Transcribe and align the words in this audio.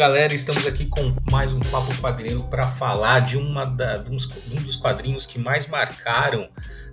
galera, 0.00 0.32
estamos 0.32 0.66
aqui 0.66 0.86
com 0.86 1.14
mais 1.30 1.52
um 1.52 1.60
Papo 1.60 1.94
Quadrinho 2.00 2.44
para 2.44 2.66
falar 2.66 3.20
de, 3.20 3.36
uma 3.36 3.66
da, 3.66 3.98
de, 3.98 4.10
uns, 4.10 4.26
de 4.26 4.56
um 4.56 4.62
dos 4.62 4.74
quadrinhos 4.74 5.26
que 5.26 5.38
mais 5.38 5.66
marcaram 5.66 6.48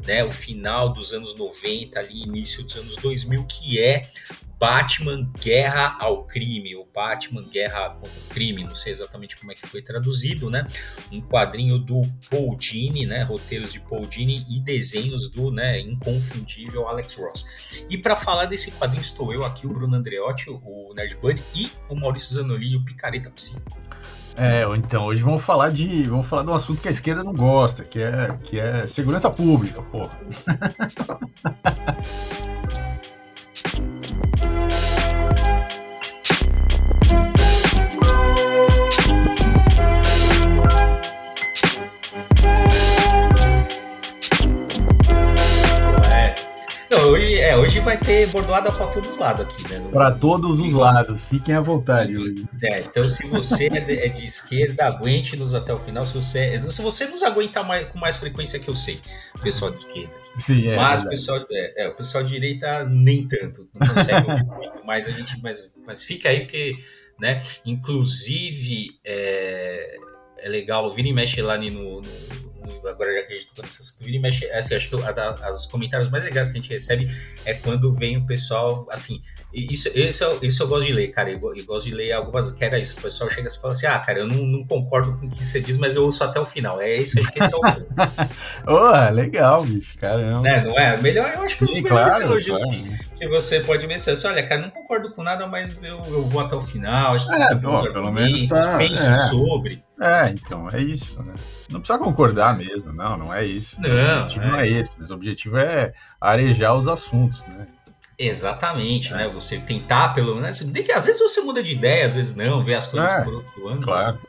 né, 0.05 0.25
o 0.25 0.29
final 0.29 0.89
dos 0.89 1.13
anos 1.13 1.33
90, 1.33 1.98
ali, 1.98 2.23
início 2.23 2.66
dos 2.66 2.75
anos 2.75 2.98
2000, 2.98 3.45
que 3.45 3.80
é 3.80 4.05
Batman 4.59 5.29
Guerra 5.39 5.95
ao 5.99 6.23
Crime, 6.23 6.75
ou 6.75 6.89
Batman 6.93 7.43
Guerra 7.43 7.89
contra 7.91 8.09
o 8.09 8.33
Crime, 8.33 8.63
não 8.63 8.75
sei 8.75 8.91
exatamente 8.91 9.37
como 9.37 9.51
é 9.51 9.55
que 9.55 9.67
foi 9.67 9.81
traduzido, 9.81 10.49
né? 10.49 10.65
Um 11.11 11.21
quadrinho 11.21 11.77
do 11.77 12.01
Paul 12.29 12.57
Dini, 12.57 13.05
né? 13.05 13.21
Roteiros 13.23 13.71
de 13.71 13.79
Paul 13.79 14.07
Dini 14.07 14.45
e 14.49 14.59
desenhos 14.59 15.29
do 15.29 15.51
né, 15.51 15.79
inconfundível 15.79 16.88
Alex 16.88 17.13
Ross. 17.13 17.45
E 17.89 17.98
para 17.98 18.15
falar 18.15 18.45
desse 18.45 18.71
quadrinho 18.71 19.01
estou 19.01 19.31
eu 19.31 19.45
aqui, 19.45 19.67
o 19.67 19.70
Bruno 19.73 19.95
Andreotti, 19.95 20.49
o 20.49 20.93
Nerd 20.95 21.17
Bunny, 21.17 21.41
e 21.53 21.71
o 21.87 21.95
Maurício 21.95 22.34
Zanolini, 22.34 22.77
o 22.77 22.84
Picareta 22.84 23.29
Psíquico. 23.29 23.77
É, 24.35 24.63
então, 24.76 25.03
hoje 25.03 25.23
vamos 25.23 25.41
falar 25.41 25.71
de. 25.71 26.03
Vamos 26.03 26.27
falar 26.27 26.43
de 26.43 26.49
um 26.49 26.53
assunto 26.53 26.79
que 26.79 26.87
a 26.87 26.91
esquerda 26.91 27.23
não 27.23 27.34
gosta, 27.34 27.84
que 27.84 27.99
é, 27.99 28.37
que 28.43 28.59
é 28.59 28.85
segurança 28.87 29.31
pública, 29.31 29.81
porra. 29.81 30.15
hoje, 47.57 47.79
é, 47.79 47.81
vai 47.81 47.97
ter 47.97 48.27
bordoada 48.27 48.71
para 48.71 48.88
todos 48.88 49.09
os 49.09 49.17
lados 49.17 49.45
aqui, 49.45 49.68
né? 49.70 49.85
Para 49.91 50.12
todos 50.12 50.59
os 50.59 50.73
lados, 50.73 51.21
fiquem 51.23 51.55
à 51.55 51.62
vontade 51.62 52.18
hoje. 52.18 52.45
É, 52.63 52.79
então 52.82 53.07
se 53.07 53.26
você 53.27 53.68
é 53.68 53.79
de, 53.79 53.99
é 53.99 54.07
de 54.07 54.26
esquerda, 54.26 54.85
aguente-nos 54.85 55.54
até 55.54 55.73
o 55.73 55.79
final. 55.79 56.05
Se 56.05 56.13
você, 56.13 56.62
se 56.62 56.82
você 56.82 57.05
nos 57.07 57.23
aguentar 57.23 57.67
mais, 57.67 57.87
com 57.87 57.99
mais 57.99 58.17
frequência 58.17 58.59
que 58.59 58.70
eu 58.70 58.76
sei, 58.76 58.99
pessoal 59.41 59.71
de 59.71 59.79
esquerda. 59.79 60.13
Sim, 60.37 60.67
é, 60.67 60.76
mas 60.76 61.04
o 61.04 61.09
pessoal, 61.09 61.45
é, 61.51 61.85
é, 61.85 61.87
o 61.87 61.95
pessoal 61.95 62.23
de 62.23 62.32
direita 62.32 62.85
nem 62.85 63.27
tanto, 63.27 63.67
não 63.73 63.87
consegue 63.87 64.29
ouvir 64.29 64.45
muito, 64.45 64.85
mas 64.85 65.07
a 65.07 65.12
gente, 65.12 65.41
mas, 65.41 65.73
mas 65.85 66.03
fica 66.03 66.29
aí 66.29 66.41
porque, 66.41 66.78
né? 67.19 67.41
Inclusive 67.66 69.00
é, 69.03 69.97
é 70.39 70.50
legal, 70.50 70.89
vira 70.91 71.07
e 71.07 71.13
mexe 71.13 71.41
lá 71.41 71.57
no, 71.57 72.01
no 72.01 72.56
agora 72.88 73.13
já 73.13 73.23
que 73.23 73.34
a 73.34 73.35
gente 73.35 73.47
tocou 73.47 73.66
nesse 73.66 73.81
assunto, 73.81 74.03
vira 74.03 74.18
e 74.18 74.19
mexe, 74.19 74.50
assim, 74.51 74.75
acho 74.75 74.90
que 74.90 74.96
os 74.96 75.66
comentários 75.66 76.09
mais 76.09 76.23
legais 76.23 76.50
que 76.50 76.57
a 76.57 76.62
gente 76.62 76.69
recebe 76.69 77.09
é 77.46 77.53
quando 77.53 77.94
vem 77.94 78.18
o 78.18 78.25
pessoal, 78.25 78.88
assim, 78.91 79.22
isso, 79.53 79.90
isso, 79.97 80.40
isso 80.41 80.63
eu 80.63 80.68
gosto 80.68 80.85
de 80.88 80.94
ler, 80.94 81.07
cara, 81.07 81.29
eu, 81.29 81.40
eu 81.40 81.66
gosto 81.66 81.85
de 81.85 81.95
ler 81.95 82.12
algumas, 82.12 82.51
que 82.51 82.63
era 82.63 82.78
isso, 82.78 82.97
o 82.97 83.01
pessoal 83.01 83.29
chega 83.29 83.47
e 83.47 83.57
fala 83.59 83.72
assim, 83.72 83.88
ah, 83.88 83.97
cara, 84.00 84.19
eu 84.19 84.28
não, 84.28 84.45
não, 84.45 84.66
concordo 84.66 85.18
com 85.18 85.25
o 85.25 85.29
que 85.29 85.44
você 85.44 85.62
diz, 85.62 85.78
mas 85.78 85.95
eu 85.95 86.03
ouço 86.03 86.23
até 86.23 86.40
o 86.40 86.45
final, 86.45 86.81
é 86.81 86.95
isso, 86.97 87.19
acho 87.19 87.31
que 87.31 87.41
esse 87.41 87.53
é 87.53 87.57
o 87.57 87.62
ponto. 87.62 87.88
oh, 88.68 89.13
legal, 89.13 89.63
bicho, 89.63 89.97
caramba. 89.97 90.41
Né, 90.41 90.62
não 90.62 90.78
é? 90.78 90.97
Melhor, 90.97 91.31
eu 91.34 91.41
acho 91.41 91.57
que 91.57 91.63
é 91.63 91.68
um 91.68 91.69
dos 91.69 91.79
melhores 91.79 92.09
claro, 92.09 92.23
elogios 92.23 92.62
claro. 92.62 92.78
que, 92.78 93.06
que 93.18 93.28
você 93.28 93.59
pode 93.62 93.85
ver, 93.88 93.96
assim, 93.96 94.28
olha, 94.28 94.47
cara, 94.47 94.62
não 94.62 94.69
concordo 94.69 95.12
com 95.12 95.23
nada, 95.23 95.47
mas 95.47 95.84
eu, 95.84 96.00
eu 96.07 96.23
vou 96.23 96.41
até 96.41 96.56
o 96.56 96.62
final, 96.62 97.16
acho 97.16 97.28
que 97.28 97.34
é, 97.34 97.38
você 97.40 97.47
tem 97.47 97.57
bom, 97.57 97.94
pelo 97.94 98.12
menos 98.12 98.47
tá, 98.47 98.78
penso 98.78 99.06
é. 99.06 99.13
sobre. 99.28 99.84
É, 100.00 100.29
então, 100.29 100.68
é 100.72 100.81
isso, 100.81 101.22
né? 101.23 101.34
Não 101.72 101.79
precisa 101.79 101.97
concordar 101.97 102.56
mesmo, 102.56 102.94
não, 102.94 103.18
não 103.18 103.34
é 103.34 103.44
isso. 103.44 103.75
Não, 103.79 103.90
o 103.90 104.22
objetivo 104.22 104.45
é. 104.45 104.51
não 104.51 104.59
é 104.59 104.69
esse, 104.69 104.94
mas 104.97 105.09
o 105.09 105.13
objetivo 105.16 105.57
é 105.57 105.94
arejar 106.22 106.75
os 106.75 106.88
assuntos, 106.88 107.41
né? 107.47 107.68
Exatamente, 108.19 109.13
é. 109.13 109.18
né? 109.18 109.28
Você 109.28 109.57
tentar, 109.57 110.09
pelo 110.09 110.35
menos. 110.35 110.62
Né? 110.62 110.81
que 110.81 110.91
às 110.91 111.06
vezes 111.06 111.22
você 111.22 111.41
muda 111.41 111.62
de 111.62 111.72
ideia, 111.72 112.06
às 112.06 112.16
vezes 112.16 112.35
não, 112.35 112.63
vê 112.63 112.75
as 112.75 112.88
coisas 112.88 113.09
é, 113.09 113.22
por 113.22 113.34
outro 113.34 113.67
ângulo. 113.67 113.84
Claro. 113.84 114.19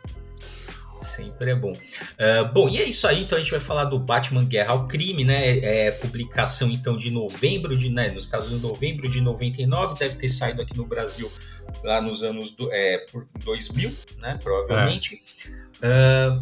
Sempre 1.00 1.50
é 1.52 1.54
bom. 1.54 1.72
Uh, 1.72 2.52
bom, 2.52 2.68
e 2.68 2.78
é 2.78 2.84
isso 2.84 3.06
aí. 3.06 3.22
Então 3.22 3.36
a 3.36 3.40
gente 3.40 3.50
vai 3.50 3.60
falar 3.60 3.84
do 3.84 3.98
Batman 3.98 4.44
Guerra 4.44 4.72
ao 4.72 4.86
Crime, 4.86 5.24
né? 5.24 5.58
É, 5.58 5.90
publicação 5.92 6.70
então 6.70 6.96
de 6.96 7.10
novembro 7.10 7.76
de, 7.76 7.88
né, 7.88 8.10
nos 8.10 8.24
Estados 8.24 8.48
Unidos, 8.48 8.68
novembro 8.68 9.08
de 9.08 9.20
99, 9.20 9.98
deve 9.98 10.16
ter 10.16 10.28
saído 10.28 10.62
aqui 10.62 10.76
no 10.76 10.86
Brasil 10.86 11.30
lá 11.84 12.00
nos 12.00 12.22
anos 12.22 12.52
do, 12.52 12.72
é, 12.72 12.98
por 13.10 13.26
2000, 13.44 13.94
né? 14.18 14.38
Provavelmente. 14.42 15.22
É. 15.82 16.28
Uh, 16.30 16.38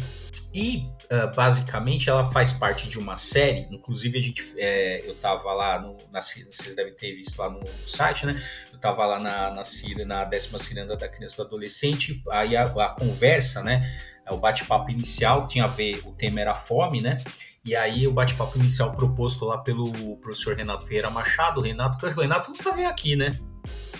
e 0.53 0.89
uh, 1.11 1.35
basicamente 1.35 2.09
ela 2.09 2.31
faz 2.31 2.51
parte 2.51 2.89
de 2.89 2.97
uma 2.97 3.17
série. 3.17 3.67
Inclusive 3.69 4.17
a 4.17 4.21
gente, 4.21 4.43
é, 4.57 5.07
eu 5.07 5.13
tava 5.15 5.53
lá 5.53 5.79
no, 5.79 5.95
na, 6.11 6.21
vocês 6.21 6.75
devem 6.75 6.93
ter 6.95 7.15
visto 7.15 7.37
lá 7.37 7.49
no, 7.49 7.59
no 7.59 7.87
site, 7.87 8.25
né? 8.25 8.41
Eu 8.71 8.79
tava 8.79 9.05
lá 9.05 9.19
na, 9.19 9.51
na, 9.51 9.61
na 10.05 10.25
décima 10.25 10.57
ciranda 10.57 10.95
da 10.95 11.07
criança 11.07 11.35
e 11.35 11.37
do 11.37 11.43
adolescente. 11.43 12.23
Aí 12.31 12.55
a, 12.55 12.63
a 12.63 12.89
conversa, 12.89 13.61
né? 13.61 13.87
O 14.29 14.37
bate-papo 14.37 14.91
inicial 14.91 15.47
tinha 15.47 15.65
a 15.65 15.67
ver, 15.67 16.01
o 16.05 16.11
tema 16.11 16.39
era 16.41 16.55
fome, 16.55 17.01
né? 17.01 17.17
E 17.65 17.75
aí 17.75 18.07
o 18.07 18.11
bate-papo 18.11 18.57
inicial 18.57 18.93
proposto 18.93 19.45
lá 19.45 19.57
pelo 19.57 19.91
professor 20.17 20.55
Renato 20.55 20.85
Ferreira 20.85 21.09
Machado. 21.09 21.59
O 21.59 21.63
Renato, 21.63 22.05
o 22.05 22.21
Renato 22.21 22.51
nunca 22.51 22.73
veio 22.73 22.87
aqui, 22.87 23.15
né? 23.15 23.31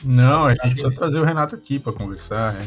Não, 0.03 0.45
a 0.45 0.53
gente 0.55 0.73
precisa 0.73 0.91
trazer 0.91 1.19
o 1.19 1.25
Renato 1.25 1.55
aqui 1.55 1.79
para 1.79 1.91
conversar, 1.91 2.53
né? 2.53 2.65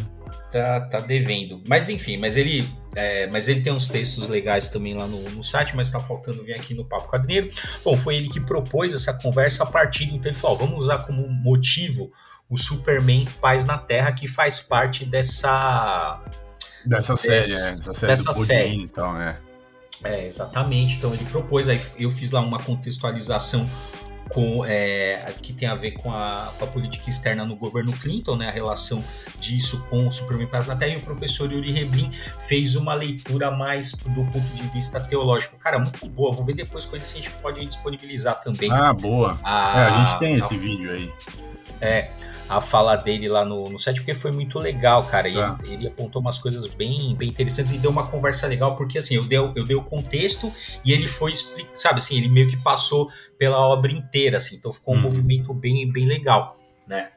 Tá, 0.50 0.81
tá 0.81 1.00
devendo. 1.00 1.62
Mas 1.66 1.88
enfim, 1.88 2.19
mas 2.19 2.37
ele, 2.37 2.69
é, 2.94 3.26
mas 3.28 3.48
ele 3.48 3.60
tem 3.62 3.72
uns 3.72 3.87
textos 3.88 4.28
legais 4.28 4.69
também 4.69 4.94
lá 4.94 5.06
no, 5.06 5.22
no 5.31 5.42
site, 5.42 5.77
mas 5.77 5.91
tá 5.91 6.00
faltando 6.00 6.44
vir 6.44 6.54
aqui 6.54 6.75
no 6.75 6.84
Papo 6.84 7.09
Quadrinheiro. 7.09 7.48
Bom, 7.84 7.97
foi 7.97 8.16
ele 8.16 8.28
que 8.28 8.41
propôs 8.41 8.92
essa 8.92 9.15
conversa 9.15 9.62
a 9.62 9.66
partir, 9.66 10.12
então 10.12 10.31
ele 10.31 10.38
falou, 10.38 10.59
vamos 10.59 10.84
usar 10.84 10.98
como 10.98 11.28
motivo 11.28 12.10
o 12.48 12.56
Superman 12.56 13.27
Paz 13.41 13.65
na 13.65 13.78
Terra, 13.78 14.12
que 14.12 14.27
faz 14.27 14.59
parte 14.59 15.04
dessa... 15.04 16.21
Dessa 16.84 17.16
série, 17.16 17.34
é, 17.34 17.38
dessa 17.38 17.92
série. 17.92 18.06
Dessa 18.06 18.32
série. 18.32 18.74
então, 18.74 19.20
é. 19.20 19.38
É, 20.02 20.26
exatamente. 20.26 20.96
Então 20.96 21.12
ele 21.12 21.24
propôs, 21.26 21.68
aí 21.68 21.80
eu 21.98 22.10
fiz 22.10 22.30
lá 22.30 22.41
uma 22.41 22.58
contextualização 22.58 23.68
com, 24.30 24.64
é, 24.64 25.34
que 25.42 25.52
tem 25.52 25.68
a 25.68 25.74
ver 25.74 25.92
com 25.92 26.10
a, 26.12 26.52
com 26.56 26.64
a, 26.64 26.68
política 26.68 27.10
externa 27.10 27.44
no 27.44 27.56
governo 27.56 27.92
Clinton, 27.92 28.36
né, 28.36 28.48
a 28.48 28.52
relação 28.52 29.04
disso 29.41 29.84
com 29.91 30.06
o 30.06 30.12
Superman 30.12 30.46
Paz 30.46 30.68
na 30.68 30.76
Terra, 30.76 30.94
e 30.94 30.96
o 30.98 31.00
professor 31.00 31.50
Yuri 31.52 31.72
Reblin 31.72 32.10
fez 32.38 32.76
uma 32.76 32.94
leitura 32.94 33.50
mais 33.50 33.92
do 33.92 34.24
ponto 34.26 34.48
de 34.54 34.62
vista 34.68 35.00
teológico. 35.00 35.58
Cara, 35.58 35.78
muito 35.78 36.06
boa, 36.06 36.32
vou 36.32 36.44
ver 36.44 36.54
depois 36.54 36.84
com 36.84 36.97
ele 36.97 37.04
se 37.04 37.18
a 37.18 37.22
gente 37.22 37.30
pode 37.42 37.64
disponibilizar 37.64 38.41
também. 38.41 38.70
Ah, 38.70 38.92
boa. 38.92 39.38
A, 39.42 39.80
é, 39.80 39.84
a 39.86 40.04
gente 40.04 40.18
tem 40.20 40.36
esse 40.36 40.54
a, 40.54 40.58
vídeo 40.58 40.92
aí. 40.92 41.12
É, 41.80 42.10
a 42.50 42.60
fala 42.60 42.96
dele 42.96 43.28
lá 43.28 43.44
no, 43.44 43.68
no 43.68 43.78
site, 43.78 44.00
porque 44.00 44.12
foi 44.12 44.32
muito 44.32 44.58
legal, 44.58 45.04
cara. 45.04 45.32
Tá. 45.32 45.58
Ele, 45.62 45.74
ele, 45.74 45.86
apontou 45.86 46.20
umas 46.20 46.36
coisas 46.36 46.66
bem, 46.66 47.14
bem 47.14 47.28
interessantes 47.28 47.72
e 47.72 47.78
deu 47.78 47.92
uma 47.92 48.08
conversa 48.08 48.48
legal, 48.48 48.74
porque 48.74 48.98
assim, 48.98 49.14
eu 49.14 49.22
dei, 49.22 49.38
eu 49.38 49.64
dei 49.64 49.76
o 49.76 49.82
contexto 49.84 50.52
e 50.84 50.92
ele 50.92 51.06
foi 51.06 51.30
explicar, 51.30 51.70
sabe 51.76 51.98
assim, 51.98 52.16
ele 52.16 52.28
meio 52.28 52.48
que 52.48 52.56
passou 52.56 53.08
pela 53.38 53.56
obra 53.56 53.92
inteira, 53.92 54.38
assim, 54.38 54.56
então 54.56 54.72
ficou 54.72 54.96
um 54.96 54.98
hum. 54.98 55.02
movimento 55.02 55.54
bem, 55.54 55.90
bem 55.90 56.06
legal, 56.06 56.56
né? 56.88 57.10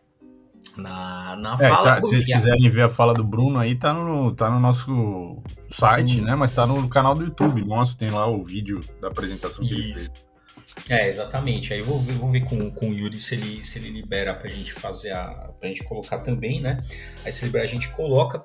Na, 0.78 1.36
na 1.36 1.56
é, 1.56 1.68
fala. 1.68 1.96
Tá, 1.96 2.02
se 2.02 2.10
vocês 2.10 2.26
quiserem 2.26 2.70
ver 2.70 2.84
a 2.84 2.90
fala 2.90 3.14
do 3.14 3.24
Bruno 3.24 3.58
aí, 3.58 3.76
tá 3.76 3.92
no, 3.92 4.36
tá 4.36 4.52
no 4.52 4.60
nosso 4.60 5.42
site, 5.72 6.22
hum. 6.22 6.26
né? 6.26 6.36
Mas 6.36 6.54
tá 6.54 6.68
no 6.68 6.88
canal 6.88 7.16
do 7.16 7.24
YouTube 7.24 7.66
nosso, 7.66 7.98
tem 7.98 8.12
lá 8.12 8.28
o 8.28 8.44
vídeo 8.44 8.80
da 9.02 9.08
apresentação 9.08 9.66
que 9.66 9.74
Isso. 9.74 9.82
ele 9.82 9.94
fez. 9.94 10.33
É, 10.90 11.08
exatamente. 11.08 11.74
Aí 11.74 11.80
eu 11.80 11.86
vou 11.86 12.00
ver, 12.00 12.14
vou 12.14 12.30
ver 12.30 12.42
com, 12.42 12.70
com 12.72 12.90
o 12.90 12.94
Yuri 12.94 13.20
se 13.20 13.36
ele, 13.36 13.64
se 13.64 13.80
ele 13.80 13.90
libera 13.90 14.34
pra 14.34 14.50
gente 14.50 14.74
fazer 14.74 15.12
a. 15.12 15.52
pra 15.60 15.70
gente 15.70 15.84
colocar 15.84 16.20
também, 16.20 16.62
né? 16.62 16.78
Aí 17.26 17.32
se 17.32 17.46
liberar 17.46 17.64
a 17.64 17.68
gente 17.68 17.90
coloca. 17.90 18.44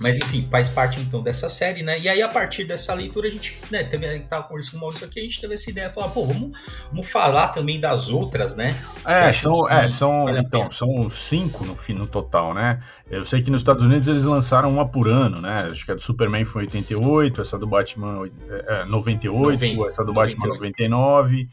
Mas 0.00 0.16
enfim, 0.16 0.48
faz 0.50 0.68
parte 0.70 0.98
então 0.98 1.22
dessa 1.22 1.48
série, 1.48 1.82
né? 1.82 2.00
E 2.00 2.08
aí 2.08 2.22
a 2.22 2.28
partir 2.28 2.64
dessa 2.64 2.94
leitura 2.94 3.28
a 3.28 3.30
gente, 3.30 3.60
né, 3.70 3.84
teve, 3.84 4.06
a 4.06 4.14
gente 4.14 4.26
tava 4.26 4.44
conversando 4.44 4.72
com 4.72 4.76
o 4.78 4.80
Maurício 4.80 5.06
aqui, 5.06 5.20
a 5.20 5.22
gente 5.22 5.38
teve 5.38 5.52
essa 5.52 5.70
ideia 5.70 5.88
de 5.88 5.94
falar, 5.94 6.08
pô, 6.08 6.24
vamos, 6.24 6.58
vamos 6.88 7.06
falar 7.06 7.48
também 7.48 7.78
das 7.78 8.08
outras, 8.08 8.56
né? 8.56 8.74
É, 9.06 9.30
são, 9.30 9.68
é, 9.68 9.86
são, 9.90 10.34
então, 10.38 10.70
são 10.70 11.10
cinco 11.10 11.66
no, 11.66 11.76
no 11.88 12.06
total, 12.06 12.54
né? 12.54 12.82
Eu 13.10 13.26
sei 13.26 13.42
que 13.42 13.50
nos 13.50 13.60
Estados 13.60 13.82
Unidos 13.82 14.06
eles 14.06 14.24
lançaram 14.24 14.68
uma 14.68 14.86
por 14.88 15.08
ano, 15.08 15.40
né? 15.40 15.66
Acho 15.70 15.84
que 15.84 15.90
a 15.90 15.94
do 15.94 16.00
Superman 16.00 16.44
foi 16.44 16.62
88, 16.62 17.40
essa 17.40 17.58
do 17.58 17.66
Batman 17.66 18.28
é, 18.48 18.84
98, 18.84 19.52
90, 19.52 19.88
essa 19.88 20.04
do 20.04 20.12
98. 20.12 20.14
Batman 20.14 20.54
99. 20.54 21.48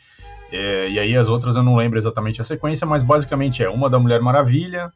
É, 0.52 0.90
e 0.90 1.00
aí 1.00 1.18
as 1.18 1.28
outras 1.28 1.56
eu 1.56 1.64
não 1.64 1.76
lembro 1.76 1.98
exatamente 1.98 2.40
a 2.40 2.44
sequência, 2.44 2.86
mas 2.86 3.02
basicamente 3.02 3.64
é 3.64 3.70
uma 3.70 3.90
da 3.90 4.00
Mulher 4.00 4.22
Maravilha, 4.22 4.94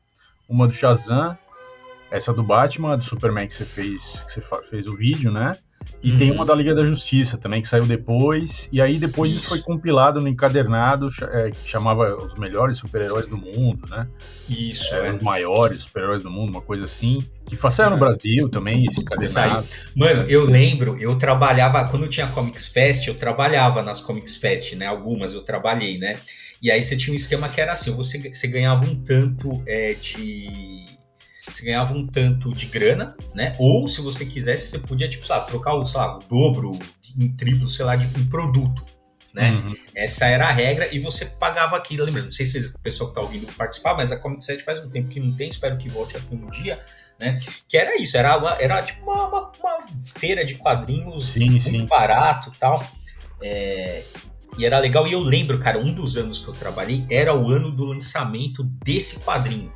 uma 0.48 0.68
do 0.68 0.74
Shazam 0.74 1.36
essa 2.12 2.34
do 2.34 2.44
Batman, 2.44 2.98
do 2.98 3.04
Superman 3.04 3.48
que 3.48 3.56
você 3.56 3.66
fez, 3.66 4.20
que 4.28 4.34
você 4.34 4.42
fez 4.70 4.86
o 4.86 4.96
vídeo, 4.96 5.32
né? 5.32 5.58
E 6.04 6.12
uhum. 6.12 6.18
tem 6.18 6.32
uma 6.32 6.46
da 6.46 6.56
Liga 6.56 6.74
da 6.74 6.84
Justiça 6.84 7.38
também, 7.38 7.62
que 7.62 7.68
saiu 7.68 7.86
depois. 7.86 8.68
E 8.72 8.82
aí 8.82 8.98
depois 8.98 9.32
isso, 9.32 9.42
isso 9.42 9.50
foi 9.50 9.60
compilado 9.60 10.20
no 10.20 10.28
encadernado 10.28 11.10
é, 11.32 11.52
que 11.52 11.70
chamava 11.70 12.16
Os 12.16 12.36
Melhores 12.36 12.78
Super-Heróis 12.78 13.28
do 13.28 13.38
Mundo, 13.38 13.88
né? 13.90 14.08
Isso. 14.50 14.94
É, 14.96 15.08
é. 15.08 15.14
Os 15.14 15.24
maiores 15.24 15.80
super-heróis 15.80 16.24
do 16.24 16.32
mundo, 16.32 16.50
uma 16.50 16.62
coisa 16.62 16.86
assim. 16.86 17.20
Que 17.46 17.56
saiu 17.72 17.92
no 17.92 17.98
Brasil 17.98 18.50
também, 18.50 18.86
esse 18.86 19.02
encadernado. 19.02 19.66
Saiu. 19.66 19.82
Mano, 19.96 20.24
eu 20.24 20.46
lembro, 20.46 20.98
eu 21.00 21.18
trabalhava, 21.18 21.84
quando 21.86 22.08
tinha 22.08 22.28
Comics 22.28 22.68
Fest, 22.68 23.08
eu 23.08 23.16
trabalhava 23.16 23.82
nas 23.82 24.02
Comics 24.02 24.36
Fest, 24.36 24.74
né? 24.74 24.88
Algumas 24.88 25.34
eu 25.34 25.42
trabalhei, 25.42 25.98
né? 25.98 26.18
E 26.62 26.70
aí 26.70 26.82
você 26.82 26.96
tinha 26.96 27.14
um 27.14 27.16
esquema 27.16 27.50
que 27.50 27.60
era 27.60 27.74
assim, 27.74 27.92
você, 27.92 28.20
você 28.20 28.48
ganhava 28.48 28.86
um 28.86 28.96
tanto 28.96 29.64
é, 29.66 29.94
de 29.94 30.81
você 31.42 31.66
ganhava 31.66 31.94
um 31.94 32.06
tanto 32.06 32.54
de 32.54 32.68
grana, 32.68 33.16
né? 33.34 33.56
Ou 33.58 33.88
se 33.88 34.02
você 34.02 34.26
quisesse, 34.26 34.70
você 34.70 34.80
podia, 34.80 35.10
tipo, 35.10 35.26
sabe, 35.26 35.48
trocar 35.48 35.74
o, 35.74 35.86
sabe, 35.86 36.24
o 36.24 36.28
dobro, 36.28 36.78
em 37.18 37.30
triplo, 37.30 37.68
sei 37.68 37.86
lá, 37.86 37.96
de 37.96 38.06
um 38.20 38.28
produto. 38.28 38.84
Né? 39.34 39.52
Uhum. 39.52 39.76
Essa 39.96 40.26
era 40.26 40.48
a 40.48 40.52
regra 40.52 40.94
e 40.94 41.00
você 41.00 41.26
pagava 41.26 41.78
aquilo. 41.78 42.04
Lembrando, 42.04 42.26
não 42.26 42.32
sei 42.32 42.46
se 42.46 42.60
o 42.60 42.80
pessoal 42.80 43.10
que 43.10 43.18
está 43.18 43.22
ouvindo 43.22 43.52
participar, 43.54 43.96
mas 43.96 44.12
a 44.12 44.18
Comic 44.18 44.44
7 44.44 44.62
faz 44.64 44.80
um 44.84 44.90
tempo 44.90 45.08
que 45.08 45.20
não 45.20 45.32
tem, 45.34 45.50
espero 45.50 45.78
que 45.78 45.90
volte 45.90 46.18
aqui 46.18 46.36
um 46.36 46.50
dia, 46.50 46.82
né? 47.20 47.38
Que 47.68 47.78
era 47.78 48.00
isso, 48.00 48.18
era, 48.18 48.38
uma, 48.38 48.52
era 48.60 48.82
tipo 48.84 49.10
uma, 49.10 49.28
uma, 49.28 49.52
uma 49.60 49.78
feira 50.20 50.44
de 50.44 50.56
quadrinhos 50.56 51.28
sim, 51.28 51.50
muito 51.50 51.70
sim. 51.70 51.86
barato 51.86 52.52
tal. 52.60 52.86
É, 53.42 54.04
e 54.58 54.66
era 54.66 54.78
legal, 54.80 55.08
e 55.08 55.14
eu 55.14 55.20
lembro, 55.20 55.58
cara, 55.60 55.80
um 55.80 55.94
dos 55.94 56.18
anos 56.18 56.38
que 56.38 56.48
eu 56.48 56.54
trabalhei 56.54 57.06
era 57.10 57.34
o 57.34 57.50
ano 57.50 57.72
do 57.72 57.86
lançamento 57.86 58.64
desse 58.64 59.22
quadrinho. 59.22 59.72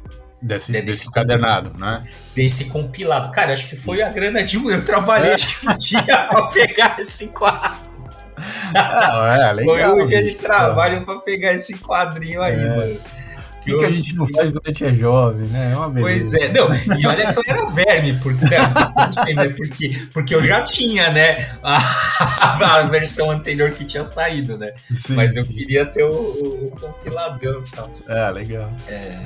Desse, 0.45 0.71
né, 0.71 0.81
desse, 0.81 1.05
desse 1.05 1.11
cadernado, 1.11 1.71
né? 1.75 2.03
Desse 2.35 2.65
compilado. 2.65 3.31
Cara, 3.31 3.53
acho 3.53 3.67
que 3.67 3.75
foi 3.75 4.03
a 4.03 4.09
grana 4.09 4.43
de 4.43 4.59
um. 4.59 4.69
Eu 4.69 4.85
trabalhei 4.85 5.31
é. 5.31 5.33
acho 5.33 5.59
que 5.59 5.67
um 5.67 5.75
dia 5.75 6.03
pra 6.29 6.43
pegar 6.49 6.97
esse 6.99 7.29
quadro. 7.29 7.83
É, 8.75 9.53
legal, 9.53 9.65
foi 9.65 10.03
um 10.03 10.05
dia 10.05 10.23
de 10.23 10.35
trabalho 10.35 11.03
pra 11.03 11.15
pegar 11.15 11.53
esse 11.53 11.79
quadrinho 11.79 12.43
aí, 12.43 12.61
é. 12.61 12.75
mano. 12.75 12.93
O 12.93 13.65
que, 13.65 13.75
que, 13.79 13.85
a 13.85 13.91
gente 13.91 14.15
não 14.15 14.27
faz 14.27 14.51
quando 14.51 14.61
a 14.63 14.67
gente 14.67 14.85
é 14.85 14.93
jovem, 14.93 15.47
né? 15.47 15.71
É 15.71 15.75
uma 15.75 15.89
beleza. 15.89 16.37
Pois 16.37 16.43
é, 16.43 16.53
não, 16.53 16.99
e 16.99 17.07
olha 17.07 17.33
que 17.33 17.39
eu 17.39 17.43
era 17.47 17.65
verme, 17.65 18.13
porque, 18.19 18.45
né, 18.45 18.57
não 18.95 19.11
sei, 19.11 19.33
né, 19.33 19.49
porque, 19.49 20.07
porque 20.13 20.35
eu 20.35 20.43
já 20.43 20.61
tinha, 20.61 21.09
né, 21.09 21.49
a, 21.63 21.79
a 22.77 22.83
versão 22.83 23.31
anterior 23.31 23.71
que 23.71 23.83
tinha 23.83 24.03
saído, 24.03 24.55
né? 24.55 24.71
Sim, 24.95 25.15
Mas 25.15 25.35
eu 25.35 25.43
queria 25.43 25.83
ter 25.83 26.03
o, 26.03 26.13
o, 26.13 26.67
o 26.67 26.79
compiladão 26.79 27.63
e 27.65 27.75
tal. 27.75 27.91
É, 28.07 28.29
legal. 28.29 28.71
É, 28.87 29.19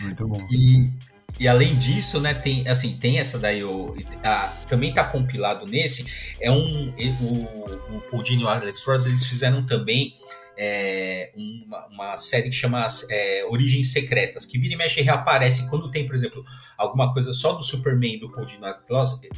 muito 0.00 0.28
bom. 0.28 0.46
E, 0.50 0.90
e 1.38 1.46
além 1.46 1.76
disso, 1.76 2.20
né, 2.20 2.34
tem 2.34 2.66
assim, 2.66 2.96
tem 2.96 3.18
essa 3.18 3.38
daí, 3.38 3.62
o, 3.62 3.94
a, 4.24 4.48
também 4.68 4.92
tá 4.92 5.04
compilado 5.04 5.66
nesse, 5.66 6.06
é 6.40 6.50
um, 6.50 6.92
o, 7.20 8.12
o 8.16 8.22
e 8.24 8.44
o 8.44 8.48
Alex 8.48 8.84
Ross, 8.84 9.06
eles 9.06 9.24
fizeram 9.26 9.64
também 9.64 10.14
é, 10.58 11.30
uma, 11.36 11.86
uma, 11.86 12.18
série 12.18 12.48
que 12.48 12.54
chama 12.54 12.84
é, 13.08 13.44
Origens 13.48 13.92
Secretas, 13.92 14.44
que 14.44 14.58
vira 14.58 14.74
e 14.74 14.76
mexe 14.76 15.00
reaparece 15.00 15.70
quando 15.70 15.88
tem, 15.88 16.04
por 16.04 16.16
exemplo, 16.16 16.44
alguma 16.76 17.12
coisa 17.12 17.32
só 17.32 17.52
do 17.52 17.62
Superman 17.62 18.18
do 18.18 18.32
Paul 18.32 18.44
Dini 18.44 18.60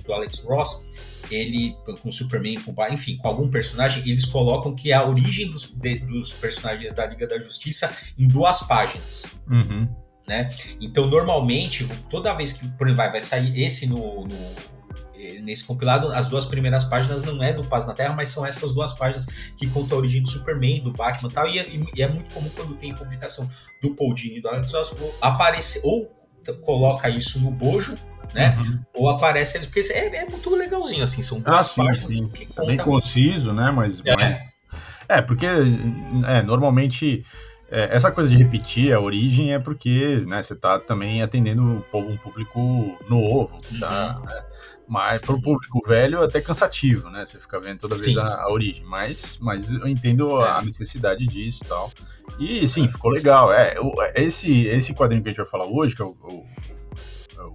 do 0.03 0.13
Alex 0.15 0.39
Ross, 0.39 0.87
ele 1.31 1.77
com 2.01 2.11
Superman, 2.11 2.59
com 2.61 2.75
enfim, 2.91 3.19
com 3.19 3.29
algum 3.29 3.51
personagem, 3.51 4.03
eles 4.09 4.25
colocam 4.25 4.75
que 4.75 4.91
é 4.91 4.95
a 4.95 5.07
origem 5.07 5.51
dos, 5.51 5.67
de, 5.67 5.99
dos 5.99 6.33
personagens 6.33 6.95
da 6.95 7.05
Liga 7.05 7.27
da 7.27 7.39
Justiça 7.39 7.95
em 8.19 8.27
duas 8.27 8.63
páginas. 8.63 9.27
Uhum 9.47 9.89
né? 10.31 10.49
Então, 10.81 11.09
normalmente, 11.09 11.85
toda 12.09 12.33
vez 12.33 12.53
que 12.53 12.67
por 12.69 12.95
vai, 12.95 13.11
vai 13.11 13.21
sair 13.21 13.61
esse 13.61 13.89
no, 13.89 14.25
no, 14.25 14.37
eh, 15.17 15.41
nesse 15.43 15.65
compilado, 15.65 16.13
as 16.13 16.29
duas 16.29 16.47
primeiras 16.47 16.85
páginas 16.85 17.25
não 17.25 17.43
é 17.43 17.53
do 17.53 17.65
Paz 17.65 17.85
na 17.85 17.93
Terra, 17.93 18.15
mas 18.15 18.29
são 18.29 18.47
essas 18.47 18.73
duas 18.73 18.93
páginas 18.93 19.27
que 19.57 19.67
contam 19.67 19.99
a 19.99 20.01
origem 20.01 20.23
do 20.23 20.29
Superman, 20.29 20.85
do 20.85 20.93
Batman 20.93 21.29
e 21.29 21.33
tal. 21.33 21.49
E, 21.49 21.59
é, 21.59 21.67
e 21.97 22.01
é 22.01 22.07
muito 22.07 22.33
comum 22.33 22.49
quando 22.55 22.77
tem 22.77 22.95
publicação 22.95 23.51
do 23.83 23.93
Paul 23.97 24.15
Dini 24.15 24.39
e 24.39 24.41
do 24.41 24.49
Alex 24.49 24.73
Ross 24.73 24.97
aparecer 25.21 25.81
ou 25.83 26.15
coloca 26.63 27.09
isso 27.11 27.41
no 27.41 27.51
bojo, 27.51 27.97
né? 28.33 28.57
Uhum. 28.57 28.81
Ou 28.95 29.11
aparece 29.11 29.59
porque 29.67 29.81
é, 29.81 30.15
é, 30.15 30.25
muito 30.27 30.49
legalzinho 30.55 31.03
assim, 31.03 31.23
são 31.23 31.41
duas 31.41 31.57
ah, 31.57 31.63
sim, 31.65 31.85
páginas 31.85 32.09
sim. 32.09 32.29
que 32.29 32.47
é 32.57 32.67
bem 32.67 32.77
conciso, 32.77 33.53
né? 33.53 33.73
Mas 33.73 34.01
é, 34.05 34.15
mas... 34.15 34.57
é 35.09 35.21
porque 35.21 35.47
é, 35.47 36.43
normalmente 36.43 37.25
é, 37.71 37.95
essa 37.95 38.11
coisa 38.11 38.29
de 38.29 38.37
repetir 38.37 38.93
a 38.93 39.01
origem 39.01 39.53
é 39.53 39.59
porque 39.59 40.25
né, 40.27 40.43
você 40.43 40.55
está 40.55 40.79
também 40.79 41.23
atendendo 41.23 41.63
um 41.63 42.17
público 42.17 42.99
novo, 43.09 43.61
tá, 43.79 44.17
uhum. 44.19 44.27
né? 44.27 44.43
mas 44.89 45.21
para 45.23 45.37
o 45.37 45.41
público 45.41 45.81
velho 45.87 46.21
é 46.21 46.25
até 46.25 46.41
cansativo, 46.41 47.09
né? 47.11 47.25
Você 47.25 47.39
fica 47.39 47.61
vendo 47.61 47.79
toda 47.79 47.95
vez 47.95 48.19
a, 48.19 48.43
a, 48.43 48.51
origem, 48.51 48.85
mas, 48.85 49.39
mas 49.41 49.71
eu 49.71 49.87
entendo 49.87 50.43
é. 50.43 50.51
a 50.51 50.63
necessidade 50.63 51.25
disso 51.29 51.61
e 51.65 51.69
tal. 51.69 51.93
E 52.41 52.67
sim, 52.67 52.89
ficou 52.89 53.13
legal. 53.13 53.53
É, 53.53 53.77
esse, 54.17 54.63
esse 54.67 54.93
quadrinho 54.93 55.23
que 55.23 55.29
a 55.29 55.31
gente 55.31 55.39
vai 55.39 55.47
falar 55.47 55.67
hoje, 55.67 55.95
que 55.95 56.03
é 56.03 56.05
o, 56.05 56.09
o, 56.09 56.45
o 57.39 57.55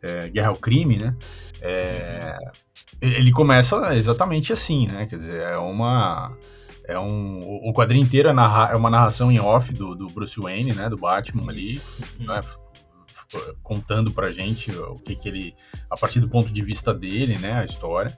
é, 0.00 0.30
Guerra 0.30 0.48
ao 0.48 0.56
Crime, 0.56 0.96
né? 0.96 1.14
É, 1.60 2.38
ele 2.98 3.30
começa 3.30 3.94
exatamente 3.94 4.50
assim, 4.50 4.86
né? 4.86 5.04
Quer 5.04 5.18
dizer, 5.18 5.42
é 5.42 5.58
uma 5.58 6.34
é 6.88 6.98
um, 6.98 7.38
o 7.68 7.72
quadrinho 7.72 8.02
inteiro 8.02 8.30
é, 8.30 8.32
narra, 8.32 8.72
é 8.72 8.76
uma 8.76 8.88
narração 8.88 9.30
em 9.30 9.38
off 9.38 9.72
do, 9.74 9.94
do 9.94 10.06
Bruce 10.06 10.40
Wayne, 10.40 10.72
né, 10.72 10.88
do 10.88 10.96
Batman 10.96 11.50
ali, 11.50 11.80
né, 12.18 12.40
contando 13.62 14.10
pra 14.10 14.30
gente 14.30 14.70
o 14.72 14.98
que 14.98 15.14
que 15.14 15.28
ele, 15.28 15.54
a 15.90 15.96
partir 15.98 16.18
do 16.18 16.30
ponto 16.30 16.50
de 16.50 16.62
vista 16.62 16.94
dele, 16.94 17.36
né, 17.38 17.60
a 17.60 17.64
história. 17.66 18.10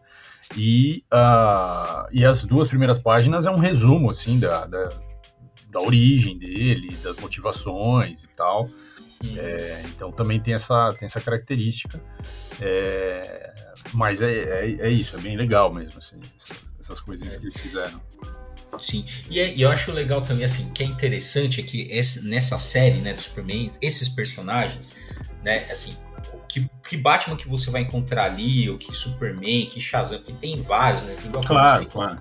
E, 0.57 1.05
uh, 1.13 2.09
e 2.13 2.25
as 2.25 2.45
duas 2.45 2.69
primeiras 2.69 2.99
páginas 2.99 3.45
é 3.45 3.51
um 3.51 3.59
resumo, 3.59 4.11
assim, 4.11 4.39
da, 4.39 4.67
da, 4.67 4.89
da 5.71 5.81
origem 5.81 6.39
dele, 6.39 6.97
das 7.03 7.17
motivações 7.19 8.23
e 8.23 8.29
tal. 8.29 8.69
É, 9.37 9.83
então 9.85 10.11
também 10.11 10.41
tem 10.41 10.55
essa, 10.55 10.89
tem 10.99 11.07
essa 11.07 11.21
característica. 11.21 12.01
É, 12.61 13.53
mas 13.93 14.23
é, 14.23 14.33
é, 14.33 14.73
é, 14.81 14.91
isso, 14.91 15.17
é 15.17 15.21
bem 15.21 15.37
legal 15.37 15.73
mesmo, 15.73 15.99
assim, 15.99 16.21
essas, 16.21 16.73
essas 16.81 17.01
coisinhas 17.01 17.37
que 17.37 17.45
eles 17.45 17.57
fizeram. 17.57 18.01
Sim, 18.79 19.05
e, 19.29 19.39
é, 19.39 19.53
e, 19.55 19.63
eu 19.63 19.71
acho 19.71 19.93
legal 19.93 20.23
também, 20.23 20.45
assim, 20.45 20.71
que 20.71 20.83
é 20.83 20.87
interessante 20.87 21.61
é 21.61 21.63
que 21.63 21.89
esse, 21.91 22.27
nessa 22.27 22.59
série, 22.59 22.99
né, 22.99 23.13
do 23.13 23.21
Superman, 23.21 23.71
esses 23.81 24.09
personagens, 24.09 24.97
né, 25.43 25.65
assim, 25.71 25.97
que, 26.49 26.69
que 26.89 26.97
Batman 26.97 27.37
que 27.37 27.49
você 27.49 27.71
vai 27.71 27.83
encontrar 27.83 28.25
ali, 28.25 28.69
o 28.71 28.79
que 28.79 28.95
Superman, 28.95 29.67
que 29.67 29.81
Shazam, 29.81 30.19
que 30.21 30.33
tem 30.33 30.61
vários, 30.63 31.03
né, 31.03 31.17
tem 31.23 31.43
claro, 31.43 31.87
claro. 31.87 32.21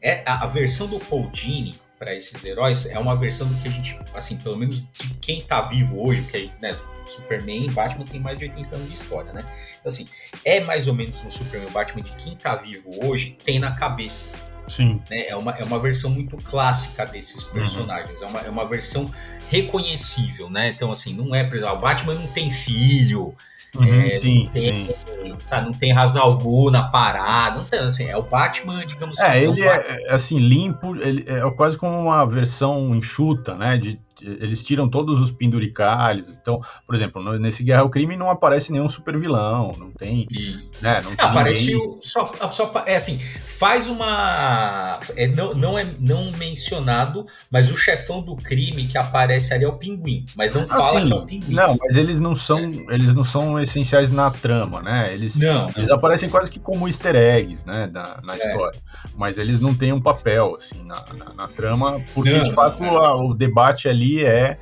É, 0.00 0.22
a, 0.26 0.44
a, 0.44 0.46
versão 0.46 0.86
do 0.86 1.00
Paul 1.00 1.28
Dini 1.30 1.74
para 1.98 2.14
esses 2.14 2.44
heróis 2.44 2.86
é 2.86 2.98
uma 2.98 3.16
versão 3.16 3.48
do 3.48 3.54
que 3.60 3.68
a 3.68 3.70
gente, 3.70 3.98
assim, 4.14 4.36
pelo 4.36 4.56
menos 4.56 4.80
de 4.92 5.14
quem 5.20 5.40
tá 5.40 5.62
vivo 5.62 6.00
hoje, 6.06 6.22
porque 6.22 6.50
né, 6.60 6.76
Superman 7.06 7.64
e 7.64 7.70
Batman 7.70 8.04
tem 8.04 8.20
mais 8.20 8.38
de 8.38 8.44
80 8.44 8.76
anos 8.76 8.88
de 8.88 8.94
história, 8.94 9.32
né? 9.32 9.40
Então, 9.80 9.88
assim, 9.88 10.08
é 10.44 10.60
mais 10.60 10.86
ou 10.86 10.94
menos 10.94 11.24
um 11.24 11.30
Superman 11.30 11.68
e 11.68 11.72
Batman 11.72 12.02
de 12.02 12.12
quem 12.12 12.36
tá 12.36 12.54
vivo 12.56 12.90
hoje 13.04 13.38
tem 13.44 13.58
na 13.58 13.74
cabeça. 13.74 14.30
Sim. 14.68 15.00
Né? 15.10 15.28
É, 15.28 15.36
uma, 15.36 15.52
é 15.52 15.64
uma 15.64 15.78
versão 15.78 16.10
muito 16.10 16.36
clássica 16.38 17.04
desses 17.06 17.44
uhum. 17.44 17.52
personagens. 17.52 18.20
Uhum. 18.20 18.26
É, 18.26 18.30
uma, 18.30 18.40
é 18.40 18.50
uma 18.50 18.66
versão 18.66 19.10
reconhecível, 19.48 20.50
né? 20.50 20.68
Então, 20.68 20.90
assim, 20.90 21.14
não 21.14 21.34
é, 21.34 21.44
por 21.44 21.56
exemplo, 21.56 21.74
o 21.74 21.78
Batman 21.78 22.14
não 22.14 22.26
tem 22.28 22.50
filho. 22.50 23.34
Uhum, 23.74 24.00
é, 24.00 24.14
sim, 24.14 24.44
não 24.44 24.52
tem, 24.52 24.86
sim. 24.86 25.36
Sabe, 25.40 25.66
não 25.66 25.74
tem 25.74 25.92
Razalgu 25.92 26.70
na 26.70 26.84
parada, 26.84 27.58
não 27.58 27.64
tem, 27.64 27.80
assim, 27.80 28.08
é 28.08 28.16
o 28.16 28.22
Batman, 28.22 28.86
digamos 28.86 29.18
é, 29.18 29.26
assim. 29.26 29.36
É, 29.36 29.44
ele 29.44 29.62
é, 29.62 30.02
é, 30.06 30.14
assim, 30.14 30.38
limpo, 30.38 30.96
ele 30.96 31.24
é 31.26 31.48
quase 31.50 31.76
como 31.76 31.98
uma 31.98 32.24
versão 32.24 32.94
enxuta, 32.94 33.54
né, 33.54 33.76
de, 33.76 34.00
eles 34.20 34.62
tiram 34.62 34.88
todos 34.88 35.20
os 35.20 35.30
penduricalhos. 35.30 36.26
Então, 36.40 36.60
por 36.86 36.94
exemplo, 36.94 37.38
nesse 37.38 37.62
Guerra 37.62 37.82
ao 37.82 37.90
Crime 37.90 38.16
não 38.16 38.30
aparece 38.30 38.72
nenhum 38.72 38.88
super 38.88 39.18
vilão, 39.18 39.74
não 39.78 39.90
tem. 39.90 40.26
E... 40.30 40.56
Né, 40.80 41.00
não 41.02 41.14
tem 41.14 41.26
aparece 41.26 41.74
ninguém... 41.74 41.98
só, 42.00 42.32
só. 42.50 42.72
É 42.86 42.96
assim, 42.96 43.18
faz 43.18 43.88
uma. 43.88 44.98
É, 45.16 45.26
não, 45.26 45.54
não 45.54 45.78
é 45.78 45.94
não 45.98 46.30
mencionado, 46.32 47.26
mas 47.50 47.70
o 47.70 47.76
chefão 47.76 48.22
do 48.22 48.36
crime 48.36 48.86
que 48.86 48.96
aparece 48.96 49.52
ali 49.52 49.64
é 49.64 49.68
o 49.68 49.74
pinguim. 49.74 50.24
Mas 50.36 50.54
não 50.54 50.66
fala 50.66 50.98
assim, 50.98 51.06
que 51.06 51.12
é 51.12 51.16
o 51.16 51.26
pinguim. 51.26 51.54
Não, 51.54 51.76
mas 51.78 51.96
eles 51.96 52.18
não 52.18 52.34
são. 52.34 52.58
É. 52.58 52.94
Eles 52.94 53.14
não 53.14 53.24
são 53.24 53.60
essenciais 53.60 54.10
na 54.10 54.30
trama, 54.30 54.80
né? 54.82 55.12
Eles, 55.12 55.36
não, 55.36 55.68
eles 55.76 55.88
não. 55.88 55.96
aparecem 55.96 56.28
quase 56.28 56.50
que 56.50 56.58
como 56.58 56.88
easter 56.88 57.14
eggs, 57.14 57.66
né? 57.66 57.88
Na, 57.92 58.20
na 58.22 58.34
é. 58.34 58.36
história. 58.36 58.78
Mas 59.16 59.38
eles 59.38 59.60
não 59.60 59.74
têm 59.74 59.92
um 59.92 60.00
papel, 60.00 60.56
assim, 60.56 60.84
na, 60.84 61.04
na, 61.14 61.34
na 61.34 61.48
trama, 61.48 62.00
porque 62.14 62.40
de 62.40 62.52
fato 62.52 62.82
a, 62.84 63.16
o 63.16 63.34
debate 63.34 63.88
ali 63.88 64.05
ali 64.06 64.24
é 64.24 64.58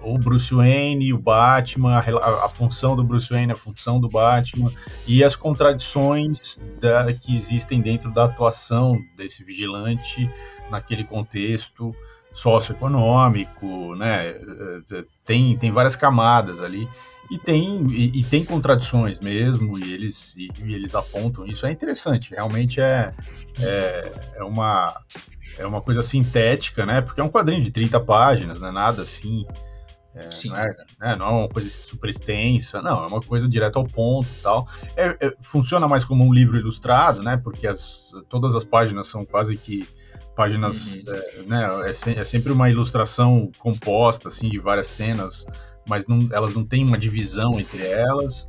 o 0.00 0.16
Bruce 0.16 0.54
Wayne, 0.54 1.12
o 1.12 1.18
Batman, 1.18 1.98
a, 1.98 2.44
a, 2.44 2.48
função 2.48 2.96
do 2.96 3.02
Bruce 3.02 3.28
Wayne, 3.28 3.52
a 3.52 3.56
função 3.56 4.00
do 4.00 4.08
Batman 4.08 4.70
e 5.06 5.22
as 5.24 5.34
contradições 5.34 6.58
da, 6.80 7.12
que 7.12 7.34
existem 7.34 7.80
dentro 7.80 8.10
da 8.10 8.24
atuação 8.24 8.98
desse 9.16 9.44
vigilante 9.44 10.30
naquele 10.70 11.04
contexto 11.04 11.94
socioeconômico, 12.32 13.94
né? 13.96 14.34
Tem, 15.24 15.56
tem 15.58 15.72
várias 15.72 15.96
camadas 15.96 16.60
ali 16.60 16.88
e 17.30 17.38
tem 17.38 17.86
e, 17.90 18.20
e 18.20 18.24
tem 18.24 18.44
contradições 18.44 19.20
mesmo 19.20 19.78
e 19.78 19.92
eles 19.92 20.34
e, 20.36 20.48
e, 20.64 20.74
eles 20.74 20.94
apontam 20.94 21.46
isso 21.46 21.66
é 21.66 21.70
interessante 21.70 22.30
realmente 22.30 22.80
é, 22.80 23.12
é, 23.60 24.12
é 24.36 24.44
uma 24.44 24.94
é 25.58 25.66
uma 25.66 25.80
coisa 25.80 26.02
sintética, 26.02 26.86
né? 26.86 27.00
Porque 27.00 27.20
é 27.20 27.24
um 27.24 27.28
quadrinho 27.28 27.62
de 27.62 27.70
30 27.70 28.00
páginas, 28.00 28.60
não 28.60 28.68
é 28.68 28.72
nada 28.72 29.02
assim. 29.02 29.46
É, 30.14 30.48
não, 30.48 30.56
é, 30.56 30.76
né? 31.00 31.16
não, 31.16 31.26
é, 31.26 31.30
uma 31.30 31.48
coisa 31.48 31.68
super 31.68 32.10
extensa, 32.10 32.82
não, 32.82 33.04
é 33.04 33.06
uma 33.06 33.20
coisa 33.20 33.48
direto 33.48 33.78
ao 33.78 33.84
ponto 33.84 34.26
e 34.26 34.42
tal. 34.42 34.68
É, 34.96 35.16
é, 35.20 35.36
funciona 35.42 35.86
mais 35.86 36.04
como 36.04 36.24
um 36.24 36.32
livro 36.32 36.56
ilustrado, 36.56 37.22
né? 37.22 37.36
Porque 37.36 37.66
as, 37.66 38.10
todas 38.28 38.56
as 38.56 38.64
páginas 38.64 39.06
são 39.06 39.24
quase 39.24 39.56
que 39.56 39.86
páginas, 40.34 40.94
uhum. 40.94 41.02
É, 41.08 41.42
né? 41.46 41.68
É, 41.86 42.18
é, 42.18 42.24
sempre 42.24 42.52
uma 42.52 42.70
ilustração 42.70 43.50
composta, 43.58 44.28
assim, 44.28 44.48
de 44.48 44.58
várias 44.58 44.86
cenas 44.86 45.46
mas 45.88 46.06
não, 46.06 46.18
elas 46.30 46.54
não 46.54 46.64
têm 46.64 46.84
uma 46.84 46.98
divisão 46.98 47.58
entre 47.58 47.86
elas. 47.86 48.46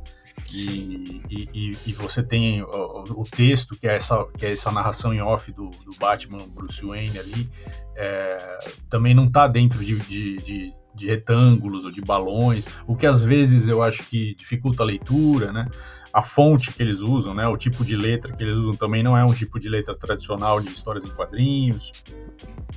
E, 0.52 1.22
e, 1.30 1.76
e, 1.86 1.92
você 1.92 2.22
tem 2.22 2.62
o, 2.62 3.04
o, 3.16 3.24
texto, 3.24 3.76
que 3.76 3.86
é, 3.86 3.94
essa, 3.94 4.24
que 4.36 4.46
é 4.46 4.52
essa 4.52 4.70
narração 4.70 5.12
em 5.12 5.20
off 5.20 5.52
do, 5.52 5.70
do 5.70 5.90
Batman 5.98 6.38
Bruce 6.48 6.84
Wayne 6.84 7.18
ali, 7.18 7.48
é, 7.96 8.58
também 8.88 9.14
não 9.14 9.26
está 9.26 9.46
dentro 9.46 9.84
de, 9.84 9.96
de, 10.00 10.36
de, 10.38 10.74
de, 10.94 11.06
retângulos 11.06 11.84
ou 11.84 11.90
de 11.90 12.00
balões, 12.00 12.64
o 12.86 12.96
que 12.96 13.06
às 13.06 13.20
vezes 13.20 13.68
eu 13.68 13.82
acho 13.82 14.02
que 14.04 14.34
dificulta 14.34 14.82
a 14.82 14.86
leitura, 14.86 15.52
né? 15.52 15.68
A 16.12 16.22
fonte 16.22 16.72
que 16.72 16.82
eles 16.82 16.98
usam, 16.98 17.32
né? 17.32 17.46
O 17.46 17.56
tipo 17.56 17.84
de 17.84 17.94
letra 17.94 18.32
que 18.32 18.42
eles 18.42 18.56
usam 18.56 18.72
também 18.72 19.02
não 19.02 19.16
é 19.16 19.24
um 19.24 19.32
tipo 19.32 19.60
de 19.60 19.68
letra 19.68 19.94
tradicional 19.94 20.60
de 20.60 20.68
histórias 20.68 21.04
em 21.04 21.10
quadrinhos. 21.10 21.92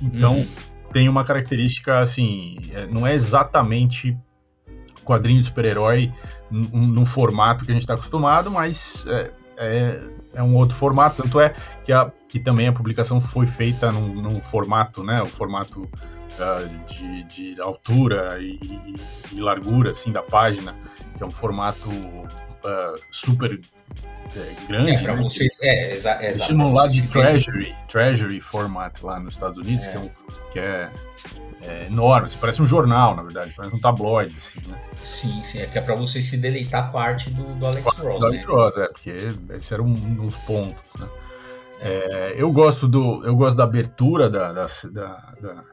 Então, 0.00 0.36
uhum. 0.36 0.46
tem 0.92 1.08
uma 1.08 1.24
característica 1.24 2.00
assim, 2.00 2.56
é, 2.72 2.86
não 2.86 3.04
é 3.04 3.14
exatamente 3.14 4.16
quadrinho 5.04 5.40
de 5.40 5.46
super-herói 5.46 6.12
num, 6.50 7.06
formato 7.06 7.64
que 7.64 7.70
a 7.70 7.74
gente 7.74 7.82
está 7.82 7.94
acostumado, 7.94 8.50
mas 8.50 9.04
é, 9.06 9.30
é, 9.56 10.00
é, 10.34 10.42
um 10.42 10.56
outro 10.56 10.76
formato. 10.76 11.22
Tanto 11.22 11.40
é 11.40 11.54
que, 11.84 11.92
a, 11.92 12.10
que 12.28 12.38
também 12.38 12.68
a 12.68 12.72
publicação 12.72 13.20
foi 13.20 13.46
feita 13.46 13.92
num, 13.92 14.14
num 14.14 14.40
formato, 14.40 15.02
né? 15.02 15.22
O 15.22 15.26
formato 15.26 15.82
uh, 15.82 16.92
de, 16.92 17.22
de, 17.54 17.60
altura 17.60 18.38
e, 18.40 18.58
e, 19.32 19.40
largura 19.40 19.90
assim, 19.90 20.10
da 20.10 20.22
página, 20.22 20.74
que 21.16 21.22
é 21.22 21.26
um 21.26 21.30
formato 21.30 21.88
uh, 22.64 23.00
super 23.10 23.60
é, 24.36 24.66
grande. 24.66 24.90
É, 24.90 25.02
para 25.02 25.16
né? 25.16 25.22
vocês, 25.22 25.58
é, 25.62 25.92
exa 25.92 26.44
chamam 26.46 26.72
lá 26.72 26.86
de 26.86 27.06
Treasury, 27.08 27.74
Treasury 27.88 28.40
Format 28.40 29.02
lá 29.02 29.20
nos 29.20 29.34
Estados 29.34 29.58
Unidos, 29.58 29.84
é. 29.84 29.90
que 29.90 29.96
é, 29.96 30.00
um, 30.00 30.10
que 30.52 30.58
é 30.58 30.90
é, 31.66 31.86
enorme, 31.86 32.26
assim, 32.26 32.36
parece 32.38 32.60
um 32.60 32.66
jornal, 32.66 33.16
na 33.16 33.22
verdade, 33.22 33.52
parece 33.56 33.74
um 33.74 33.78
tabloide, 33.78 34.36
assim, 34.36 34.70
né? 34.70 34.78
Sim, 34.96 35.42
sim, 35.42 35.60
é 35.60 35.66
que 35.66 35.78
é 35.78 35.80
pra 35.80 35.94
você 35.94 36.20
se 36.20 36.36
deleitar 36.36 36.90
com 36.90 36.98
a 36.98 37.02
arte 37.02 37.30
do, 37.30 37.54
do 37.54 37.66
Alex 37.66 37.86
Ross, 37.86 38.20
do 38.20 38.26
Alex 38.26 38.46
né? 38.46 38.52
Ross, 38.52 38.76
é, 38.76 38.88
porque 38.88 39.10
esse 39.10 39.72
era 39.72 39.82
um 39.82 39.94
dos 39.94 40.34
pontos, 40.36 40.82
né? 40.98 41.08
É, 41.80 42.34
eu 42.36 42.50
gosto 42.52 42.86
do 42.86 43.24
eu 43.24 43.34
gosto 43.36 43.56
da 43.56 43.64
abertura 43.64 44.30
da, 44.30 44.52
da, 44.52 44.66
da, 44.90 45.34
da 45.40 45.64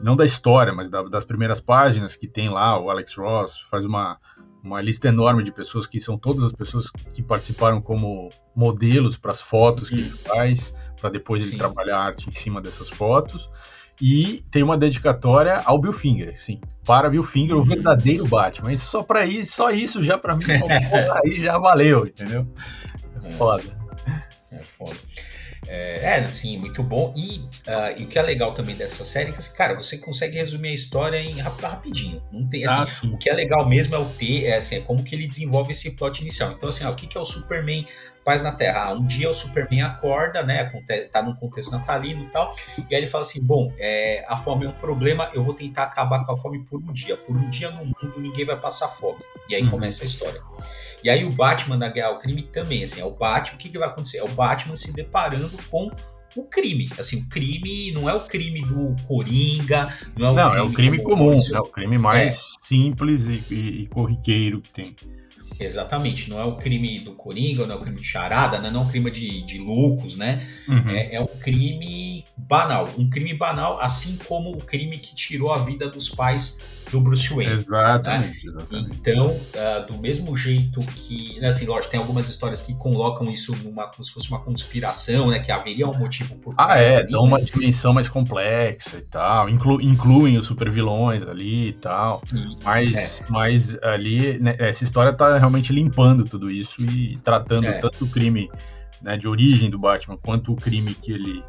não 0.00 0.16
da 0.16 0.24
história, 0.24 0.72
mas 0.72 0.88
da, 0.88 1.02
das 1.02 1.24
primeiras 1.24 1.60
páginas 1.60 2.16
que 2.16 2.26
tem 2.26 2.48
lá 2.48 2.78
o 2.78 2.90
Alex 2.90 3.14
Ross 3.16 3.58
faz 3.70 3.84
uma 3.84 4.18
uma 4.62 4.80
lista 4.80 5.08
enorme 5.08 5.42
de 5.42 5.50
pessoas 5.50 5.86
que 5.86 6.00
são 6.00 6.16
todas 6.16 6.44
as 6.44 6.52
pessoas 6.52 6.88
que 7.12 7.22
participaram 7.22 7.80
como 7.80 8.28
modelos 8.54 9.16
para 9.16 9.32
as 9.32 9.40
fotos 9.40 9.88
que 9.88 9.96
ele 9.96 10.10
faz, 10.10 10.74
para 11.00 11.10
depois 11.10 11.44
Sim. 11.44 11.50
ele 11.50 11.58
trabalhar 11.58 11.96
a 11.96 12.04
arte 12.04 12.28
em 12.28 12.32
cima 12.32 12.60
dessas 12.60 12.88
fotos. 12.88 13.50
E 14.00 14.44
tem 14.50 14.62
uma 14.62 14.76
dedicatória 14.76 15.62
ao 15.64 15.78
Bill 15.78 15.92
Finger, 15.92 16.36
sim. 16.40 16.60
Para 16.84 17.10
Bill 17.10 17.22
Finger, 17.22 17.54
o 17.54 17.58
uhum. 17.58 17.64
verdadeiro 17.64 18.26
Batman. 18.26 18.72
Isso 18.72 18.86
só 18.86 19.02
para 19.02 19.26
isso, 19.26 19.52
só 19.52 19.70
isso 19.70 20.02
já 20.02 20.18
para 20.18 20.34
mim, 20.34 20.44
aí 21.24 21.40
já 21.40 21.58
valeu, 21.58 22.06
entendeu? 22.06 22.46
É 23.22 23.30
foda. 23.32 23.62
É 24.50 24.58
foda. 24.58 24.96
É, 25.68 26.18
é, 26.18 26.28
sim, 26.28 26.58
muito 26.58 26.82
bom. 26.82 27.12
E, 27.16 27.38
uh, 27.38 27.98
e 27.98 28.04
o 28.04 28.06
que 28.06 28.18
é 28.18 28.22
legal 28.22 28.52
também 28.52 28.74
dessa 28.74 29.04
série 29.04 29.30
é 29.30 29.32
que, 29.32 29.56
cara, 29.56 29.74
você 29.74 29.98
consegue 29.98 30.36
resumir 30.36 30.70
a 30.70 30.74
história 30.74 31.18
em 31.18 31.40
rapidinho. 31.40 32.22
Não 32.32 32.46
tem, 32.48 32.64
assim, 32.64 33.06
ah, 33.06 33.06
o 33.12 33.16
que 33.16 33.30
é 33.30 33.32
legal 33.32 33.68
mesmo 33.68 33.94
é 33.94 33.98
o 33.98 34.04
ter, 34.04 34.46
é, 34.46 34.56
assim, 34.56 34.76
é 34.76 34.80
como 34.80 35.04
que 35.04 35.14
ele 35.14 35.26
desenvolve 35.26 35.72
esse 35.72 35.92
plot 35.92 36.20
inicial. 36.20 36.52
Então, 36.52 36.68
assim, 36.68 36.84
ó, 36.84 36.90
o 36.90 36.94
que, 36.94 37.06
que 37.06 37.16
é 37.16 37.20
o 37.20 37.24
Superman 37.24 37.86
paz 38.24 38.42
na 38.42 38.52
Terra? 38.52 38.84
Ah, 38.84 38.92
um 38.92 39.04
dia 39.04 39.28
o 39.28 39.34
Superman 39.34 39.82
acorda, 39.82 40.42
né, 40.42 40.70
tá 41.12 41.22
num 41.22 41.34
contexto 41.34 41.72
natalino 41.72 42.24
e 42.24 42.26
tal, 42.28 42.54
e 42.78 42.94
aí 42.94 43.00
ele 43.00 43.06
fala 43.08 43.22
assim, 43.22 43.44
bom, 43.44 43.72
é, 43.78 44.24
a 44.28 44.36
fome 44.36 44.64
é 44.64 44.68
um 44.68 44.72
problema, 44.72 45.30
eu 45.34 45.42
vou 45.42 45.54
tentar 45.54 45.84
acabar 45.84 46.24
com 46.24 46.32
a 46.32 46.36
fome 46.36 46.60
por 46.60 46.80
um 46.80 46.92
dia. 46.92 47.16
Por 47.16 47.36
um 47.36 47.48
dia 47.48 47.70
no 47.70 47.84
mundo 47.84 48.14
ninguém 48.18 48.44
vai 48.44 48.56
passar 48.56 48.88
fome. 48.88 49.18
E 49.48 49.54
aí 49.54 49.62
uhum. 49.62 49.70
começa 49.70 50.04
a 50.04 50.06
história. 50.06 50.40
E 51.04 51.10
aí 51.10 51.24
o 51.24 51.32
Batman 51.32 51.78
da 51.78 51.88
Guerra 51.88 52.08
ao 52.08 52.18
Crime 52.18 52.42
também, 52.42 52.84
assim, 52.84 53.00
é 53.00 53.04
o 53.04 53.10
Batman, 53.10 53.56
o 53.56 53.58
que, 53.58 53.68
que 53.68 53.78
vai 53.78 53.88
acontecer? 53.88 54.18
É 54.18 54.24
o 54.24 54.28
Batman 54.28 54.76
se 54.76 54.92
deparando 54.92 55.58
com 55.70 55.90
o 56.36 56.44
crime. 56.44 56.88
Assim, 56.98 57.20
o 57.20 57.28
crime 57.28 57.92
não 57.92 58.08
é 58.08 58.14
o 58.14 58.20
crime 58.20 58.62
do 58.62 58.94
Coringa, 59.06 59.92
não 60.16 60.28
é 60.28 60.30
o 60.30 60.34
não, 60.34 60.48
crime, 60.48 60.58
é 60.58 60.62
o 60.62 60.72
crime 60.72 61.02
comum, 61.02 61.38
é 61.52 61.60
o 61.60 61.64
crime 61.64 61.98
mais 61.98 62.34
é. 62.34 62.38
simples 62.66 63.26
e, 63.26 63.54
e, 63.54 63.82
e, 63.82 63.86
corriqueiro 63.86 64.60
que 64.60 64.72
tem. 64.72 64.96
Exatamente, 65.64 66.28
não 66.28 66.40
é 66.40 66.44
o 66.44 66.56
crime 66.56 66.98
do 67.00 67.12
Coringa, 67.12 67.66
não 67.66 67.74
é 67.74 67.78
o 67.78 67.80
crime 67.80 67.96
de 67.96 68.04
charada, 68.04 68.58
né? 68.58 68.70
não 68.70 68.82
é 68.82 68.84
um 68.84 68.88
crime 68.88 69.10
de, 69.10 69.42
de 69.42 69.58
loucos, 69.58 70.16
né? 70.16 70.46
Uhum. 70.68 70.90
É, 70.90 71.14
é 71.14 71.20
um 71.20 71.26
crime 71.26 72.24
banal. 72.36 72.88
Um 72.98 73.08
crime 73.08 73.34
banal, 73.34 73.80
assim 73.80 74.18
como 74.26 74.52
o 74.52 74.58
crime 74.58 74.98
que 74.98 75.14
tirou 75.14 75.52
a 75.52 75.58
vida 75.58 75.88
dos 75.88 76.08
pais 76.08 76.58
do 76.92 77.00
Bruce 77.00 77.32
Wayne. 77.32 77.54
Exatamente. 77.54 78.46
Né? 78.46 78.52
exatamente. 78.54 78.96
Então, 79.00 79.28
uh, 79.28 79.90
do 79.90 79.98
mesmo 79.98 80.36
jeito 80.36 80.78
que, 80.80 81.40
né, 81.40 81.48
assim, 81.48 81.64
lógico, 81.66 81.90
tem 81.90 81.98
algumas 81.98 82.28
histórias 82.28 82.60
que 82.60 82.74
colocam 82.74 83.30
isso 83.30 83.56
numa, 83.64 83.86
como 83.88 84.04
se 84.04 84.12
fosse 84.12 84.28
uma 84.28 84.40
conspiração, 84.40 85.30
né, 85.30 85.38
que 85.38 85.50
haveria 85.50 85.88
um 85.88 85.96
motivo 85.96 86.36
por 86.36 86.54
Ah, 86.58 86.78
é, 86.78 86.98
ali, 86.98 87.10
dão 87.10 87.24
uma 87.24 87.40
dimensão 87.40 87.94
mais 87.94 88.08
complexa 88.08 88.98
e 88.98 89.02
tal, 89.02 89.48
inclu, 89.48 89.80
incluem 89.80 90.36
os 90.36 90.46
supervilões 90.46 91.22
ali 91.22 91.70
e 91.70 91.72
tal, 91.72 92.22
e, 92.32 92.56
mas, 92.62 92.94
é. 92.94 93.24
mas 93.30 93.78
ali, 93.82 94.38
né, 94.38 94.54
essa 94.58 94.84
história 94.84 95.12
tá 95.12 95.38
realmente 95.38 95.51
limpando 95.60 96.24
tudo 96.24 96.50
isso 96.50 96.80
e 96.82 97.18
tratando 97.18 97.66
é. 97.66 97.78
tanto 97.78 98.04
o 98.04 98.08
crime 98.08 98.50
né, 99.02 99.16
de 99.16 99.28
origem 99.28 99.68
do 99.70 99.78
Batman 99.78 100.16
quanto 100.16 100.52
o 100.52 100.56
crime 100.56 100.94
que 100.94 101.12
ele 101.12 101.44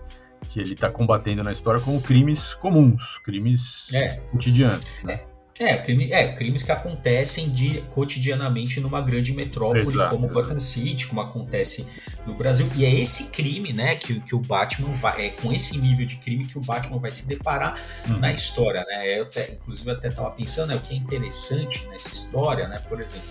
que 0.50 0.60
ele 0.60 0.74
está 0.74 0.90
combatendo 0.90 1.42
na 1.42 1.54
história 1.54 1.80
como 1.80 2.02
crimes 2.02 2.54
comuns, 2.56 3.18
crimes 3.24 3.88
é. 3.94 4.18
cotidianos. 4.32 4.86
Né? 5.04 5.14
É. 5.14 5.34
É, 5.60 5.78
crime, 5.78 6.12
é, 6.12 6.34
crimes 6.34 6.64
que 6.64 6.72
acontecem 6.72 7.50
de, 7.52 7.80
cotidianamente 7.94 8.80
numa 8.80 9.00
grande 9.02 9.32
metrópole 9.32 9.88
exato, 9.88 10.16
como 10.16 10.28
Gotham 10.28 10.58
City, 10.58 11.06
como 11.06 11.22
acontece 11.22 11.86
no 12.26 12.34
Brasil. 12.34 12.68
E 12.76 12.84
é 12.84 12.94
esse 12.94 13.26
crime, 13.26 13.72
né, 13.72 13.96
que, 13.96 14.20
que 14.20 14.34
o 14.34 14.40
Batman 14.40 14.90
vai. 14.94 15.28
É 15.28 15.30
com 15.30 15.54
esse 15.54 15.78
nível 15.78 16.08
de 16.08 16.16
crime 16.16 16.46
que 16.46 16.58
o 16.58 16.62
Batman 16.62 16.98
vai 16.98 17.12
se 17.12 17.28
deparar 17.28 17.80
hum. 18.10 18.18
na 18.18 18.34
história, 18.34 18.84
né? 18.88 19.20
Eu 19.20 19.24
até, 19.24 19.52
inclusive, 19.52 19.92
até 19.92 20.08
estava 20.08 20.32
pensando, 20.32 20.70
né, 20.70 20.76
o 20.76 20.80
que 20.80 20.96
é 20.96 20.98
interessante 20.98 21.88
nessa 21.88 22.12
história, 22.12 22.68
né? 22.68 22.80
Por 22.90 23.00
exemplo, 23.00 23.30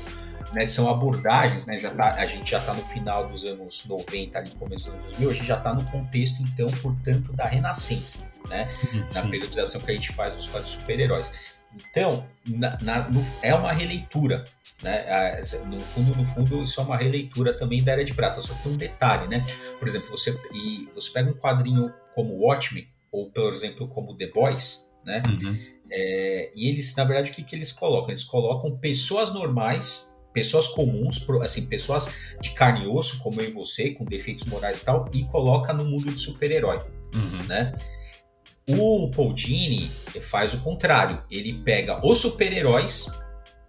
né, 0.52 0.68
são 0.68 0.88
abordagens, 0.88 1.66
né? 1.66 1.78
Já 1.78 1.90
tá, 1.90 2.10
a 2.10 2.26
gente 2.26 2.50
já 2.50 2.58
está 2.58 2.74
no 2.74 2.84
final 2.84 3.26
dos 3.26 3.44
anos 3.44 3.84
90, 3.86 4.38
ali 4.38 4.50
começo 4.50 4.90
dos 4.90 4.94
anos 4.94 5.04
2000, 5.12 5.30
a 5.30 5.34
gente 5.34 5.46
já 5.46 5.58
está 5.58 5.74
no 5.74 5.84
contexto, 5.90 6.42
então, 6.42 6.66
portanto, 6.80 7.32
da 7.32 7.46
Renascença, 7.46 8.30
né? 8.48 8.70
Uhum, 8.92 9.04
na 9.12 9.22
periodização 9.22 9.80
que 9.80 9.90
a 9.90 9.94
gente 9.94 10.12
faz 10.12 10.36
dos 10.36 10.46
quadros 10.46 10.72
super-heróis. 10.72 11.52
Então, 11.74 12.26
na, 12.46 12.78
na, 12.82 13.08
no, 13.08 13.24
é 13.40 13.54
uma 13.54 13.72
releitura. 13.72 14.44
Né? 14.82 15.40
No 15.66 15.80
fundo, 15.80 16.16
no 16.16 16.24
fundo, 16.24 16.62
isso 16.62 16.80
é 16.80 16.84
uma 16.84 16.96
releitura 16.96 17.54
também 17.54 17.82
da 17.82 17.92
Era 17.92 18.04
de 18.04 18.12
Prata. 18.12 18.40
Só 18.40 18.52
que 18.54 18.64
tem 18.64 18.72
um 18.72 18.76
detalhe, 18.76 19.28
né? 19.28 19.44
Por 19.78 19.88
exemplo, 19.88 20.10
você, 20.10 20.38
e 20.52 20.88
você 20.94 21.10
pega 21.10 21.30
um 21.30 21.34
quadrinho 21.34 21.92
como 22.14 22.34
Watchmen, 22.34 22.86
ou 23.10 23.30
por 23.30 23.50
exemplo, 23.50 23.88
como 23.88 24.14
The 24.14 24.26
Boys, 24.26 24.92
né? 25.04 25.22
Uhum. 25.26 25.58
É, 25.90 26.50
e 26.54 26.68
eles, 26.68 26.94
na 26.96 27.04
verdade, 27.04 27.30
o 27.30 27.34
que, 27.34 27.42
que 27.42 27.54
eles 27.54 27.70
colocam? 27.70 28.10
Eles 28.10 28.24
colocam 28.24 28.76
pessoas 28.78 29.32
normais, 29.32 30.11
pessoas 30.32 30.66
comuns, 30.68 31.24
assim, 31.42 31.66
pessoas 31.66 32.10
de 32.40 32.50
carne 32.50 32.84
e 32.84 32.86
osso, 32.86 33.18
como 33.18 33.40
eu 33.40 33.48
e 33.48 33.52
você, 33.52 33.90
com 33.90 34.04
defeitos 34.04 34.44
morais 34.44 34.80
e 34.80 34.84
tal, 34.84 35.08
e 35.12 35.24
coloca 35.24 35.72
no 35.72 35.84
mundo 35.84 36.10
de 36.10 36.18
super-herói, 36.18 36.78
uhum. 37.14 37.46
né? 37.46 37.72
O 38.68 39.10
Paul 39.10 39.32
Dini 39.32 39.90
faz 40.20 40.54
o 40.54 40.60
contrário. 40.60 41.18
Ele 41.30 41.52
pega 41.64 42.00
os 42.06 42.18
super-heróis 42.18 43.06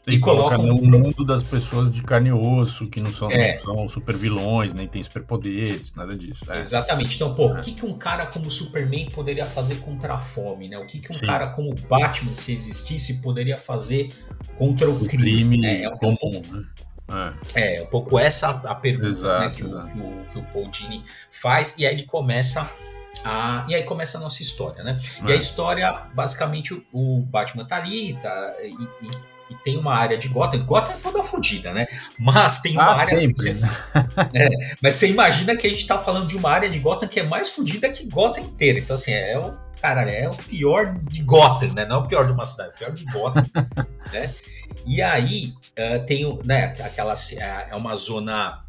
e, 0.06 0.16
e 0.16 0.20
coloca 0.20 0.58
no 0.58 0.76
mundo 0.76 1.26
das 1.26 1.42
pessoas 1.44 1.92
de 1.92 2.04
carne 2.04 2.30
e 2.30 2.34
osso, 2.34 2.88
que 2.88 3.00
não 3.00 3.12
são, 3.12 3.30
é. 3.32 3.58
são 3.60 3.88
super 3.88 4.16
vilões, 4.16 4.74
nem 4.74 4.86
tem 4.88 5.02
superpoderes, 5.02 5.94
nada 5.96 6.16
disso. 6.16 6.44
É. 6.52 6.60
Exatamente. 6.60 7.16
Então, 7.16 7.34
pô, 7.34 7.50
é. 7.50 7.60
o 7.60 7.62
que, 7.62 7.72
que 7.72 7.86
um 7.86 7.98
cara 7.98 8.26
como 8.26 8.52
Superman 8.52 9.10
poderia 9.12 9.46
fazer 9.46 9.76
contra 9.76 10.16
a 10.16 10.20
fome, 10.20 10.68
né? 10.68 10.78
O 10.78 10.86
que, 10.86 11.00
que 11.00 11.12
um 11.12 11.16
Sim. 11.16 11.26
cara 11.26 11.48
como 11.48 11.74
Batman, 11.88 12.34
se 12.34 12.52
existisse, 12.52 13.22
poderia 13.22 13.58
fazer 13.58 14.12
contra 14.58 14.90
o, 14.90 15.04
o 15.04 15.08
crime? 15.08 15.24
crime 15.24 15.58
né? 15.58 15.84
É 15.84 15.90
um 15.90 15.98
comum, 15.98 16.18
pouco, 16.18 16.56
né? 16.56 16.66
É. 17.56 17.78
é, 17.78 17.82
um 17.82 17.88
pouco 17.88 18.18
essa 18.18 18.50
a 18.50 18.76
pergunta 18.76 19.08
exato, 19.08 19.40
né, 19.42 19.50
que, 19.50 19.64
o, 19.64 19.68
que, 19.68 20.00
o, 20.00 20.26
que 20.32 20.40
o 20.40 20.44
Paul 20.54 20.70
Dini 20.70 21.04
faz, 21.30 21.78
e 21.78 21.86
aí 21.86 21.94
ele 21.94 22.04
começa 22.04 22.72
ah, 23.26 23.66
e 23.70 23.76
aí 23.76 23.84
começa 23.84 24.18
a 24.18 24.22
nossa 24.22 24.42
história, 24.42 24.84
né? 24.84 24.98
É. 25.22 25.30
E 25.30 25.32
a 25.32 25.36
é. 25.36 25.38
história, 25.38 25.92
basicamente, 26.14 26.74
o, 26.92 27.22
Batman 27.22 27.66
tá 27.66 27.78
ali, 27.78 28.14
tá, 28.16 28.56
e, 28.62 29.06
e, 29.06 29.12
e, 29.50 29.56
tem 29.56 29.78
uma 29.78 29.94
área 29.94 30.18
de 30.18 30.28
Gotham. 30.28 30.66
Gotham 30.66 30.94
é 30.94 30.98
toda 30.98 31.24
fodida, 31.24 31.74
né? 31.74 31.88
Mas 32.20 32.62
tem 32.62 32.74
uma 32.74 32.84
ah, 32.84 33.00
área. 33.00 33.20
Sempre. 33.20 33.54
É, 34.34 34.50
mas 34.82 34.96
você 34.96 35.10
imagina 35.10 35.56
que 35.56 35.68
a 35.68 35.70
gente 35.70 35.86
tá 35.86 35.98
falando 35.98 36.28
de 36.28 36.38
uma 36.38 36.50
área 36.50 36.70
de 36.70 36.80
Gotham 36.80 37.08
que 37.08 37.20
é 37.20 37.24
mais 37.24 37.50
fodida 37.50 37.90
que 37.90 38.06
Gotham 38.06 38.44
inteira. 38.44 38.80
Então, 38.80 38.96
assim, 38.96 39.14
é 39.14 39.38
o. 39.38 39.54
Cara, 39.82 40.10
é 40.10 40.30
o 40.30 40.34
pior 40.34 40.96
de 41.04 41.22
Gotham, 41.24 41.74
né? 41.74 41.86
Não 41.86 41.98
é 41.98 42.00
o 42.00 42.08
pior 42.08 42.26
de 42.26 42.32
uma 42.32 42.46
cidade, 42.46 42.70
é 42.70 42.74
o 42.74 42.78
pior 42.78 42.92
de 42.92 43.06
Gotham, 43.06 43.44
né? 44.12 44.34
E 44.86 45.02
aí 45.02 45.54
uh, 45.78 46.06
tem 46.06 46.40
né, 46.46 46.74
aquela. 46.80 47.14
É 47.70 47.76
uma 47.76 47.96
zona 47.96 48.63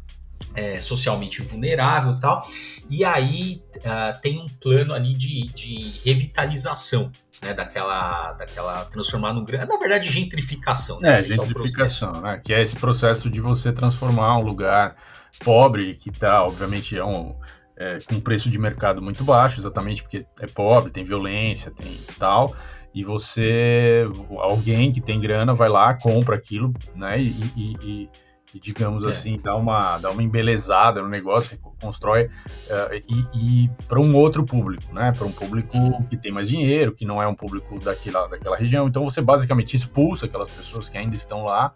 é, 0.55 0.79
socialmente 0.79 1.41
vulnerável 1.41 2.13
e 2.13 2.19
tal. 2.19 2.47
E 2.89 3.03
aí 3.03 3.61
uh, 3.77 4.21
tem 4.21 4.39
um 4.39 4.47
plano 4.61 4.93
ali 4.93 5.13
de, 5.13 5.47
de 5.47 5.99
revitalização, 6.03 7.11
né, 7.41 7.53
daquela, 7.53 8.33
daquela 8.33 8.85
transformar 8.85 9.33
num 9.33 9.43
grande, 9.43 9.67
na 9.67 9.77
verdade 9.77 10.09
gentrificação, 10.09 10.99
né, 10.99 11.11
é, 11.11 11.15
gentrificação, 11.15 12.13
é 12.15 12.21
né, 12.21 12.41
que 12.43 12.53
é 12.53 12.61
esse 12.61 12.75
processo 12.75 13.29
de 13.29 13.41
você 13.41 13.73
transformar 13.73 14.37
um 14.37 14.43
lugar 14.43 14.95
pobre 15.43 15.95
que 15.95 16.09
está, 16.09 16.43
obviamente, 16.43 16.95
é 16.95 17.03
um 17.03 17.35
é, 17.77 17.97
com 18.07 18.19
preço 18.21 18.49
de 18.49 18.57
mercado 18.57 19.01
muito 19.01 19.23
baixo, 19.23 19.59
exatamente 19.59 20.01
porque 20.01 20.25
é 20.39 20.47
pobre, 20.47 20.91
tem 20.91 21.03
violência, 21.03 21.71
tem 21.71 21.97
tal, 22.17 22.55
e 22.93 23.03
você, 23.03 24.07
alguém 24.39 24.93
que 24.93 25.01
tem 25.01 25.19
grana 25.19 25.53
vai 25.53 25.67
lá, 25.67 25.93
compra 25.93 26.35
aquilo, 26.35 26.71
né, 26.95 27.19
e, 27.19 27.51
e, 27.57 27.77
e 27.83 28.09
e 28.53 28.59
digamos 28.59 29.05
é. 29.05 29.09
assim, 29.09 29.39
dá 29.41 29.55
uma, 29.55 29.97
dá 29.97 30.11
uma 30.11 30.23
embelezada 30.23 31.01
no 31.01 31.09
negócio, 31.09 31.57
constrói 31.81 32.25
uh, 32.25 33.03
e, 33.07 33.65
e 33.65 33.69
para 33.87 33.99
um 33.99 34.15
outro 34.15 34.43
público, 34.43 34.93
né? 34.93 35.11
Para 35.11 35.25
um 35.25 35.31
público 35.31 35.77
uhum. 35.77 36.03
que 36.03 36.17
tem 36.17 36.31
mais 36.31 36.47
dinheiro, 36.47 36.93
que 36.93 37.05
não 37.05 37.21
é 37.21 37.27
um 37.27 37.35
público 37.35 37.79
daquela, 37.79 38.27
daquela 38.27 38.57
região. 38.57 38.87
Então 38.87 39.03
você 39.03 39.21
basicamente 39.21 39.75
expulsa 39.75 40.25
aquelas 40.25 40.51
pessoas 40.51 40.89
que 40.89 40.97
ainda 40.97 41.15
estão 41.15 41.43
lá 41.43 41.73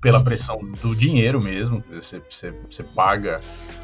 pela 0.00 0.22
pressão 0.22 0.60
do 0.80 0.94
dinheiro 0.94 1.42
mesmo, 1.42 1.82
você, 1.90 2.22
você, 2.30 2.52
você 2.70 2.82
paga 2.82 3.40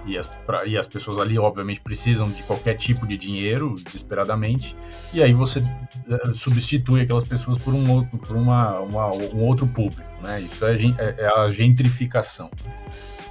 e 0.06 0.16
as, 0.16 0.26
pra, 0.46 0.64
e 0.66 0.76
as 0.76 0.86
pessoas 0.86 1.18
ali, 1.18 1.38
obviamente, 1.38 1.80
precisam 1.80 2.30
de 2.30 2.42
qualquer 2.44 2.74
tipo 2.74 3.06
de 3.06 3.16
dinheiro, 3.16 3.74
desesperadamente, 3.74 4.76
e 5.12 5.22
aí 5.22 5.32
você 5.32 5.58
uh, 5.58 6.36
substitui 6.36 7.00
aquelas 7.00 7.24
pessoas 7.24 7.58
por 7.58 7.74
um 7.74 7.90
outro, 7.90 8.18
por 8.18 8.36
uma, 8.36 8.78
uma 8.80 9.10
um 9.10 9.42
outro 9.42 9.66
público, 9.66 10.08
né? 10.22 10.40
Isso 10.40 10.64
é, 10.64 10.74
é, 10.74 11.14
é 11.18 11.40
a 11.40 11.50
gentrificação. 11.50 12.50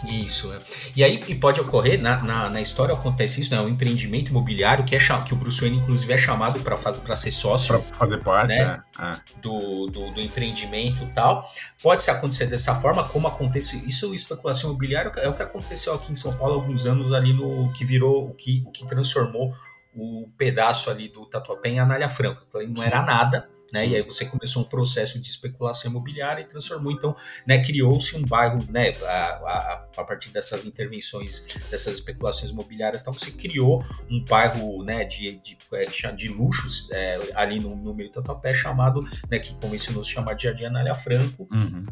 Isso, 0.05 0.51
é. 0.51 0.59
E 0.95 1.03
aí 1.03 1.23
e 1.27 1.35
pode 1.35 1.61
ocorrer, 1.61 2.01
na, 2.01 2.21
na, 2.21 2.49
na, 2.49 2.61
história 2.61 2.93
acontece 2.93 3.41
isso, 3.41 3.53
né? 3.53 3.61
O 3.61 3.69
empreendimento 3.69 4.29
imobiliário, 4.29 4.83
que, 4.83 4.95
é, 4.95 4.99
que 5.25 5.33
o 5.33 5.37
Bruce 5.37 5.61
Wayne, 5.61 5.77
inclusive, 5.77 6.11
é 6.11 6.17
chamado 6.17 6.59
para 6.59 7.15
ser 7.15 7.31
sócio. 7.31 7.79
Para 7.79 7.97
fazer 7.97 8.17
parte, 8.23 8.49
né? 8.49 8.81
É, 8.99 9.03
é. 9.03 9.11
Do, 9.41 9.87
do, 9.87 10.11
do, 10.11 10.21
empreendimento 10.21 11.03
e 11.03 11.07
tal. 11.07 11.47
Pode 11.81 12.01
se 12.01 12.09
acontecer 12.09 12.47
dessa 12.47 12.73
forma, 12.75 13.03
como 13.03 13.27
acontece. 13.27 13.83
Isso, 13.87 14.13
especulação 14.13 14.71
imobiliária, 14.71 15.11
é 15.17 15.29
o 15.29 15.33
que 15.33 15.43
aconteceu 15.43 15.93
aqui 15.93 16.11
em 16.11 16.15
São 16.15 16.33
Paulo 16.33 16.53
há 16.53 16.57
alguns 16.57 16.85
anos, 16.85 17.11
ali 17.11 17.33
no. 17.33 17.71
que 17.73 17.85
virou, 17.85 18.27
o 18.27 18.33
que, 18.33 18.63
o 18.65 18.71
que 18.71 18.85
transformou 18.87 19.53
o 19.93 20.29
pedaço 20.37 20.89
ali 20.89 21.09
do 21.09 21.25
Tatuapé 21.25 21.69
em 21.69 21.79
Anália 21.79 22.07
Franco. 22.07 22.45
Não 22.69 22.81
era 22.81 23.01
nada 23.01 23.49
né? 23.71 23.87
E 23.87 23.95
aí 23.95 24.01
você 24.01 24.25
começou 24.25 24.61
um 24.61 24.65
processo 24.65 25.19
de 25.19 25.29
especulação 25.29 25.89
imobiliária 25.89 26.41
e 26.41 26.45
transformou, 26.45 26.91
então, 26.91 27.15
né, 27.45 27.63
criou-se 27.63 28.15
um 28.15 28.23
bairro, 28.23 28.63
né, 28.69 28.93
a, 29.03 29.07
a, 29.07 29.85
a, 29.97 30.03
partir 30.03 30.29
dessas 30.29 30.65
intervenções, 30.65 31.55
dessas 31.69 31.95
especulações 31.95 32.51
imobiliárias, 32.51 33.01
então 33.01 33.13
você 33.13 33.31
criou 33.31 33.83
um 34.09 34.23
bairro, 34.25 34.83
né, 34.83 35.05
de, 35.05 35.37
de, 35.37 35.57
é, 35.73 35.85
de, 35.85 36.15
de 36.15 36.29
luxos 36.29 36.89
é, 36.91 37.19
ali 37.35 37.59
no, 37.59 37.75
no 37.75 37.93
meio 37.93 38.09
do 38.09 38.13
Tatuapé, 38.13 38.53
chamado, 38.53 39.03
né, 39.29 39.39
que 39.39 39.55
começou 39.55 39.99
a 39.99 40.03
se 40.03 40.09
chamar 40.09 40.33
de 40.33 40.43
Jardim 40.43 40.65
Anália 40.65 40.93
Franco, 40.93 41.47
uhum. 41.51 41.85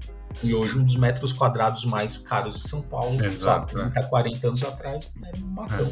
e 0.43 0.53
hoje 0.53 0.77
um 0.77 0.83
dos 0.83 0.95
metros 0.95 1.33
quadrados 1.33 1.85
mais 1.85 2.17
caros 2.17 2.55
de 2.55 2.67
São 2.67 2.81
Paulo, 2.81 3.23
Exato, 3.23 3.71
sabe, 3.73 3.91
30, 3.91 4.07
40 4.07 4.47
anos 4.47 4.63
atrás, 4.63 5.11
era 5.23 5.37
um 5.37 5.47
matão. 5.47 5.91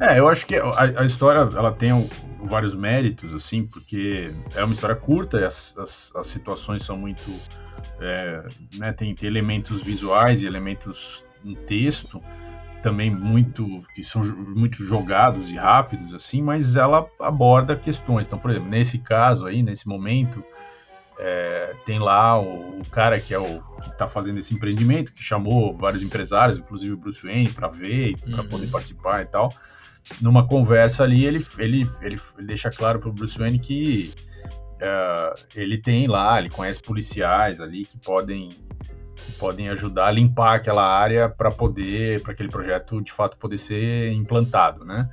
É. 0.00 0.14
é, 0.14 0.18
eu 0.18 0.28
acho 0.28 0.46
que 0.46 0.56
a, 0.56 1.00
a 1.00 1.04
história, 1.04 1.40
ela 1.56 1.72
tem 1.72 1.92
um, 1.92 2.08
vários 2.42 2.74
méritos, 2.74 3.32
assim, 3.34 3.64
porque 3.64 4.32
é 4.54 4.62
uma 4.62 4.74
história 4.74 4.96
curta 4.96 5.17
e 5.26 5.44
as, 5.44 5.74
as, 5.78 6.12
as 6.14 6.26
situações 6.26 6.84
são 6.84 6.96
muito. 6.96 7.30
É, 8.00 8.42
né, 8.76 8.92
tem, 8.92 9.14
tem, 9.14 9.28
elementos 9.28 9.82
visuais 9.82 10.42
e 10.42 10.46
elementos 10.46 11.24
em 11.44 11.54
texto 11.54 12.20
também 12.82 13.10
muito 13.10 13.84
que 13.94 14.02
são 14.04 14.24
muito 14.24 14.84
jogados 14.84 15.48
e 15.48 15.56
rápidos 15.56 16.12
assim 16.14 16.42
mas 16.42 16.74
ela 16.74 17.08
aborda 17.20 17.76
questões 17.76 18.26
então 18.26 18.38
por 18.38 18.50
exemplo 18.50 18.68
nesse 18.68 18.98
caso 18.98 19.46
aí 19.46 19.62
nesse 19.62 19.86
momento 19.86 20.44
é, 21.20 21.74
tem 21.86 22.00
lá 22.00 22.40
o, 22.40 22.80
o, 22.80 22.82
cara 22.90 23.20
que 23.20 23.32
é 23.32 23.38
o 23.38 23.62
que 23.80 23.88
está 23.90 24.08
fazendo 24.08 24.38
esse 24.38 24.54
empreendimento 24.54 25.12
que 25.12 25.22
chamou 25.22 25.76
vários 25.76 26.02
empresários 26.02 26.58
inclusive 26.58 26.92
o 26.92 26.96
Bruce 26.96 27.24
Wayne 27.24 27.50
para 27.50 27.68
ver 27.68 28.16
para 28.18 28.42
uhum. 28.42 28.48
poder 28.48 28.68
participar 28.68 29.22
e 29.22 29.26
tal 29.26 29.52
numa 30.20 30.46
conversa 30.46 31.04
ali, 31.04 31.24
ele, 31.24 31.46
ele, 31.58 31.88
ele, 32.00 32.20
ele 32.36 32.46
deixa 32.46 32.70
claro 32.70 32.98
para 32.98 33.08
o 33.08 33.12
Bruce 33.12 33.38
Wayne 33.38 33.58
que 33.58 34.12
uh, 34.82 35.46
ele 35.54 35.78
tem 35.78 36.06
lá, 36.06 36.38
ele 36.38 36.50
conhece 36.50 36.80
policiais 36.80 37.60
ali 37.60 37.84
que 37.84 37.98
podem, 37.98 38.48
que 38.48 39.32
podem 39.32 39.68
ajudar 39.68 40.08
a 40.08 40.10
limpar 40.10 40.54
aquela 40.54 40.86
área 40.86 41.28
para 41.28 41.50
poder, 41.50 42.22
para 42.22 42.32
aquele 42.32 42.48
projeto 42.48 43.00
de 43.00 43.12
fato 43.12 43.36
poder 43.36 43.58
ser 43.58 44.12
implantado, 44.12 44.84
né? 44.84 45.08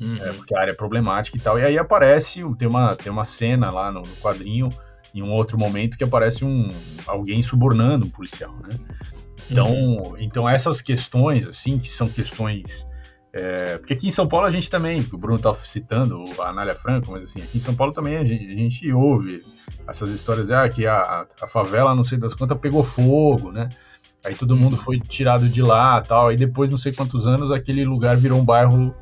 Uhum. 0.00 0.16
É, 0.22 0.32
porque 0.32 0.54
a 0.54 0.60
área 0.60 0.70
é 0.72 0.74
problemática 0.74 1.36
e 1.36 1.40
tal. 1.40 1.58
E 1.58 1.64
aí 1.64 1.76
aparece, 1.76 2.40
tem 2.56 2.68
uma, 2.68 2.94
tem 2.94 3.10
uma 3.10 3.24
cena 3.24 3.70
lá 3.70 3.90
no, 3.90 4.00
no 4.00 4.16
quadrinho, 4.16 4.68
em 5.14 5.22
um 5.22 5.32
outro 5.32 5.58
momento, 5.58 5.96
que 5.96 6.04
aparece 6.04 6.44
um 6.44 6.68
alguém 7.06 7.42
subornando 7.42 8.06
um 8.06 8.10
policial, 8.10 8.54
né? 8.62 8.68
Então, 9.50 9.70
uhum. 9.72 10.16
então 10.18 10.48
essas 10.48 10.80
questões, 10.80 11.46
assim, 11.46 11.78
que 11.78 11.88
são 11.88 12.08
questões 12.08 12.86
é, 13.38 13.78
porque 13.78 13.92
aqui 13.92 14.08
em 14.08 14.10
São 14.10 14.26
Paulo 14.26 14.46
a 14.46 14.50
gente 14.50 14.68
também, 14.68 15.00
o 15.12 15.16
Bruno 15.16 15.36
estava 15.36 15.56
citando 15.64 16.24
a 16.40 16.48
Anália 16.48 16.74
Franco, 16.74 17.12
mas 17.12 17.22
assim, 17.22 17.40
aqui 17.40 17.58
em 17.58 17.60
São 17.60 17.74
Paulo 17.74 17.92
também 17.92 18.16
a 18.16 18.24
gente, 18.24 18.50
a 18.50 18.54
gente 18.54 18.92
ouve 18.92 19.44
essas 19.86 20.10
histórias 20.10 20.48
de 20.48 20.54
ah, 20.54 20.68
que 20.68 20.88
a, 20.88 21.24
a, 21.40 21.46
favela, 21.46 21.94
não 21.94 22.02
sei 22.02 22.18
das 22.18 22.34
quantas, 22.34 22.58
pegou 22.58 22.82
fogo, 22.82 23.52
né? 23.52 23.68
Aí 24.24 24.34
todo 24.34 24.56
mundo 24.56 24.72
uhum. 24.72 24.82
foi 24.82 24.98
tirado 24.98 25.48
de 25.48 25.62
lá 25.62 26.00
tal. 26.00 26.28
Aí 26.28 26.36
depois, 26.36 26.68
não 26.68 26.78
sei 26.78 26.92
quantos 26.92 27.28
anos, 27.28 27.52
aquele 27.52 27.84
lugar 27.84 28.16
virou 28.16 28.40
um 28.40 28.44
bairro. 28.44 28.92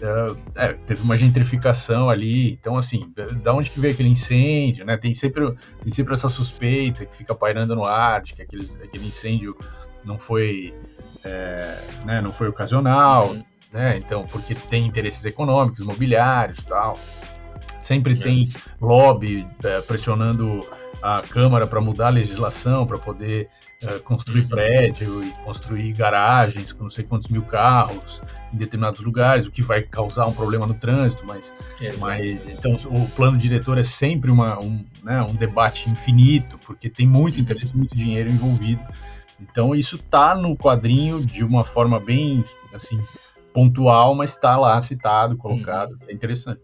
É, 0.00 0.66
é, 0.66 0.72
teve 0.72 1.02
uma 1.02 1.16
gentrificação 1.16 2.10
ali. 2.10 2.54
Então, 2.54 2.76
assim, 2.76 3.12
da 3.42 3.54
onde 3.54 3.70
que 3.70 3.78
veio 3.78 3.94
aquele 3.94 4.08
incêndio, 4.08 4.84
né? 4.84 4.96
Tem 4.96 5.14
sempre, 5.14 5.54
tem 5.84 5.92
sempre 5.92 6.14
essa 6.14 6.28
suspeita 6.28 7.06
que 7.06 7.16
fica 7.16 7.32
pairando 7.32 7.76
no 7.76 7.84
ar 7.84 8.22
de 8.22 8.34
que 8.34 8.42
aquele, 8.42 8.68
aquele 8.82 9.06
incêndio 9.06 9.56
não 10.04 10.18
foi 10.18 10.74
é, 11.24 11.78
né, 12.04 12.20
não 12.20 12.32
foi 12.32 12.48
ocasional, 12.48 13.30
uhum. 13.30 13.44
Né? 13.72 13.94
Então, 13.96 14.24
porque 14.30 14.54
tem 14.54 14.86
interesses 14.86 15.24
econômicos, 15.24 15.84
imobiliários, 15.84 16.62
tal. 16.64 16.98
Sempre 17.82 18.14
tem 18.14 18.48
lobby 18.80 19.46
é, 19.64 19.80
pressionando 19.80 20.60
a 21.02 21.20
Câmara 21.22 21.66
para 21.66 21.80
mudar 21.80 22.08
a 22.08 22.10
legislação, 22.10 22.86
para 22.86 22.98
poder 22.98 23.48
é, 23.82 23.98
construir 23.98 24.42
uhum. 24.42 24.48
prédio 24.48 25.24
e 25.24 25.30
construir 25.44 25.92
garagens 25.92 26.72
com 26.72 26.84
não 26.84 26.90
sei 26.90 27.04
quantos 27.04 27.28
mil 27.28 27.42
carros 27.42 28.22
em 28.54 28.56
determinados 28.56 29.00
lugares, 29.00 29.46
o 29.46 29.50
que 29.50 29.62
vai 29.62 29.82
causar 29.82 30.26
um 30.26 30.32
problema 30.32 30.66
no 30.66 30.74
trânsito, 30.74 31.24
mas, 31.26 31.52
mas 31.98 32.48
então 32.48 32.76
o 32.84 33.08
plano 33.08 33.36
diretor 33.36 33.78
é 33.78 33.82
sempre 33.82 34.30
uma, 34.30 34.60
um, 34.60 34.84
né, 35.02 35.20
um 35.22 35.34
debate 35.34 35.90
infinito, 35.90 36.56
porque 36.64 36.88
tem 36.88 37.06
muito 37.06 37.40
interesse, 37.40 37.76
muito 37.76 37.96
dinheiro 37.96 38.30
envolvido. 38.30 38.82
Então 39.40 39.74
isso 39.74 39.98
tá 39.98 40.36
no 40.36 40.56
quadrinho 40.56 41.24
de 41.24 41.42
uma 41.42 41.64
forma 41.64 41.98
bem 41.98 42.44
assim 42.72 43.00
pontual, 43.52 44.14
mas 44.14 44.30
está 44.30 44.56
lá 44.56 44.80
citado, 44.80 45.36
colocado. 45.36 45.92
Uhum. 45.92 46.08
É 46.08 46.12
interessante. 46.12 46.60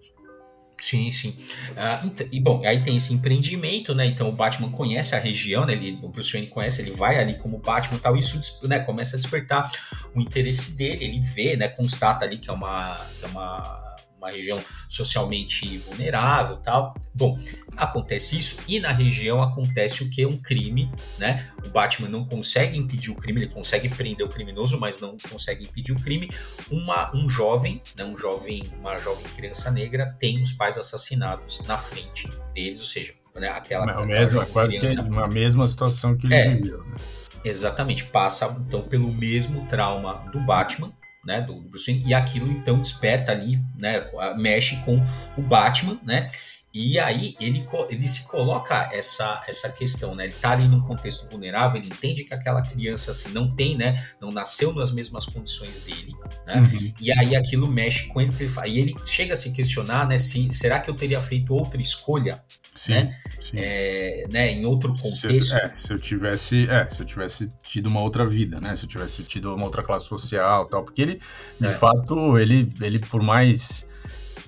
Sim, 0.81 1.11
sim. 1.11 1.37
Uh, 1.73 2.07
então, 2.07 2.27
e 2.31 2.41
bom, 2.41 2.63
aí 2.65 2.81
tem 2.83 2.97
esse 2.97 3.13
empreendimento, 3.13 3.95
né? 3.95 4.07
Então 4.07 4.29
o 4.29 4.33
Batman 4.33 4.71
conhece 4.71 5.15
a 5.15 5.19
região, 5.19 5.67
né? 5.67 5.73
Ele, 5.73 5.99
o 6.03 6.09
Bruce 6.09 6.33
Wayne 6.33 6.47
conhece, 6.47 6.83
ele 6.83 6.93
vai 6.93 7.19
ali 7.19 7.35
como 7.35 7.59
Batman 7.59 7.99
e 7.99 8.01
tal. 8.01 8.17
Isso 8.17 8.39
né, 8.69 8.79
começa 8.79 9.17
a 9.17 9.19
despertar 9.19 9.71
o 10.15 10.21
interesse 10.21 10.77
dele. 10.77 11.05
Ele 11.05 11.21
vê, 11.21 11.57
né? 11.57 11.69
Constata 11.69 12.25
ali 12.25 12.39
que 12.39 12.49
é 12.49 12.53
uma, 12.53 12.97
que 13.19 13.25
é 13.25 13.29
uma 13.29 13.88
uma 14.19 14.31
região 14.31 14.61
socialmente 14.89 15.79
vulnerável 15.79 16.57
tal. 16.59 16.95
Bom, 17.15 17.39
acontece 17.77 18.39
isso 18.39 18.61
e 18.67 18.81
na 18.81 18.93
região 18.93 19.43
acontece 19.43 20.03
o 20.03 20.11
que? 20.11 20.27
Um 20.27 20.37
crime, 20.37 20.91
né? 21.19 21.49
O 21.65 21.71
Batman 21.71 22.09
não 22.09 22.25
consegue 22.25 22.77
impedir 22.77 23.11
o 23.11 23.15
crime, 23.15 23.41
ele 23.41 23.53
consegue 23.53 23.89
prender 23.89 24.27
o 24.27 24.29
criminoso, 24.29 24.79
mas 24.79 25.01
não 25.01 25.17
consegue 25.31 25.65
impedir 25.65 25.93
o 25.93 26.01
crime. 26.01 26.29
Uma, 26.71 27.15
um 27.15 27.31
jovem, 27.31 27.81
né, 27.97 28.05
um 28.05 28.19
jovem, 28.19 28.63
uma 28.79 28.99
jovem 28.99 29.25
criança 29.37 29.71
negra 29.71 30.17
tem 30.19 30.41
os 30.41 30.53
pais 30.53 30.77
assassinados 30.77 31.61
na 31.67 31.79
frente 31.79 32.29
deles, 32.53 32.81
ou 32.81 32.87
seja, 32.87 33.15
né, 33.37 33.49
aquela, 33.49 33.85
aquela 33.85 34.07
mesma, 34.07 34.47
quase 34.47 34.77
criança, 34.77 35.05
que 35.05 35.19
a 35.19 35.27
mesma 35.29 35.69
situação 35.69 36.17
que 36.17 36.27
ele 36.27 36.35
é, 36.35 36.55
viveu. 36.57 36.85
Né? 36.85 36.97
Exatamente, 37.45 38.05
passa 38.05 38.57
então 38.67 38.83
pelo 38.83 39.13
mesmo 39.13 39.65
trauma 39.67 40.15
do 40.33 40.41
Batman, 40.41 40.93
né, 41.29 41.43
do 41.43 41.55
Bruce 41.61 41.93
Wayne, 41.93 42.09
e 42.09 42.15
aquilo 42.15 42.51
então 42.51 42.81
desperta 42.81 43.33
ali, 43.33 43.63
né, 43.77 44.11
mexe 44.37 44.77
com 44.85 44.97
o 45.37 45.43
Batman, 45.43 46.01
né, 46.03 46.31
E 46.73 46.99
aí 46.99 47.35
ele, 47.41 47.67
ele 47.89 48.07
se 48.07 48.25
coloca 48.29 48.91
essa, 48.93 49.43
essa 49.49 49.71
questão, 49.71 50.15
né? 50.15 50.25
Ele 50.25 50.35
tá 50.35 50.51
ali 50.51 50.69
num 50.69 50.81
contexto 50.81 51.29
vulnerável, 51.31 51.81
ele 51.81 51.89
entende 51.89 52.25
que 52.25 52.35
aquela 52.35 52.61
criança 52.61 53.11
assim 53.11 53.31
não 53.31 53.51
tem, 53.55 53.77
né? 53.77 54.05
Não 54.21 54.31
nasceu 54.31 54.73
nas 54.75 54.93
mesmas 54.93 55.25
condições 55.25 55.81
dele, 55.81 56.15
né? 56.47 56.61
Uhum. 56.61 56.93
E 57.01 57.11
aí 57.11 57.35
aquilo 57.35 57.67
mexe 57.67 58.07
com 58.09 58.21
ele, 58.21 58.33
e 58.67 58.79
ele 58.79 58.95
chega 59.07 59.33
a 59.33 59.37
se 59.37 59.53
questionar, 59.53 60.07
né? 60.07 60.19
Se 60.19 60.47
será 60.53 60.79
que 60.79 60.91
eu 60.91 60.95
teria 60.95 61.21
feito 61.21 61.55
outra 61.55 61.81
escolha, 61.81 62.39
sim, 62.79 62.93
né? 62.93 63.19
Sim. 63.43 63.57
É, 63.59 64.27
né? 64.31 64.53
Em 64.53 64.65
outro 64.65 64.95
contexto. 64.95 65.49
Se 65.49 65.55
eu, 65.55 65.59
é, 65.59 65.75
se 65.77 65.93
eu 65.93 65.99
tivesse, 65.99 66.71
é, 66.71 66.89
se 66.91 67.01
eu 67.01 67.07
tivesse 67.07 67.49
tido 67.63 67.89
uma 67.89 68.01
outra 68.01 68.27
vida, 68.27 68.61
né? 68.61 68.77
Se 68.77 68.85
eu 68.85 68.89
tivesse 68.89 69.23
tido 69.25 69.55
uma 69.55 69.65
outra 69.65 69.83
classe 69.83 70.07
social, 70.07 70.67
tal, 70.67 70.85
porque 70.85 71.03
ele, 71.03 71.21
de 71.61 71.67
é. 71.67 71.73
fato, 71.73 72.39
ele, 72.39 72.73
ele 72.81 72.99
por 72.99 73.23
mais 73.23 73.87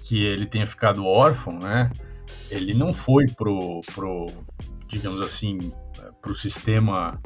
que 0.04 0.24
ele 0.24 0.46
tenha 0.46 0.66
ficado 0.66 1.06
órfão, 1.06 1.58
né? 1.58 1.90
ele 2.50 2.74
não 2.74 2.92
foi 2.92 3.26
pro, 3.28 3.80
pro 3.94 4.26
digamos 4.88 5.22
assim, 5.22 5.72
pro 6.20 6.34
sistema 6.34 7.20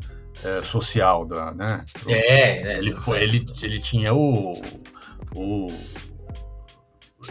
é, 0.45 0.63
social 0.63 1.25
da, 1.25 1.53
né? 1.53 1.85
Pro, 1.93 2.11
é, 2.11 2.75
é, 2.75 2.79
ele 2.79 2.95
foi, 2.95 3.23
ele, 3.23 3.47
ele 3.63 3.81
tinha 3.81 4.15
o, 4.15 4.53
o 5.35 5.67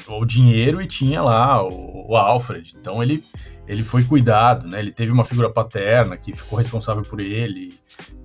o 0.08 0.26
dinheiro 0.26 0.82
e 0.82 0.88
tinha 0.88 1.22
lá 1.22 1.64
o, 1.64 2.10
o, 2.10 2.18
Alfred. 2.18 2.76
Então 2.80 3.04
ele, 3.04 3.24
ele 3.68 3.84
foi 3.84 4.04
cuidado, 4.04 4.68
né? 4.68 4.80
Ele 4.80 4.92
teve 4.92 5.12
uma 5.12 5.24
figura 5.24 5.50
paterna 5.50 6.18
que 6.18 6.36
ficou 6.36 6.60
responsável 6.60 7.02
por 7.04 7.20
ele. 7.20 7.74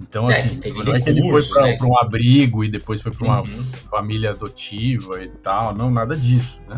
Então, 0.01 0.31
é, 0.31 0.41
assim, 0.41 0.61
não 0.85 0.95
é 0.95 1.01
que 1.01 1.09
ele 1.11 1.23
foi 1.23 1.43
para 1.49 1.63
né? 1.63 1.79
um 1.83 1.99
abrigo 1.99 2.65
e 2.65 2.71
depois 2.71 3.01
foi 3.01 3.13
para 3.13 3.25
uma 3.25 3.41
uhum. 3.41 3.65
família 3.91 4.31
adotiva 4.31 5.23
e 5.23 5.29
tal. 5.29 5.75
Não, 5.75 5.91
nada 5.91 6.17
disso, 6.17 6.61
né? 6.69 6.77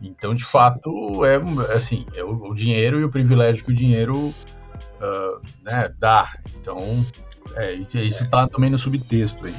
Então, 0.00 0.34
de 0.34 0.44
fato, 0.44 1.24
é 1.24 1.36
assim, 1.74 2.06
é 2.14 2.22
o, 2.22 2.50
o 2.50 2.54
dinheiro 2.54 3.00
e 3.00 3.04
o 3.04 3.10
privilégio 3.10 3.64
que 3.64 3.72
o 3.72 3.74
dinheiro 3.74 4.16
uh, 4.16 5.40
né, 5.62 5.92
dá. 5.98 6.32
Então, 6.60 6.78
é, 7.54 7.74
isso 7.74 8.22
está 8.22 8.42
é. 8.42 8.46
também 8.46 8.70
no 8.70 8.78
subtexto 8.78 9.46
aí. 9.46 9.54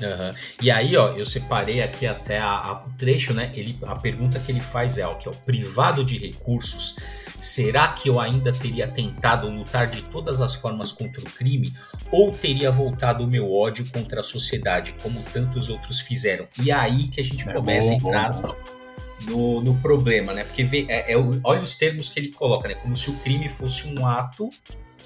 Uhum. 0.00 0.30
E 0.62 0.70
aí, 0.70 0.96
ó, 0.96 1.08
eu 1.08 1.24
separei 1.24 1.82
aqui 1.82 2.06
até 2.06 2.38
a, 2.38 2.50
a, 2.50 2.72
o 2.84 2.90
trecho, 2.96 3.34
né? 3.34 3.50
Ele, 3.54 3.76
a 3.84 3.96
pergunta 3.96 4.38
que 4.38 4.52
ele 4.52 4.60
faz 4.60 4.96
é, 4.96 5.06
ó, 5.06 5.14
que 5.14 5.26
é 5.26 5.30
o 5.30 5.34
privado 5.34 6.04
de 6.04 6.18
recursos. 6.18 6.96
Será 7.38 7.88
que 7.88 8.08
eu 8.08 8.18
ainda 8.18 8.52
teria 8.52 8.88
tentado 8.88 9.48
lutar 9.48 9.86
de 9.86 10.02
todas 10.02 10.40
as 10.40 10.54
formas 10.54 10.90
contra 10.90 11.20
o 11.20 11.24
crime 11.24 11.72
ou 12.10 12.32
teria 12.32 12.70
voltado 12.70 13.24
o 13.24 13.26
meu 13.26 13.52
ódio 13.52 13.86
contra 13.92 14.20
a 14.20 14.24
sociedade, 14.24 14.94
como 15.02 15.22
tantos 15.32 15.68
outros 15.68 16.00
fizeram? 16.00 16.48
E 16.60 16.70
é 16.70 16.74
aí 16.74 17.08
que 17.08 17.20
a 17.20 17.24
gente 17.24 17.48
é 17.48 17.52
começa 17.52 17.88
bom, 17.88 17.94
a 17.94 17.96
entrar 17.96 18.32
bom 18.32 18.54
no, 19.26 19.60
no 19.60 19.74
problema, 19.76 20.32
né? 20.32 20.44
Porque 20.44 20.64
vê, 20.64 20.86
é, 20.88 21.12
é, 21.12 21.16
olha 21.44 21.60
os 21.60 21.74
termos 21.74 22.08
que 22.08 22.20
ele 22.20 22.28
coloca, 22.28 22.68
né? 22.68 22.74
Como 22.74 22.96
se 22.96 23.10
o 23.10 23.14
crime 23.18 23.48
fosse 23.48 23.86
um 23.88 24.06
ato 24.06 24.50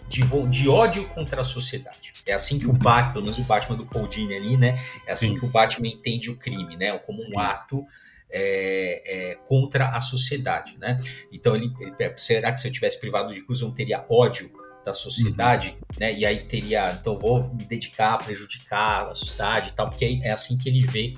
de, 0.09 0.23
de 0.49 0.69
ódio 0.69 1.05
contra 1.09 1.41
a 1.41 1.45
sociedade. 1.45 2.13
É 2.27 2.35
assim 2.35 2.59
que 2.59 2.69
o 2.69 2.73
Batman, 2.73 3.13
pelo 3.13 3.25
menos 3.25 3.39
o 3.39 3.43
Batman 3.43 3.77
do 3.77 3.87
Paul 3.87 4.07
Dini 4.07 4.35
ali, 4.35 4.57
né? 4.57 4.79
É 5.07 5.13
assim 5.13 5.31
Sim. 5.31 5.39
que 5.39 5.45
o 5.47 5.49
Batman 5.49 5.89
entende 5.89 6.31
o 6.31 6.37
crime, 6.37 6.77
né? 6.77 6.97
Como 6.99 7.23
um 7.23 7.39
ato 7.39 7.87
é, 8.33 9.03
é, 9.05 9.35
contra 9.47 9.91
a 9.91 10.01
sociedade, 10.01 10.77
né? 10.79 10.99
Então 11.31 11.55
ele, 11.55 11.73
ele, 11.79 12.15
será 12.17 12.51
que 12.53 12.61
se 12.61 12.69
eu 12.69 12.73
tivesse 12.73 13.01
privado 13.01 13.33
de 13.33 13.43
cruz 13.43 13.61
eu 13.61 13.69
não 13.69 13.75
teria 13.75 14.05
ódio 14.09 14.51
da 14.85 14.93
sociedade, 14.93 15.71
uhum. 15.71 16.01
né? 16.01 16.13
E 16.13 16.25
aí 16.25 16.45
teria, 16.45 16.97
então 16.99 17.17
vou 17.17 17.43
me 17.55 17.65
dedicar 17.65 18.15
a 18.15 18.19
prejudicar 18.19 19.09
a 19.09 19.15
sociedade 19.15 19.69
e 19.69 19.73
tal, 19.73 19.89
porque 19.89 20.21
é 20.23 20.33
assim 20.33 20.57
que 20.57 20.69
ele 20.69 20.85
vê 20.87 21.15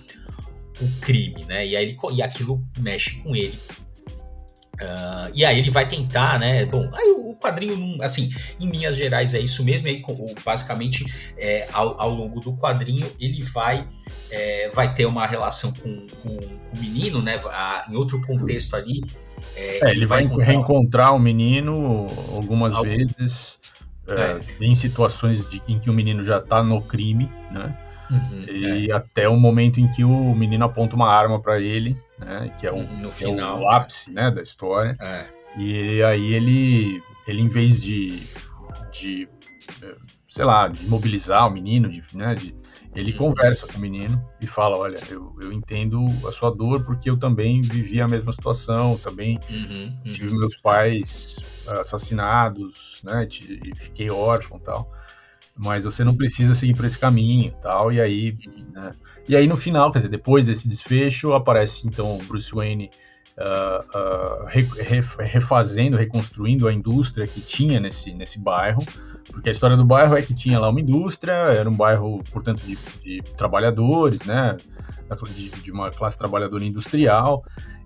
o 0.80 1.00
crime, 1.00 1.44
né? 1.44 1.66
E 1.66 1.76
aí 1.76 1.84
ele, 1.84 1.98
e 2.12 2.22
aquilo 2.22 2.62
mexe 2.78 3.16
com 3.22 3.34
ele. 3.34 3.58
Uh, 4.74 5.30
e 5.32 5.44
aí 5.44 5.58
ele 5.58 5.70
vai 5.70 5.86
tentar, 5.86 6.38
né? 6.38 6.64
Bom, 6.64 6.90
aí 6.92 7.08
o 7.10 7.36
quadrinho, 7.36 8.02
assim, 8.02 8.32
em 8.58 8.70
linhas 8.70 8.96
gerais 8.96 9.34
é 9.34 9.40
isso 9.40 9.64
mesmo. 9.64 9.86
Aí, 9.88 10.02
basicamente, 10.44 11.04
é, 11.38 11.68
ao, 11.72 12.00
ao, 12.00 12.10
longo 12.10 12.40
do 12.40 12.52
quadrinho, 12.54 13.06
ele 13.20 13.42
vai 13.42 13.86
é, 14.30 14.68
vai 14.70 14.92
ter 14.92 15.06
uma 15.06 15.26
relação 15.26 15.72
com, 15.72 16.06
com, 16.22 16.36
com 16.36 16.76
o 16.76 16.80
menino, 16.80 17.22
né? 17.22 17.40
A, 17.46 17.86
em 17.88 17.94
outro 17.94 18.20
contexto 18.22 18.74
ali. 18.74 19.02
É, 19.56 19.90
ele, 19.90 19.98
ele, 19.98 20.06
vai, 20.06 20.26
vai 20.26 20.44
reencontrar 20.44 21.14
o 21.14 21.18
menino 21.18 22.06
algumas 22.34 22.76
vezes 22.80 23.58
é, 24.08 24.38
é. 24.62 24.64
em 24.64 24.74
situações 24.74 25.48
de, 25.48 25.62
em 25.68 25.78
que 25.78 25.88
o 25.88 25.92
menino 25.92 26.24
já 26.24 26.38
está 26.38 26.62
no 26.62 26.80
crime, 26.82 27.30
né? 27.50 27.76
Uhum, 28.10 28.44
e 28.48 28.90
é. 28.90 28.94
até 28.94 29.28
o 29.28 29.36
momento 29.36 29.80
em 29.80 29.88
que 29.88 30.04
o 30.04 30.34
menino 30.34 30.64
aponta 30.64 30.94
uma 30.94 31.08
arma 31.08 31.40
para 31.40 31.60
ele, 31.60 31.96
né? 32.18 32.54
Que 32.58 32.66
é 32.66 32.72
o, 32.72 32.82
no 32.82 33.08
que 33.08 33.14
final, 33.14 33.62
é 33.62 33.76
ápice, 33.76 34.10
né, 34.10 34.30
da 34.30 34.42
história. 34.42 34.96
É. 35.00 35.26
E 35.56 36.02
aí 36.02 36.34
ele, 36.34 37.02
ele 37.26 37.40
em 37.40 37.48
vez 37.48 37.80
de, 37.80 38.22
de 38.92 39.28
sei 40.28 40.44
lá, 40.44 40.68
de 40.68 40.86
mobilizar 40.86 41.46
o 41.46 41.50
menino, 41.50 41.88
de, 41.88 42.02
né, 42.12 42.34
de, 42.34 42.54
ele 42.94 43.12
uhum. 43.12 43.18
conversa 43.18 43.66
com 43.66 43.78
o 43.78 43.80
menino 43.80 44.22
e 44.40 44.46
fala, 44.46 44.76
olha, 44.76 44.98
eu, 45.10 45.34
eu 45.40 45.52
entendo 45.52 46.06
a 46.28 46.32
sua 46.32 46.50
dor 46.50 46.84
porque 46.84 47.08
eu 47.08 47.16
também 47.16 47.60
vivi 47.60 48.00
a 48.00 48.08
mesma 48.08 48.32
situação, 48.32 48.98
também 48.98 49.38
uhum, 49.48 49.96
uhum. 50.04 50.12
tive 50.12 50.36
meus 50.36 50.56
pais 50.56 51.36
assassinados, 51.80 53.00
né, 53.02 53.26
e 53.30 53.74
fiquei 53.76 54.10
órfão 54.10 54.58
e 54.58 54.60
tal 54.60 54.90
mas 55.56 55.84
você 55.84 56.02
não 56.02 56.16
precisa 56.16 56.54
seguir 56.54 56.74
por 56.74 56.84
esse 56.84 56.98
caminho 56.98 57.52
tal, 57.62 57.92
e 57.92 58.00
aí, 58.00 58.36
né? 58.72 58.92
E 59.28 59.36
aí 59.36 59.46
no 59.46 59.56
final, 59.56 59.90
quer 59.90 60.00
dizer, 60.00 60.10
depois 60.10 60.44
desse 60.44 60.68
desfecho, 60.68 61.32
aparece 61.32 61.86
então 61.86 62.18
Bruce 62.26 62.52
Wayne 62.52 62.90
uh, 63.38 64.42
uh, 64.42 64.46
re, 64.46 64.62
re, 64.62 65.02
refazendo, 65.20 65.96
reconstruindo 65.96 66.68
a 66.68 66.72
indústria 66.72 67.26
que 67.26 67.40
tinha 67.40 67.80
nesse, 67.80 68.12
nesse 68.12 68.38
bairro, 68.38 68.82
porque 69.32 69.48
a 69.48 69.52
história 69.52 69.76
do 69.76 69.84
bairro 69.84 70.16
é 70.16 70.22
que 70.22 70.34
tinha 70.34 70.58
lá 70.58 70.68
uma 70.68 70.80
indústria, 70.80 71.32
era 71.32 71.68
um 71.68 71.74
bairro, 71.74 72.22
portanto, 72.32 72.62
de, 72.64 72.76
de 73.02 73.22
trabalhadores, 73.36 74.20
né, 74.20 74.56
de, 75.34 75.50
de 75.50 75.70
uma 75.70 75.90
classe 75.90 76.18
trabalhadora 76.18 76.64
industrial, 76.64 77.44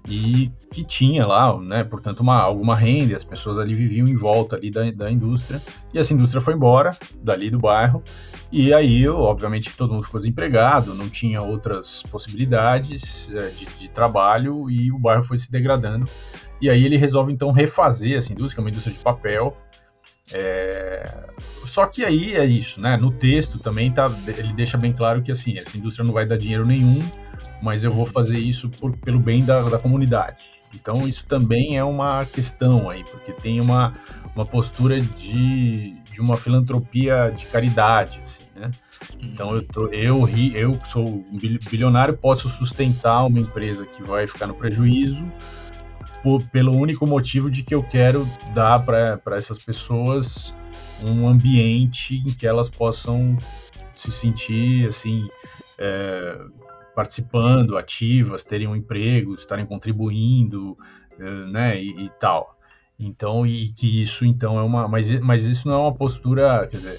e 0.09 0.51
que 0.71 0.85
tinha 0.85 1.27
lá, 1.27 1.59
né, 1.59 1.85
portanto, 1.85 2.21
uma, 2.21 2.41
alguma 2.41 2.75
renda, 2.75 3.15
as 3.15 3.25
pessoas 3.25 3.59
ali 3.59 3.75
viviam 3.75 4.07
em 4.07 4.17
volta 4.17 4.57
ali 4.57 4.71
da, 4.71 4.91
da 4.91 5.11
indústria, 5.11 5.61
e 5.93 5.99
essa 5.99 6.15
indústria 6.15 6.41
foi 6.41 6.55
embora 6.55 6.97
dali 7.23 7.51
do 7.51 7.59
bairro, 7.59 8.03
e 8.51 8.73
aí, 8.73 9.07
obviamente, 9.09 9.71
todo 9.77 9.93
mundo 9.93 10.05
ficou 10.05 10.21
desempregado, 10.21 10.95
não 10.95 11.09
tinha 11.09 11.43
outras 11.43 12.03
possibilidades 12.05 13.31
é, 13.35 13.49
de, 13.51 13.67
de, 13.67 13.89
trabalho, 13.89 14.71
e 14.71 14.91
o 14.91 14.99
bairro 14.99 15.23
foi 15.23 15.39
se 15.39 15.51
degradando, 15.51 16.09
e 16.61 16.71
aí 16.71 16.85
ele 16.85 16.97
resolve, 16.97 17.33
então, 17.33 17.53
refazer 17.53 18.17
essa 18.17 18.33
indústria, 18.33 18.61
é 18.61 18.63
uma 18.63 18.71
indústria 18.71 18.95
de 18.95 19.01
papel, 19.01 19.57
é... 20.33 21.29
Só 21.67 21.87
que 21.87 22.05
aí 22.05 22.35
é 22.35 22.45
isso, 22.45 22.81
né? 22.81 22.97
No 22.97 23.11
texto 23.13 23.59
também 23.59 23.91
tá, 23.91 24.11
ele 24.27 24.53
deixa 24.53 24.77
bem 24.77 24.93
claro 24.93 25.23
que 25.23 25.31
assim, 25.31 25.57
essa 25.57 25.77
indústria 25.77 26.05
não 26.05 26.13
vai 26.13 26.27
dar 26.27 26.37
dinheiro 26.37 26.67
nenhum, 26.67 27.03
mas 27.63 27.85
eu 27.85 27.93
vou 27.93 28.07
fazer 28.07 28.39
isso 28.39 28.69
por, 28.69 28.97
pelo 28.97 29.19
bem 29.19 29.45
da, 29.45 29.63
da 29.63 29.79
comunidade. 29.79 30.59
Então 30.75 31.07
isso 31.07 31.25
também 31.27 31.77
é 31.77 31.85
uma 31.85 32.25
questão 32.25 32.91
aí, 32.91 33.05
porque 33.05 33.33
tem 33.33 33.61
uma, 33.61 33.95
uma 34.35 34.45
postura 34.45 35.01
de, 35.01 35.93
de 36.11 36.21
uma 36.21 36.37
filantropia 36.37 37.33
de 37.37 37.47
caridade, 37.47 38.21
assim, 38.23 38.45
né? 38.57 38.71
Então 39.21 39.55
eu, 39.55 39.63
tô, 39.63 39.87
eu, 39.89 40.29
eu 40.55 40.81
sou 40.91 41.25
bilionário, 41.71 42.17
posso 42.17 42.49
sustentar 42.49 43.25
uma 43.25 43.39
empresa 43.39 43.87
que 43.87 44.03
vai 44.03 44.27
ficar 44.27 44.47
no 44.47 44.55
prejuízo 44.55 45.25
por, 46.23 46.43
pelo 46.51 46.77
único 46.77 47.07
motivo 47.07 47.51
de 47.51 47.63
que 47.63 47.75
eu 47.75 47.83
quero 47.83 48.29
dar 48.55 48.81
para 48.81 49.37
essas 49.37 49.59
pessoas 49.59 50.55
um 51.07 51.29
ambiente 51.29 52.17
em 52.17 52.33
que 52.33 52.47
elas 52.47 52.69
possam 52.69 53.37
se 53.95 54.11
sentir 54.11 54.89
assim 54.89 55.29
é, 55.79 56.39
participando, 56.95 57.77
ativas, 57.77 58.43
terem 58.43 58.67
um 58.67 58.75
emprego, 58.75 59.35
estarem 59.35 59.65
contribuindo, 59.65 60.77
eh, 61.17 61.47
né, 61.47 61.81
e, 61.81 62.07
e, 62.07 62.11
tal. 62.19 62.59
Então, 62.99 63.47
e 63.47 63.69
que 63.69 64.03
isso 64.03 64.25
então 64.25 64.59
é 64.59 64.63
uma, 64.63 64.89
mas, 64.89 65.09
mas 65.21 65.45
isso 65.45 65.69
não 65.69 65.75
é 65.75 65.79
uma 65.79 65.95
postura, 65.95 66.67
quer 66.67 66.79
dizer, 66.79 66.99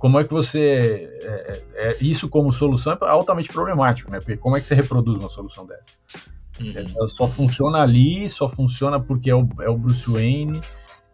como 0.00 0.18
é 0.18 0.24
que 0.24 0.32
você, 0.32 1.08
é, 1.22 1.62
é, 1.74 1.92
é 1.92 1.96
isso 2.00 2.28
como 2.28 2.50
solução 2.50 2.92
é 2.92 2.98
altamente 3.02 3.48
problemático, 3.48 4.10
né? 4.10 4.18
Porque 4.18 4.36
como 4.36 4.56
é 4.56 4.60
que 4.60 4.66
você 4.66 4.74
reproduz 4.74 5.16
uma 5.16 5.28
solução 5.28 5.64
dessa? 5.64 6.35
Uhum. 6.60 7.06
Só 7.06 7.28
funciona 7.28 7.82
ali, 7.82 8.28
só 8.28 8.48
funciona 8.48 9.00
porque 9.00 9.30
é 9.30 9.34
o, 9.34 9.48
é 9.60 9.68
o 9.68 9.76
Bruce 9.76 10.08
Wayne. 10.10 10.60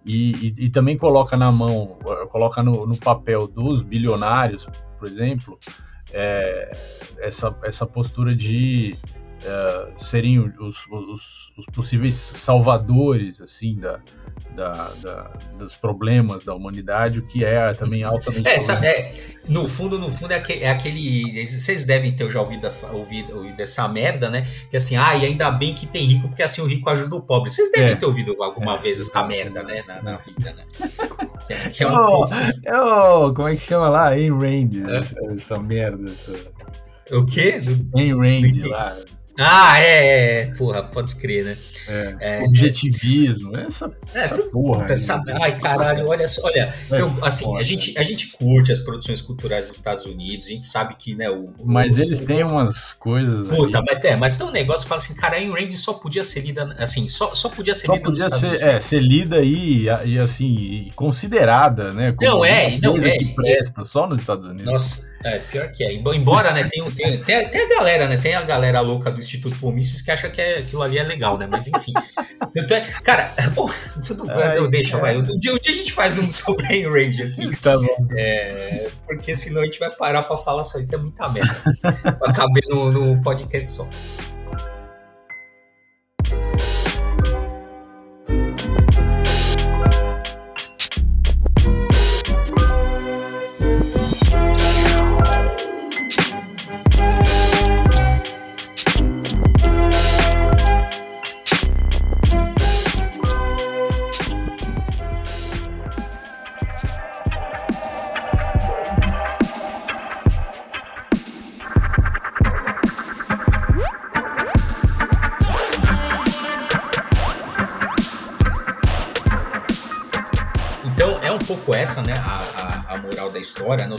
E, 0.04 0.48
e, 0.48 0.54
e, 0.66 0.70
também 0.70 0.98
coloca 0.98 1.36
na 1.36 1.52
mão, 1.52 1.98
coloca 2.30 2.60
no, 2.60 2.86
no 2.86 2.96
papel 2.96 3.46
dos 3.46 3.82
bilionários, 3.82 4.66
por 4.98 5.06
exemplo, 5.06 5.56
é, 6.12 6.72
essa, 7.20 7.56
essa 7.62 7.86
postura 7.86 8.34
de 8.34 8.96
uh, 9.44 10.04
serem 10.04 10.38
os, 10.38 10.54
os, 10.90 11.52
os, 11.56 11.66
possíveis 11.74 12.14
salvadores 12.14 13.40
assim 13.40 13.76
da, 13.76 14.00
da, 14.54 14.72
da, 15.02 15.30
dos 15.58 15.74
problemas 15.74 16.44
da 16.44 16.54
humanidade, 16.54 17.18
o 17.18 17.22
que 17.22 17.44
é 17.44 17.72
também 17.72 18.02
altamente. 18.02 18.48
É, 18.48 18.58
sabe, 18.58 18.86
é, 18.86 19.12
no 19.48 19.66
fundo, 19.66 19.98
no 19.98 20.10
fundo 20.10 20.32
é 20.32 20.36
aquele, 20.36 20.64
é 20.64 20.70
aquele, 20.70 21.46
Vocês 21.46 21.84
devem 21.84 22.12
ter 22.12 22.30
já 22.30 22.40
ouvido, 22.40 22.70
ouvido, 22.92 23.36
ouvido 23.36 23.60
essa 23.60 23.88
merda, 23.88 24.30
né? 24.30 24.46
Que 24.70 24.76
assim, 24.76 24.96
ah, 24.96 25.16
e 25.16 25.26
ainda 25.26 25.50
bem 25.50 25.74
que 25.74 25.86
tem 25.86 26.06
rico, 26.06 26.28
porque 26.28 26.42
assim 26.42 26.62
o 26.62 26.66
rico 26.66 26.88
ajuda 26.88 27.16
o 27.16 27.20
pobre. 27.20 27.50
Vocês 27.50 27.70
devem 27.72 27.92
é. 27.92 27.96
ter 27.96 28.06
ouvido 28.06 28.40
alguma 28.42 28.74
é. 28.74 28.78
vez 28.78 29.00
essa 29.00 29.22
merda, 29.24 29.62
né? 29.62 29.82
Na, 29.86 30.02
na 30.02 30.16
vida, 30.18 30.52
né? 30.52 30.64
Que 31.72 31.82
é, 31.82 31.86
é 31.86 31.90
um 31.90 31.94
oh, 31.96 33.26
oh, 33.26 33.34
como 33.34 33.48
é 33.48 33.56
que 33.56 33.66
chama 33.66 33.88
lá? 33.88 34.08
Ayn 34.08 34.30
Rand, 34.30 34.88
essa, 34.88 35.16
essa 35.34 35.58
merda. 35.58 36.10
Essa... 36.10 36.52
O 37.10 37.24
quê? 37.26 37.60
Ayn 37.96 38.14
Rand 38.14 38.66
lá. 38.70 38.96
Ah, 39.38 39.80
é, 39.80 40.40
é, 40.42 40.46
porra, 40.56 40.82
pode 40.82 41.16
crer, 41.16 41.44
né? 41.44 41.56
É, 41.88 42.16
é, 42.20 42.42
objetivismo, 42.44 43.56
essa, 43.56 43.90
é, 44.14 44.24
essa 44.24 44.42
porra. 44.50 44.86
Essa, 44.88 45.22
ai, 45.40 45.58
caralho, 45.58 46.06
olha 46.06 46.28
só, 46.28 46.46
olha, 46.46 46.72
é 46.90 47.00
eu, 47.00 47.12
assim, 47.22 47.56
a 47.58 47.62
gente, 47.62 47.98
a 47.98 48.02
gente 48.02 48.28
curte 48.28 48.70
as 48.70 48.78
produções 48.78 49.20
culturais 49.20 49.66
dos 49.66 49.76
Estados 49.76 50.04
Unidos, 50.04 50.46
a 50.46 50.50
gente 50.50 50.66
sabe 50.66 50.94
que, 50.96 51.14
né, 51.14 51.28
o... 51.30 51.52
Mas 51.64 51.98
eles 51.98 52.20
têm 52.20 52.44
umas 52.44 52.92
coisas... 52.92 53.48
Puta, 53.48 53.78
aí. 53.78 53.84
mas, 53.84 54.04
é, 54.04 54.16
mas 54.16 54.36
tem 54.36 54.46
um 54.46 54.50
negócio 54.50 54.82
que 54.82 54.88
fala 54.88 55.00
assim, 55.00 55.14
cara, 55.14 55.36
a 55.36 55.38
Ayn 55.38 55.50
Rand 55.50 55.72
só 55.72 55.94
podia 55.94 56.22
ser 56.22 56.40
lida, 56.40 56.76
assim, 56.78 57.08
só, 57.08 57.34
só 57.34 57.48
podia 57.48 57.74
ser 57.74 57.86
só 57.86 57.94
lida 57.94 58.04
podia 58.04 58.30
ser, 58.30 58.62
É, 58.62 58.80
ser 58.80 59.00
lida 59.00 59.40
e, 59.42 59.86
e 60.04 60.18
assim, 60.18 60.90
considerada, 60.94 61.90
né? 61.92 62.14
não 62.20 62.44
é, 62.44 62.78
não 62.78 62.96
é. 62.96 63.16
que 63.16 63.34
presta, 63.34 63.82
só 63.84 64.06
nos 64.06 64.18
Estados 64.18 64.46
Unidos. 64.46 64.66
Nossa, 64.66 65.11
é, 65.24 65.38
pior 65.38 65.70
que 65.70 65.84
é. 65.84 65.92
Embora, 65.92 66.52
né, 66.52 66.68
tem, 66.70 66.90
tem, 66.90 67.22
tem, 67.22 67.48
tem, 67.48 67.62
a 67.62 67.68
galera, 67.68 68.06
né, 68.08 68.16
tem 68.16 68.34
a 68.34 68.42
galera 68.42 68.80
louca 68.80 69.10
do 69.10 69.18
Instituto 69.18 69.54
Fomices 69.54 70.02
que 70.02 70.10
acha 70.10 70.28
que 70.28 70.40
é, 70.40 70.58
aquilo 70.58 70.82
ali 70.82 70.98
é 70.98 71.02
legal, 71.02 71.38
né, 71.38 71.48
mas 71.50 71.66
enfim. 71.66 71.92
cara, 73.02 73.32
bom, 73.54 73.70
tudo 74.06 74.24
bem, 74.26 74.70
deixa, 74.70 74.98
vai. 74.98 75.16
Um 75.16 75.22
dia, 75.38 75.54
um 75.54 75.58
dia 75.58 75.72
a 75.72 75.76
gente 75.76 75.92
faz 75.92 76.18
um 76.18 76.28
sobre 76.28 76.86
Range 76.86 77.22
aqui. 77.22 77.56
Tá 77.56 77.76
bom. 77.76 78.08
É, 78.16 78.88
porque 79.06 79.34
senão 79.34 79.62
a 79.62 79.64
gente 79.64 79.78
vai 79.78 79.90
parar 79.90 80.22
pra 80.22 80.36
falar 80.36 80.64
só 80.64 80.78
que 80.82 80.94
é 80.94 80.98
muita 80.98 81.28
merda. 81.28 81.56
pra 82.18 82.32
caber 82.32 82.64
no, 82.68 82.90
no 82.90 83.22
podcast 83.22 83.68
só. 83.68 83.88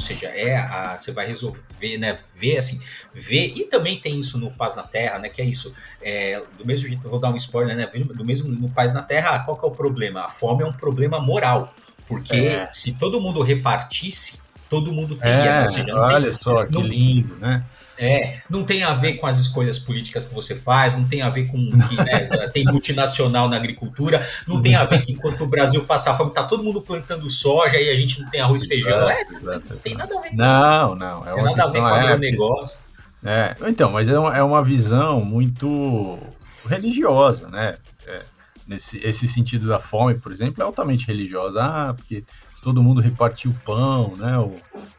Seja, 0.03 0.27
é 0.27 0.55
a, 0.55 0.97
você 0.97 1.11
vai 1.11 1.25
resolver, 1.25 1.97
né, 1.97 2.17
ver 2.35 2.57
assim, 2.57 2.81
ver, 3.13 3.53
e 3.55 3.65
também 3.65 3.99
tem 3.99 4.19
isso 4.19 4.37
no 4.37 4.51
Paz 4.51 4.75
na 4.75 4.83
Terra, 4.83 5.19
né, 5.19 5.29
que 5.29 5.41
é 5.41 5.45
isso, 5.45 5.73
é, 6.01 6.41
do 6.57 6.65
mesmo 6.65 6.87
jeito, 6.87 7.05
eu 7.05 7.11
vou 7.11 7.19
dar 7.19 7.29
um 7.29 7.35
spoiler, 7.35 7.75
né, 7.75 7.87
do 7.87 8.25
mesmo 8.25 8.53
no 8.53 8.69
Paz 8.69 8.93
na 8.93 9.01
Terra, 9.01 9.39
qual 9.39 9.57
que 9.57 9.65
é 9.65 9.67
o 9.67 9.71
problema? 9.71 10.25
A 10.25 10.29
fome 10.29 10.63
é 10.63 10.65
um 10.65 10.73
problema 10.73 11.19
moral, 11.19 11.73
porque 12.07 12.35
é. 12.35 12.69
se 12.71 12.93
todo 12.93 13.19
mundo 13.19 13.41
repartisse, 13.41 14.39
todo 14.69 14.91
mundo 14.91 15.15
teria, 15.15 15.59
é, 15.59 15.63
ou 15.63 15.69
seja, 15.69 15.95
olha 15.95 16.29
tem, 16.29 16.37
só, 16.37 16.65
que 16.65 16.81
lindo, 16.81 17.35
né? 17.35 17.63
É, 17.97 18.41
não 18.49 18.65
tem 18.65 18.83
a 18.83 18.93
ver 18.93 19.13
com 19.13 19.27
as 19.27 19.37
escolhas 19.37 19.77
políticas 19.77 20.25
que 20.25 20.33
você 20.33 20.55
faz, 20.55 20.95
não 20.95 21.07
tem 21.07 21.21
a 21.21 21.29
ver 21.29 21.45
com 21.45 21.57
que 21.87 21.95
né, 21.95 22.27
tem 22.51 22.65
multinacional 22.65 23.47
na 23.47 23.55
agricultura, 23.55 24.25
não 24.47 24.61
tem 24.61 24.75
a 24.75 24.83
ver 24.83 25.01
que 25.01 25.11
enquanto 25.11 25.41
o 25.41 25.47
Brasil 25.47 25.83
passar 25.85 26.15
fome, 26.15 26.31
tá 26.31 26.43
todo 26.43 26.63
mundo 26.63 26.81
plantando 26.81 27.29
soja 27.29 27.79
e 27.79 27.89
a 27.89 27.95
gente 27.95 28.19
não 28.19 28.29
tem 28.29 28.41
arroz 28.41 28.63
e 28.63 28.67
feijão. 28.67 29.09
É, 29.09 29.23
não 29.41 29.77
tem 29.77 29.95
nada 29.95 30.17
a 30.17 30.21
ver 30.21 30.29
com 30.29 30.35
não, 30.35 30.53
isso. 30.53 30.95
Não, 30.95 30.95
não. 30.95 31.27
É 31.27 31.35
tem 31.35 31.43
nada 31.43 31.63
a 31.63 31.67
ver 31.67 31.79
com 31.79 31.85
o 31.85 31.87
agronegócio. 31.87 32.79
É, 33.23 33.55
então, 33.67 33.91
mas 33.91 34.09
é 34.09 34.17
uma, 34.17 34.35
é 34.35 34.43
uma 34.43 34.63
visão 34.63 35.23
muito 35.23 36.17
religiosa, 36.67 37.47
né? 37.47 37.77
É, 38.07 38.21
nesse 38.67 38.97
esse 38.97 39.27
sentido 39.27 39.67
da 39.67 39.79
fome, 39.79 40.15
por 40.15 40.31
exemplo, 40.31 40.63
é 40.63 40.65
altamente 40.65 41.05
religiosa. 41.05 41.61
Ah, 41.63 41.93
porque 41.93 42.23
todo 42.63 42.81
mundo 42.81 43.01
repartiu 43.01 43.51
o 43.51 43.65
pão, 43.65 44.15
né? 44.17 44.37
O, 44.39 44.55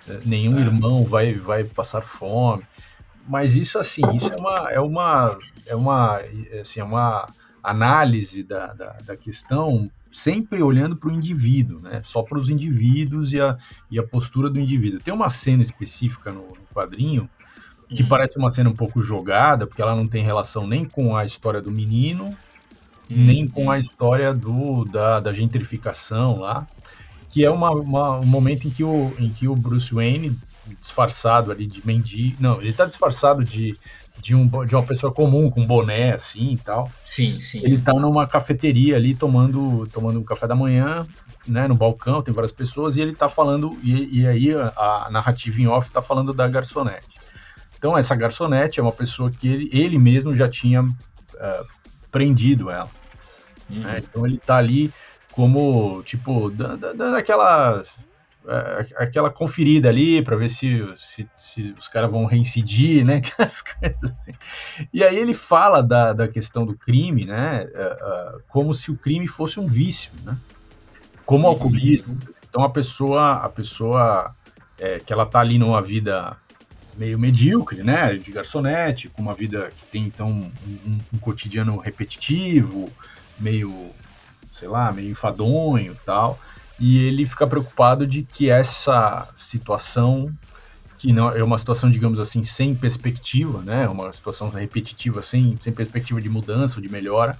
é, 0.09 0.20
nenhum 0.24 0.59
é. 0.59 0.61
irmão 0.61 1.04
vai, 1.04 1.35
vai 1.35 1.64
passar 1.64 2.00
fome 2.00 2.62
mas 3.26 3.54
isso 3.54 3.78
assim, 3.78 4.02
isso 4.14 4.32
é 4.32 4.37
uma 4.37 4.70
é 4.70 4.80
uma 4.80 5.38
é 5.66 5.74
uma 5.74 6.20
assim, 6.60 6.80
é 6.80 6.84
uma 6.84 7.26
análise 7.62 8.42
da, 8.42 8.74
da, 8.74 8.96
da 9.04 9.16
questão 9.16 9.90
sempre 10.12 10.62
olhando 10.62 10.94
para 10.94 11.08
o 11.08 11.12
indivíduo, 11.12 11.80
né? 11.80 12.02
Só 12.04 12.22
para 12.22 12.38
os 12.38 12.48
indivíduos 12.48 13.32
e 13.32 13.40
a, 13.40 13.56
e 13.90 13.98
a 13.98 14.02
postura 14.02 14.48
do 14.48 14.60
indivíduo. 14.60 15.00
Tem 15.00 15.12
uma 15.12 15.28
cena 15.28 15.62
específica 15.62 16.30
no, 16.30 16.42
no 16.42 16.66
quadrinho 16.72 17.28
que 17.88 18.02
hum. 18.02 18.08
parece 18.08 18.38
uma 18.38 18.48
cena 18.48 18.70
um 18.70 18.76
pouco 18.76 19.02
jogada, 19.02 19.66
porque 19.66 19.82
ela 19.82 19.96
não 19.96 20.06
tem 20.06 20.22
relação 20.22 20.66
nem 20.66 20.84
com 20.84 21.16
a 21.16 21.24
história 21.24 21.60
do 21.60 21.70
menino, 21.70 22.26
hum. 22.26 22.37
nem 23.08 23.48
com 23.48 23.70
a 23.70 23.78
história 23.78 24.32
do, 24.32 24.84
da, 24.84 25.18
da 25.18 25.32
gentrificação 25.32 26.38
lá, 26.38 26.66
que 27.28 27.44
é 27.44 27.50
uma, 27.50 27.70
uma, 27.70 28.18
um 28.18 28.26
momento 28.26 28.68
em 28.68 28.70
que, 28.70 28.84
o, 28.84 29.12
em 29.18 29.30
que 29.30 29.48
o 29.48 29.54
Bruce 29.56 29.92
Wayne 29.92 30.38
disfarçado 30.81 31.50
ali 31.50 31.66
de 31.66 31.85
mendigo. 31.87 32.37
Não, 32.40 32.61
ele 32.61 32.72
tá 32.72 32.85
disfarçado 32.85 33.44
de, 33.44 33.79
de, 34.18 34.35
um, 34.35 34.46
de 34.64 34.74
uma 34.74 34.83
pessoa 34.83 35.12
comum, 35.12 35.50
com 35.50 35.66
boné 35.66 36.12
assim 36.12 36.53
e 36.53 36.59
tal. 36.59 36.90
Sim, 37.05 37.40
sim. 37.40 37.61
Ele 37.64 37.79
tá 37.79 37.92
numa 37.92 38.27
cafeteria 38.27 38.96
ali 38.96 39.14
tomando, 39.14 39.87
tomando 39.92 40.18
um 40.18 40.24
café 40.24 40.46
da 40.46 40.55
manhã, 40.55 41.07
né, 41.46 41.68
no 41.68 41.74
balcão, 41.74 42.22
tem 42.22 42.33
várias 42.33 42.53
pessoas, 42.53 42.96
e 42.96 43.00
ele 43.00 43.14
tá 43.14 43.29
falando, 43.29 43.77
e, 43.83 44.20
e 44.20 44.27
aí 44.27 44.55
a, 44.55 44.72
a, 44.77 45.11
narrativa 45.11 45.61
em 45.61 45.66
off 45.66 45.90
tá 45.90 46.00
falando 46.00 46.33
da 46.33 46.48
garçonete. 46.48 47.20
Então, 47.77 47.96
essa 47.98 48.14
garçonete 48.14 48.81
é 48.81 48.83
uma 48.83 48.92
pessoa 48.92 49.31
que 49.31 49.46
ele, 49.46 49.68
ele 49.70 49.98
mesmo 49.98 50.35
já 50.35 50.48
tinha 50.48 50.83
uh, 50.83 51.66
prendido 52.11 52.70
ela. 52.70 52.90
Uhum. 53.68 53.81
Né? 53.81 53.98
Então, 53.98 54.27
ele 54.27 54.38
tá 54.38 54.57
ali 54.57 54.90
como, 55.33 56.03
tipo, 56.05 56.50
aquela 57.18 57.83
é, 57.83 57.85
aquela 58.96 59.30
conferida 59.30 59.88
ali 59.88 60.22
para 60.22 60.37
ver 60.37 60.48
se, 60.48 60.87
se, 60.96 61.28
se, 61.37 61.74
os 61.78 61.88
caras 61.88 62.11
vão 62.11 62.26
reincidir, 62.26 63.04
né? 63.04 63.22
Assim. 63.38 64.33
E 64.92 65.02
aí 65.02 65.16
ele 65.16 65.33
fala 65.33 65.83
da, 65.83 66.12
da 66.12 66.28
questão 66.28 66.66
do 66.66 66.76
crime, 66.76 67.24
né? 67.24 67.64
Uh, 67.64 68.37
uh, 68.37 68.42
como 68.48 68.74
se 68.74 68.90
o 68.90 68.96
crime 68.96 69.26
fosse 69.26 69.59
um 69.59 69.66
vício, 69.66 70.11
né? 70.24 70.37
Como 71.24 71.46
alcoolismo. 71.46 72.18
Então 72.48 72.62
a 72.62 72.68
pessoa, 72.68 73.33
a 73.37 73.48
pessoa 73.48 74.35
é, 74.78 74.98
que 74.98 75.12
ela 75.12 75.24
tá 75.24 75.40
ali 75.40 75.59
numa 75.59 75.80
vida 75.80 76.37
meio 76.96 77.18
medíocre, 77.18 77.83
né? 77.83 78.14
De 78.14 78.30
garçonete, 78.30 79.09
com 79.09 79.22
uma 79.22 79.35
vida 79.35 79.70
que 79.74 79.87
tem 79.87 80.02
então 80.02 80.28
um, 80.28 80.52
um, 80.87 80.98
um 81.14 81.18
cotidiano 81.18 81.78
repetitivo, 81.78 82.90
meio, 83.38 83.90
sei 84.52 84.68
lá, 84.68 84.92
meio 84.92 85.11
enfadonho, 85.11 85.96
tal 86.04 86.38
e 86.78 86.98
ele 86.98 87.26
fica 87.26 87.46
preocupado 87.46 88.06
de 88.06 88.22
que 88.22 88.50
essa 88.50 89.28
situação 89.37 90.32
que 91.04 91.12
não 91.12 91.28
é 91.28 91.44
uma 91.44 91.58
situação, 91.58 91.90
digamos 91.90 92.18
assim, 92.18 92.42
sem 92.42 92.74
perspectiva, 92.74 93.60
né? 93.60 93.87
Uma 93.87 94.10
situação 94.10 94.48
repetitiva, 94.48 95.20
sem, 95.20 95.54
sem 95.60 95.70
perspectiva 95.70 96.18
de 96.18 96.30
mudança 96.30 96.76
ou 96.76 96.82
de 96.82 96.88
melhora, 96.88 97.38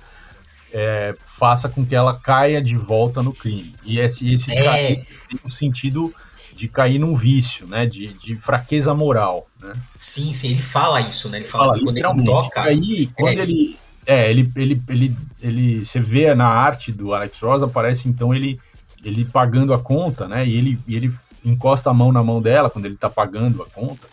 é, 0.71 1.15
faça 1.39 1.67
com 1.67 1.85
que 1.87 1.95
ela 1.95 2.15
caia 2.15 2.61
de 2.61 2.77
volta 2.77 3.23
no 3.23 3.33
crime. 3.33 3.75
E 3.83 3.99
esse, 3.99 4.31
esse 4.31 4.53
é. 4.53 4.97
tem 4.97 5.41
um 5.43 5.49
sentido 5.49 6.15
de 6.55 6.69
cair 6.69 6.99
num 6.99 7.17
vício, 7.17 7.67
né? 7.67 7.87
De, 7.87 8.09
de 8.13 8.37
fraqueza 8.37 8.93
moral, 8.93 9.49
né? 9.59 9.73
Sim, 9.97 10.35
sim, 10.35 10.51
ele 10.51 10.63
fala 10.63 11.01
isso, 11.01 11.31
né? 11.31 11.39
Ele 11.39 11.47
fala, 11.47 11.73
fala 11.73 11.83
quando 11.83 11.97
ele 11.97 12.25
toca. 12.25 12.63
Aí, 12.63 13.07
quando 13.17 13.39
é... 13.39 13.43
ele. 13.43 13.79
É, 14.07 14.31
ele, 14.31 14.53
ele, 14.55 14.83
ele, 14.87 15.17
ele, 15.41 15.87
você 15.87 15.99
vê 15.99 16.35
na 16.35 16.47
arte 16.47 16.93
do 16.93 17.15
Alex 17.15 17.39
Ross, 17.41 17.63
aparece 17.63 18.07
então 18.07 18.35
ele 18.35 18.61
ele 19.05 19.25
pagando 19.25 19.75
a 19.75 19.79
conta, 19.79 20.27
né? 20.27 20.47
E 20.47 20.57
ele, 20.57 20.79
e 20.87 20.97
ele 20.97 21.15
encosta 21.45 21.91
a 21.91 21.95
mão 21.95 22.11
na 22.11 22.23
mão 22.23 22.41
dela 22.41 22.71
quando 22.71 22.87
ele 22.87 22.97
tá 22.97 23.11
pagando 23.11 23.63
a 23.63 23.67
conta. 23.67 24.09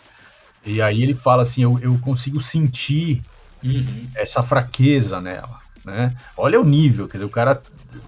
E 0.64 0.80
aí 0.80 1.02
ele 1.02 1.14
fala 1.14 1.42
assim: 1.42 1.62
eu, 1.62 1.78
eu 1.80 1.98
consigo 1.98 2.40
sentir 2.42 3.22
uhum. 3.64 4.06
essa 4.14 4.42
fraqueza 4.42 5.20
nela, 5.20 5.58
né? 5.84 6.16
Olha 6.36 6.60
o 6.60 6.64
nível, 6.64 7.08
quer 7.08 7.18
dizer, 7.18 7.26
o 7.26 7.30
cara 7.30 7.60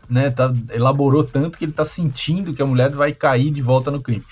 né, 0.09 0.31
tá, 0.31 0.53
elaborou 0.73 1.25
tanto 1.25 1.59
que 1.59 1.65
ele 1.65 1.73
tá 1.73 1.85
sentindo 1.85 2.55
que 2.55 2.63
a 2.63 2.67
mulher 2.67 2.91
vai 2.91 3.13
cair 3.13 3.51
de 3.51 3.63
volta 3.63 3.91
no 3.91 4.03
crime. 4.03 4.25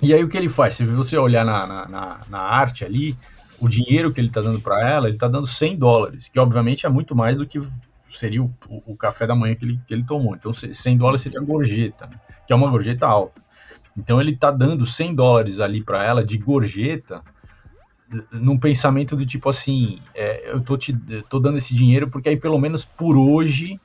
E 0.00 0.12
aí 0.12 0.22
o 0.22 0.28
que 0.28 0.36
ele 0.36 0.48
faz? 0.48 0.74
Se 0.74 0.84
você 0.84 1.16
olhar 1.16 1.44
na, 1.44 1.66
na, 1.66 1.88
na, 1.88 2.20
na 2.28 2.38
arte 2.38 2.84
ali, 2.84 3.16
o 3.58 3.68
dinheiro 3.68 4.12
que 4.12 4.20
ele 4.20 4.28
está 4.28 4.40
dando 4.40 4.60
para 4.60 4.88
ela, 4.88 5.06
ele 5.06 5.16
está 5.16 5.28
dando 5.28 5.46
100 5.46 5.78
dólares, 5.78 6.28
que 6.28 6.38
obviamente 6.38 6.84
é 6.84 6.88
muito 6.88 7.14
mais 7.14 7.36
do 7.36 7.46
que 7.46 7.60
seria 8.18 8.42
o, 8.42 8.52
o, 8.68 8.96
café 8.96 9.26
da 9.26 9.34
manhã 9.34 9.54
que 9.54 9.64
ele, 9.64 9.80
que 9.86 9.94
ele 9.94 10.04
tomou. 10.04 10.34
Então, 10.34 10.52
100 10.52 10.96
dólares 10.96 11.20
seria 11.20 11.40
a 11.40 11.44
gorjeta, 11.44 12.06
né? 12.06 12.18
que 12.46 12.52
é 12.52 12.56
uma 12.56 12.70
gorjeta 12.70 13.06
alta. 13.06 13.40
Então, 13.96 14.20
ele 14.20 14.32
está 14.32 14.50
dando 14.50 14.84
100 14.84 15.14
dólares 15.14 15.60
ali 15.60 15.82
para 15.82 16.04
ela 16.04 16.24
de 16.24 16.36
gorjeta, 16.38 17.22
num 18.30 18.58
pensamento 18.58 19.16
do 19.16 19.26
tipo 19.26 19.48
assim: 19.48 20.00
é, 20.14 20.50
eu 20.50 20.60
tô, 20.60 20.76
te, 20.76 20.92
tô 21.28 21.38
dando 21.38 21.58
esse 21.58 21.74
dinheiro 21.74 22.08
porque 22.08 22.28
aí 22.28 22.36
pelo 22.36 22.58
menos 22.58 22.84
por 22.84 23.16
hoje 23.16 23.80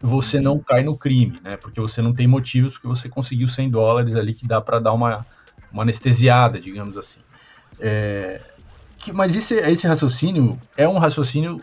você 0.00 0.40
não 0.40 0.58
cai 0.58 0.82
no 0.82 0.96
crime, 0.96 1.40
né? 1.42 1.56
Porque 1.56 1.80
você 1.80 2.02
não 2.02 2.12
tem 2.12 2.26
motivos, 2.26 2.74
porque 2.74 2.86
você 2.86 3.08
conseguiu 3.08 3.48
100 3.48 3.70
dólares 3.70 4.14
ali 4.14 4.34
que 4.34 4.46
dá 4.46 4.60
para 4.60 4.78
dar 4.78 4.92
uma, 4.92 5.24
uma 5.72 5.82
anestesiada, 5.82 6.60
digamos 6.60 6.98
assim. 6.98 7.20
É, 7.80 8.40
que, 8.98 9.12
mas 9.12 9.34
esse, 9.34 9.54
esse 9.54 9.86
raciocínio 9.86 10.58
é 10.76 10.86
um 10.86 10.98
raciocínio 10.98 11.62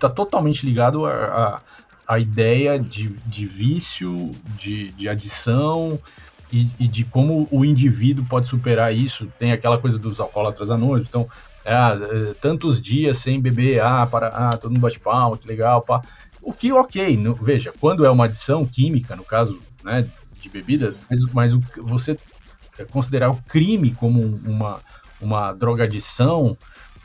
está 0.00 0.08
totalmente 0.08 0.64
ligado 0.64 1.04
à 1.04 1.60
a, 2.08 2.14
a, 2.14 2.18
ideia 2.18 2.78
de, 2.78 3.08
de 3.26 3.46
vício, 3.46 4.32
de, 4.56 4.90
de 4.92 5.08
adição 5.08 6.00
e, 6.50 6.70
e, 6.78 6.88
de 6.88 7.04
como 7.04 7.46
o 7.50 7.64
indivíduo 7.64 8.24
pode 8.24 8.48
superar 8.48 8.94
isso. 8.94 9.28
Tem 9.38 9.52
aquela 9.52 9.78
coisa 9.78 9.98
dos 9.98 10.18
alcoólatras 10.18 10.70
anônimos, 10.70 11.08
então, 11.08 11.28
é, 11.64 11.74
é, 11.74 12.34
tantos 12.40 12.80
dias 12.80 13.18
sem 13.18 13.38
beber, 13.38 13.80
ah, 13.82 14.06
para, 14.06 14.28
ah, 14.28 14.56
todo 14.56 14.70
mundo 14.72 14.80
bate 14.80 14.98
palma, 14.98 15.36
que 15.36 15.46
legal, 15.46 15.82
pá. 15.82 16.00
O 16.42 16.52
que, 16.54 16.72
ok, 16.72 17.18
no, 17.18 17.34
veja, 17.34 17.70
quando 17.78 18.06
é 18.06 18.10
uma 18.10 18.24
adição 18.24 18.64
química, 18.64 19.14
no 19.14 19.22
caso, 19.22 19.60
né, 19.84 20.06
de 20.40 20.48
bebida, 20.48 20.94
mas, 21.10 21.20
mas 21.32 21.52
o, 21.52 21.60
você 21.82 22.18
considerar 22.90 23.30
o 23.30 23.36
crime 23.42 23.90
como 23.90 24.22
uma, 24.44 24.80
uma 25.20 25.52
drogadição 25.52 26.56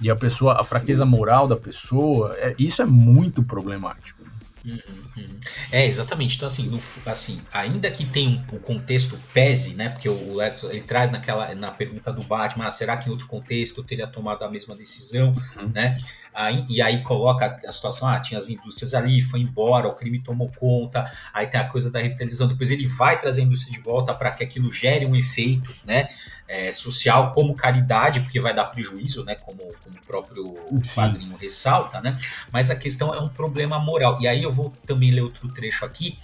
e 0.02 0.10
a 0.10 0.16
pessoa, 0.16 0.60
a 0.60 0.64
fraqueza 0.64 1.06
moral 1.06 1.48
da 1.48 1.56
pessoa, 1.56 2.36
é, 2.38 2.56
isso 2.58 2.82
é 2.82 2.86
muito 2.86 3.42
problemático. 3.42 4.26
Uhum, 4.66 4.80
uhum. 5.18 5.40
É, 5.72 5.86
exatamente. 5.86 6.36
Então, 6.36 6.48
assim, 6.48 6.68
no, 6.68 6.80
assim 7.06 7.40
ainda 7.54 7.90
que 7.92 8.04
tenha 8.04 8.32
um, 8.32 8.56
um, 8.56 8.60
contexto 8.60 9.20
pese, 9.32 9.76
né? 9.76 9.90
Porque 9.90 10.10
o 10.10 10.36
Lex 10.36 10.64
ele 10.64 10.82
traz 10.82 11.12
naquela 11.12 11.54
na 11.54 11.70
pergunta 11.70 12.12
do 12.12 12.24
Batman, 12.24 12.66
ah, 12.66 12.72
será 12.72 12.98
que 12.98 13.08
em 13.08 13.12
outro 13.12 13.28
contexto 13.28 13.82
eu 13.82 13.84
teria 13.84 14.08
tomado 14.08 14.44
a 14.44 14.50
mesma 14.50 14.76
decisão, 14.76 15.36
uhum. 15.56 15.70
né? 15.72 15.98
Aí, 16.36 16.66
e 16.68 16.82
aí 16.82 17.02
coloca 17.02 17.58
a 17.66 17.72
situação, 17.72 18.10
ah, 18.10 18.20
tinha 18.20 18.38
as 18.38 18.50
indústrias 18.50 18.94
ali, 18.94 19.22
foi 19.22 19.40
embora, 19.40 19.88
o 19.88 19.96
crime 19.96 20.20
tomou 20.20 20.52
conta, 20.54 21.10
aí 21.34 21.48
tem 21.48 21.58
a 21.58 21.64
coisa 21.64 21.90
da 21.90 22.00
revitalização, 22.00 22.46
depois 22.46 22.70
ele 22.70 22.86
vai 22.86 23.18
trazer 23.18 23.42
a 23.42 23.46
indústria 23.46 23.72
de 23.72 23.82
volta 23.82 24.14
para 24.14 24.30
que 24.32 24.44
aquilo 24.44 24.70
gere 24.70 25.06
um 25.06 25.16
efeito, 25.16 25.74
né? 25.86 26.10
É, 26.46 26.72
social 26.74 27.32
como 27.32 27.56
caridade, 27.56 28.20
porque 28.20 28.40
vai 28.40 28.54
dar 28.54 28.66
prejuízo, 28.66 29.24
né? 29.24 29.36
Como, 29.36 29.58
como 29.82 29.96
o 29.96 30.06
próprio 30.06 30.56
Sim. 30.84 30.94
quadrinho 30.94 31.38
ressalta, 31.38 32.02
né? 32.02 32.18
Mas 32.52 32.70
a 32.70 32.76
questão 32.76 33.14
é 33.14 33.20
um 33.20 33.30
problema 33.30 33.80
moral. 33.80 34.22
E 34.22 34.28
aí 34.28 34.44
eu 34.44 34.52
vou 34.52 34.72
também 34.86 35.12
ler 35.12 35.22
outro 35.22 35.48
trecho 35.48 35.86
aqui, 35.86 36.18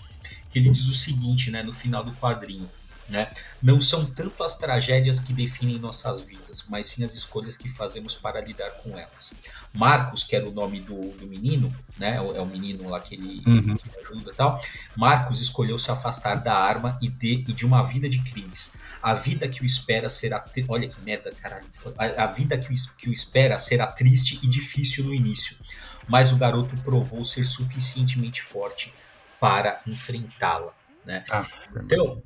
que 0.50 0.60
ele 0.60 0.69
diz 0.69 0.88
o 0.89 0.93
seguinte, 0.93 1.50
né? 1.50 1.63
No 1.63 1.74
final 1.74 2.04
do 2.04 2.12
quadrinho. 2.12 2.69
Né? 3.12 3.30
Não 3.62 3.82
são 3.82 4.06
tanto 4.06 4.41
as 4.41 4.58
tragédias 4.58 5.19
que 5.19 5.34
definem 5.34 5.78
nossas 5.78 6.21
vidas, 6.21 6.63
mas 6.69 6.86
sim 6.86 7.04
as 7.04 7.13
escolhas 7.13 7.58
que 7.58 7.67
fazemos 7.67 8.15
para 8.15 8.39
lidar 8.39 8.71
com 8.82 8.97
elas. 8.97 9.34
Marcos, 9.74 10.24
que 10.24 10.34
era 10.34 10.47
o 10.47 10.52
nome 10.52 10.80
do, 10.80 11.12
do 11.17 11.28
menino, 11.28 11.76
né? 11.97 12.15
É 12.15 12.21
o 12.21 12.34
é 12.34 12.45
menino 12.45 12.88
lá 12.88 13.02
que 13.02 13.15
ele, 13.15 13.43
uhum. 13.45 13.76
que 13.76 13.89
ele 13.89 14.00
ajuda 14.02 14.32
e 14.32 14.34
tal. 14.34 14.62
Marcos 14.95 15.41
escolheu 15.41 15.78
se 15.78 15.91
afastar 15.91 16.36
da 16.36 16.56
arma 16.56 16.97
e 17.02 17.10
de, 17.10 17.43
e 17.45 17.54
de 17.54 17.65
uma 17.65 17.84
vida 17.84 18.08
de 18.08 18.21
crimes. 18.21 18.78
A 19.04 19.13
vida 19.13 19.45
que 19.45 19.62
o 19.62 19.65
espera 19.65 20.08
será. 20.08 20.45
Olha 20.69 20.88
que 20.88 21.02
merda, 21.02 21.34
caralho. 21.41 21.65
A, 21.97 22.24
a 22.24 22.28
vida 22.28 22.58
que 22.58 22.71
o, 22.71 22.76
que 22.97 23.10
o 23.10 23.12
espera 23.12 23.60
será 23.60 23.88
triste 23.88 24.39
e 24.41 24.47
difícil 24.47 25.04
no 25.04 25.13
início. 25.13 25.58
Mas 26.08 26.32
o 26.32 26.38
garoto 26.38 26.78
provou 26.78 27.26
ser 27.26 27.43
suficientemente 27.43 28.41
forte 28.41 28.93
para 29.38 29.82
enfrentá-la. 29.86 30.74
Né? 31.06 31.26
Ah, 31.30 31.45
então, 31.76 32.21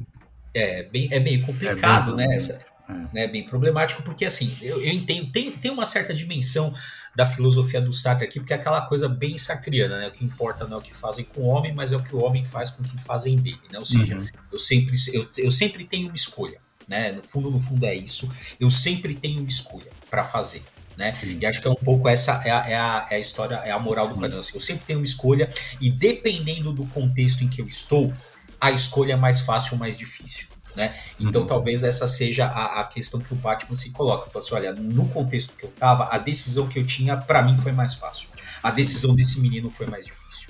é, 0.56 0.84
bem, 0.84 1.08
é 1.12 1.20
meio 1.20 1.46
complicado, 1.46 2.14
é 2.14 2.16
bem, 2.16 2.28
né? 2.28 2.36
Essa, 2.36 2.66
é. 2.88 2.94
Né, 3.14 3.28
bem 3.28 3.44
problemático, 3.44 4.04
porque 4.04 4.26
assim, 4.26 4.56
eu, 4.62 4.80
eu 4.82 4.94
entendo, 4.94 5.32
tem, 5.32 5.52
tem 5.52 5.72
uma 5.72 5.86
certa 5.86 6.14
dimensão 6.14 6.74
da 7.16 7.26
filosofia 7.26 7.82
do 7.82 7.92
Sartre 7.92 8.28
aqui, 8.28 8.40
porque 8.40 8.54
é 8.54 8.58
aquela 8.58 8.82
coisa 8.82 9.08
bem 9.08 9.38
sartriana, 9.38 9.98
né? 9.98 10.08
O 10.08 10.12
que 10.12 10.24
importa 10.24 10.68
não 10.68 10.78
é 10.78 10.80
o 10.80 10.84
que 10.84 10.96
fazem 10.96 11.24
com 11.24 11.42
o 11.42 11.46
homem, 11.46 11.74
mas 11.74 11.94
é 11.94 11.98
o 11.98 12.04
que 12.04 12.14
o 12.16 12.22
homem 12.22 12.44
faz 12.44 12.70
com 12.70 12.84
o 12.84 12.86
que 12.86 12.98
fazem 12.98 13.38
dele, 13.38 13.62
né? 13.72 13.80
Ou 13.80 13.86
seja, 13.86 14.18
uhum. 14.18 14.28
eu, 14.52 14.60
sempre, 14.60 14.96
eu, 15.14 15.28
eu 15.38 15.50
sempre 15.50 15.86
tenho 15.86 16.08
uma 16.08 16.16
escolha, 16.16 16.60
né? 16.88 17.14
No 17.14 17.24
fundo, 17.24 17.50
no 17.50 17.60
fundo 17.60 17.86
é 17.86 17.96
isso. 17.96 18.30
Eu 18.60 18.70
sempre 18.70 19.16
tenho 19.16 19.40
uma 19.40 19.48
escolha 19.48 19.90
para 20.10 20.24
fazer. 20.24 20.62
Né? 20.98 21.14
E 21.24 21.46
acho 21.46 21.62
que 21.62 21.68
é 21.68 21.72
um 21.72 21.76
pouco 21.76 22.08
essa 22.08 22.42
é 22.46 22.52
a, 22.52 22.70
é 22.70 22.76
a, 22.76 23.08
é 23.12 23.16
a 23.16 23.20
história, 23.20 23.56
é 23.56 23.72
a 23.72 23.80
moral 23.80 24.08
do 24.08 24.16
quadrinho. 24.16 24.40
Assim, 24.40 24.52
eu 24.54 24.62
sempre 24.62 24.86
tenho 24.86 25.00
uma 25.00 25.06
escolha, 25.06 25.50
e 25.82 25.90
dependendo 25.90 26.72
do 26.72 26.86
contexto 26.88 27.44
em 27.44 27.50
que 27.50 27.62
eu 27.62 27.68
estou, 27.68 28.14
a 28.60 28.72
escolha 28.72 29.14
é 29.14 29.16
mais 29.16 29.42
fácil 29.42 29.74
ou 29.74 29.80
mais 29.80 29.98
difícil. 29.98 30.48
Né? 30.76 30.94
Então 31.18 31.42
uhum. 31.42 31.48
talvez 31.48 31.84
essa 31.84 32.06
seja 32.06 32.48
a, 32.48 32.82
a, 32.82 32.84
questão 32.84 33.22
que 33.22 33.32
o 33.34 33.36
Batman 33.36 33.76
se 33.76 33.92
coloca. 33.92 34.30
Fala 34.30 34.44
assim, 34.44 34.56
olha, 34.56 34.74
no 34.74 35.08
contexto 35.08 35.56
que 35.56 35.64
eu 35.64 35.72
tava, 35.72 36.10
a 36.12 36.18
decisão 36.18 36.68
que 36.68 36.78
eu 36.78 36.86
tinha, 36.86 37.16
para 37.16 37.42
mim, 37.42 37.58
foi 37.58 37.72
mais 37.72 37.94
fácil. 37.96 38.28
A 38.62 38.72
decisão 38.72 39.16
desse 39.16 39.40
menino 39.40 39.72
foi 39.72 39.88
mais 39.88 40.06
difícil. 40.06 40.50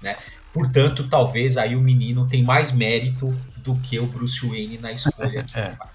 Né? 0.00 0.16
Portanto, 0.52 1.08
talvez 1.08 1.58
aí 1.58 1.76
o 1.76 1.80
menino 1.80 2.26
tem 2.26 2.42
mais 2.42 2.72
mérito 2.72 3.28
do 3.56 3.76
que 3.76 3.98
o 3.98 4.06
Bruce 4.06 4.46
Wayne 4.46 4.78
na 4.78 4.90
escolha 4.90 5.44
que 5.44 5.58
é, 5.58 5.68
faz. 5.68 5.90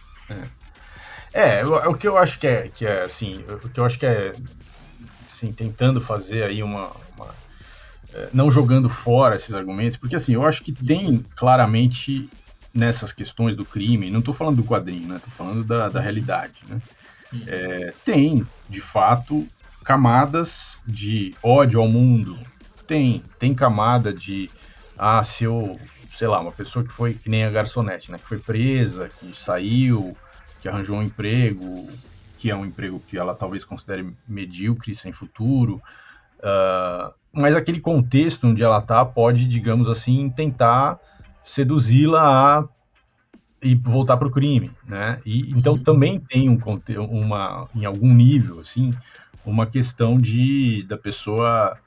É. 1.34 1.60
é, 1.60 1.66
o 1.66 1.96
que 1.96 2.08
eu 2.08 2.18
acho 2.18 2.38
que 2.38 2.46
é, 2.46 2.68
que 2.68 2.86
é 2.86 3.02
assim, 3.02 3.44
o 3.50 3.70
que 3.70 3.80
eu 3.80 3.86
acho 3.86 3.98
que 3.98 4.06
é 4.06 4.34
assim, 5.28 5.52
tentando 5.52 6.00
fazer 6.00 6.44
aí 6.44 6.62
uma, 6.62 6.96
não 8.34 8.52
jogando 8.52 8.90
fora 8.90 9.36
esses 9.36 9.54
argumentos, 9.54 9.98
porque 9.98 10.16
assim, 10.16 10.34
eu 10.34 10.46
acho 10.46 10.62
que 10.64 10.72
tem 10.72 11.20
claramente 11.36 12.30
nessas 12.74 13.12
questões 13.12 13.56
do 13.56 13.64
crime, 13.64 14.10
não 14.10 14.20
estou 14.20 14.34
falando 14.34 14.58
do 14.58 14.64
quadrinho, 14.64 15.08
né? 15.08 15.18
Estou 15.18 15.32
falando 15.32 15.64
da, 15.64 15.90
da 15.90 16.02
realidade, 16.02 16.56
né? 16.68 16.82
É, 17.48 17.94
tem, 18.06 18.46
de 18.70 18.82
fato, 18.82 19.48
camadas 19.84 20.82
de 20.86 21.36
ódio 21.42 21.80
ao 21.80 21.88
mundo. 21.88 22.38
Tem, 22.88 23.24
tem 23.40 23.54
camada 23.54 24.14
de, 24.14 24.50
ah, 24.98 25.24
se 25.24 25.44
eu, 25.44 25.80
sei 26.14 26.28
lá, 26.28 26.40
uma 26.40 26.52
pessoa 26.52 26.84
que 26.84 26.92
foi 26.92 27.14
que 27.14 27.30
nem 27.30 27.44
a 27.44 27.50
garçonete, 27.50 28.12
né? 28.12 28.18
Que 28.18 28.26
foi 28.26 28.40
presa, 28.40 29.10
que 29.10 29.36
saiu, 29.38 30.16
que 30.62 30.68
arranjou 30.68 30.98
um 30.98 31.04
emprego, 31.04 31.90
que 32.38 32.50
é 32.50 32.56
um 32.56 32.66
emprego 32.66 33.02
que 33.08 33.18
ela 33.18 33.34
talvez 33.34 33.64
considere 33.64 34.14
medíocre, 34.28 34.96
sem 34.96 35.12
futuro. 35.12 35.82
Uh, 36.40 37.14
mas 37.34 37.56
aquele 37.56 37.80
contexto 37.80 38.48
onde 38.48 38.64
ela 38.64 38.82
tá 38.82 39.04
pode, 39.04 39.46
digamos 39.46 39.90
assim, 39.90 40.30
tentar 40.30 41.00
seduzi-la 41.44 42.60
a 42.60 42.66
e 43.62 43.76
voltar 43.76 44.18
para 44.18 44.28
o 44.28 44.32
crime, 44.32 44.72
né? 44.86 45.20
E 45.26 45.52
então 45.52 45.74
uhum. 45.74 45.84
também 45.84 46.20
tem 46.20 46.50
um 46.50 46.60
uma 47.10 47.68
em 47.74 47.86
algum 47.86 48.14
nível 48.14 48.60
assim 48.60 48.92
uma 49.46 49.66
questão 49.66 50.18
de 50.18 50.84
da 50.84 50.98
pessoa 50.98 51.78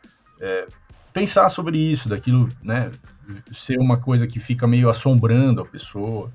é, 0.41 0.67
pensar 1.13 1.49
sobre 1.49 1.79
isso, 1.79 2.09
daquilo, 2.09 2.49
né? 2.63 2.91
Ser 3.55 3.79
uma 3.79 3.97
coisa 3.97 4.27
que 4.27 4.39
fica 4.39 4.67
meio 4.67 4.89
assombrando 4.89 5.61
a 5.61 5.65
pessoa, 5.65 6.31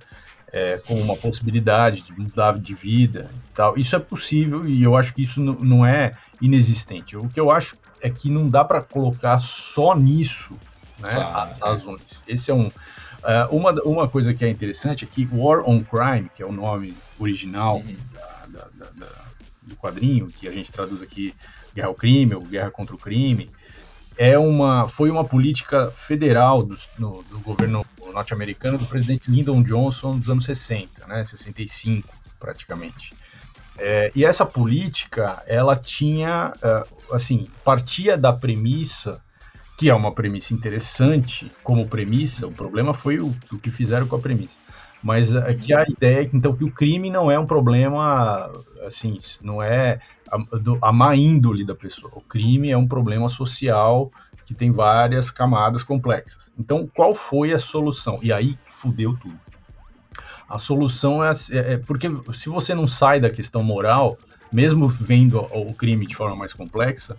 é, 0.51 0.81
como 0.85 1.01
uma 1.01 1.15
possibilidade 1.15 2.01
de 2.01 2.11
mudar 2.13 2.57
de 2.57 2.73
vida 2.73 3.29
e 3.33 3.53
tal. 3.53 3.77
Isso 3.77 3.95
é 3.95 3.99
possível 3.99 4.67
e 4.67 4.83
eu 4.83 4.95
acho 4.95 5.13
que 5.13 5.23
isso 5.23 5.41
não 5.41 5.85
é 5.85 6.13
inexistente. 6.41 7.15
O 7.15 7.29
que 7.29 7.39
eu 7.39 7.51
acho 7.51 7.75
é 8.01 8.09
que 8.09 8.29
não 8.29 8.47
dá 8.47 8.63
para 8.63 8.81
colocar 8.81 9.39
só 9.39 9.95
nisso, 9.95 10.53
né? 10.99 11.13
Claro, 11.13 11.47
as 11.47 11.59
é. 11.59 11.65
razões. 11.65 12.23
Esse 12.27 12.51
é 12.51 12.53
um 12.53 12.71
Uh, 13.21 13.55
uma, 13.55 13.71
uma 13.83 14.07
coisa 14.07 14.33
que 14.33 14.43
é 14.43 14.49
interessante 14.49 15.05
é 15.05 15.07
que 15.07 15.29
War 15.31 15.61
on 15.69 15.83
Crime, 15.83 16.27
que 16.35 16.41
é 16.41 16.45
o 16.45 16.51
nome 16.51 16.95
original 17.19 17.77
uhum. 17.77 17.95
da, 18.47 18.67
da, 18.73 18.87
da, 18.95 19.07
do 19.61 19.75
quadrinho, 19.75 20.27
que 20.27 20.47
a 20.47 20.51
gente 20.51 20.71
traduz 20.71 21.03
aqui 21.03 21.31
Guerra 21.75 21.89
ao 21.89 21.93
Crime 21.93 22.33
ou 22.33 22.41
Guerra 22.41 22.71
contra 22.71 22.95
o 22.95 22.97
Crime, 22.97 23.47
é 24.17 24.37
uma, 24.37 24.87
foi 24.87 25.09
uma 25.09 25.23
política 25.23 25.91
federal 25.91 26.63
do, 26.63 26.77
no, 26.97 27.23
do 27.23 27.39
governo 27.39 27.85
norte-americano 28.13 28.77
do 28.77 28.85
presidente 28.85 29.31
Lyndon 29.31 29.63
Johnson 29.63 30.17
dos 30.17 30.29
anos 30.29 30.45
60, 30.45 31.07
né, 31.07 31.23
65 31.23 32.07
praticamente. 32.39 33.13
É, 33.77 34.11
e 34.13 34.25
essa 34.25 34.45
política, 34.45 35.41
ela 35.47 35.75
tinha, 35.75 36.53
uh, 36.57 37.15
assim, 37.15 37.47
partia 37.63 38.17
da 38.17 38.33
premissa 38.33 39.21
que 39.81 39.89
é 39.89 39.95
uma 39.95 40.11
premissa 40.11 40.53
interessante 40.53 41.51
como 41.63 41.87
premissa, 41.87 42.45
o 42.45 42.51
problema 42.51 42.93
foi 42.93 43.19
o, 43.19 43.35
o 43.51 43.57
que 43.57 43.71
fizeram 43.71 44.05
com 44.07 44.15
a 44.15 44.19
premissa. 44.19 44.59
Mas 45.03 45.35
aqui 45.35 45.73
a 45.73 45.83
ideia 45.87 46.21
é 46.21 46.25
que, 46.25 46.37
então, 46.37 46.55
que 46.55 46.63
o 46.63 46.71
crime 46.71 47.09
não 47.09 47.31
é 47.31 47.39
um 47.39 47.45
problema, 47.45 48.51
assim, 48.85 49.17
não 49.41 49.61
é 49.61 49.99
a, 50.31 50.37
do, 50.57 50.77
a 50.81 50.91
má 50.93 51.15
índole 51.15 51.65
da 51.65 51.73
pessoa. 51.73 52.11
O 52.15 52.21
crime 52.21 52.69
é 52.69 52.77
um 52.77 52.87
problema 52.87 53.27
social 53.27 54.11
que 54.45 54.53
tem 54.53 54.71
várias 54.71 55.31
camadas 55.31 55.83
complexas. 55.83 56.51
Então, 56.57 56.87
qual 56.93 57.15
foi 57.15 57.51
a 57.51 57.59
solução? 57.59 58.19
E 58.21 58.31
aí 58.31 58.57
fudeu 58.67 59.17
tudo. 59.17 59.39
A 60.47 60.57
solução 60.57 61.23
é, 61.23 61.31
é, 61.51 61.73
é 61.73 61.77
porque 61.77 62.07
se 62.33 62.49
você 62.49 62.75
não 62.75 62.85
sai 62.85 63.19
da 63.19 63.29
questão 63.29 63.63
moral, 63.63 64.17
mesmo 64.51 64.87
vendo 64.87 65.39
o 65.39 65.73
crime 65.73 66.05
de 66.05 66.15
forma 66.15 66.35
mais 66.35 66.53
complexa, 66.53 67.17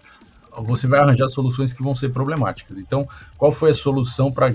você 0.59 0.87
vai 0.87 1.01
arranjar 1.01 1.29
soluções 1.29 1.73
que 1.73 1.83
vão 1.83 1.95
ser 1.95 2.11
problemáticas. 2.11 2.79
Então, 2.79 3.09
qual 3.37 3.53
foi 3.53 3.71
a 3.71 3.75
solução 3.75 4.31
para 4.31 4.53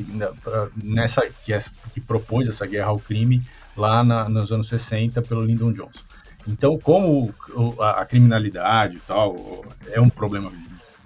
nessa 0.76 1.22
que, 1.44 1.54
é, 1.54 1.60
que, 1.94 2.00
propôs 2.00 2.48
essa 2.48 2.66
guerra 2.66 2.88
ao 2.88 3.00
crime 3.00 3.42
lá 3.76 4.04
na, 4.04 4.30
nos 4.30 4.52
anos 4.52 4.68
60 4.70 5.22
pelo 5.24 5.42
Lyndon 5.42 5.72
Johnson? 5.72 6.02
Então, 6.48 6.78
como 6.80 7.34
a, 7.80 8.02
a 8.02 8.06
criminalidade 8.06 8.98
e 8.98 9.00
tal 9.02 9.64
é 9.92 10.00
um 10.00 10.10
problema 10.10 10.52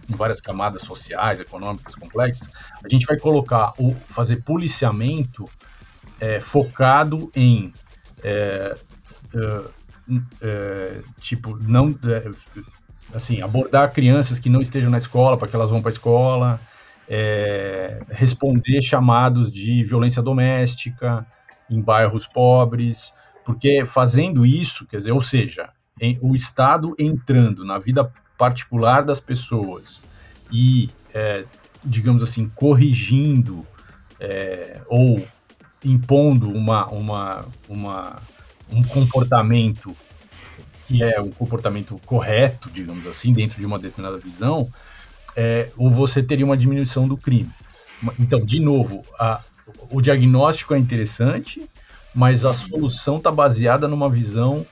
em 0.10 0.16
várias 0.16 0.42
camadas 0.42 0.82
sociais, 0.82 1.40
econômicas 1.40 1.96
complexas, 1.96 2.50
a 2.84 2.90
gente 2.90 3.06
vai 3.06 3.18
colocar 3.18 3.74
o 3.78 3.94
fazer 3.94 4.44
policiamento 4.44 5.50
é, 6.20 6.40
focado 6.40 7.32
em 7.36 7.72
é, 8.24 8.76
é, 9.34 9.62
é 10.42 11.02
tipo 11.22 11.58
não 11.58 11.98
é, 12.04 12.30
assim, 13.14 13.42
abordar 13.42 13.92
crianças 13.92 14.40
que 14.40 14.50
não 14.50 14.62
estejam 14.62 14.90
na 14.90 14.98
escola 14.98 15.38
para 15.38 15.48
que 15.48 15.56
elas 15.56 15.70
vão 15.70 15.82
para 15.82 15.90
a 15.90 15.94
escola, 15.94 16.60
é, 17.08 17.98
responder 18.10 18.82
chamados 18.82 19.52
de 19.52 19.84
violência 19.84 20.22
doméstica 20.22 21.26
em 21.70 21.82
bairros 21.82 22.26
pobres, 22.26 23.14
porque 23.46 23.86
fazendo 23.86 24.46
isso, 24.46 24.86
quer 24.86 24.98
dizer, 24.98 25.12
ou 25.12 25.22
seja, 25.22 25.70
em, 26.00 26.18
o 26.22 26.36
Estado 26.36 26.96
entrando 26.98 27.66
na 27.66 27.78
vida 27.80 28.12
particular 28.38 29.04
das 29.04 29.20
pessoas 29.20 30.02
e, 30.52 30.90
é, 31.14 31.46
digamos 31.84 32.24
assim, 32.24 32.50
corrigindo 32.56 33.66
é, 34.20 34.82
ou 34.88 35.24
impondo 35.84 36.50
uma, 36.52 36.88
uma, 36.88 37.46
uma, 37.68 38.16
um 38.72 38.84
comportamento 38.84 39.96
que 40.92 41.04
é 41.04 41.22
um 41.22 41.32
comportamento 41.32 42.00
correto, 42.06 42.70
digamos 42.70 43.08
assim, 43.08 43.32
dentro 43.32 43.60
de 43.60 43.66
uma 43.66 43.80
determinada 43.80 44.18
visão, 44.18 44.70
é, 45.36 45.70
ou 45.78 45.90
você 45.90 46.22
teria 46.22 46.46
uma 46.46 46.58
diminuição 46.58 47.08
do 47.08 47.16
crime. 47.16 47.50
Então, 48.20 48.44
de 48.44 48.60
novo, 48.60 49.06
a, 49.18 49.42
o 49.90 50.02
diagnóstico 50.02 50.74
é 50.74 50.78
interessante, 50.78 51.66
mas 52.14 52.44
a 52.44 52.52
solução 52.52 53.16
está 53.16 53.32
baseada 53.32 53.88
numa 53.88 54.10
visão, 54.10 54.66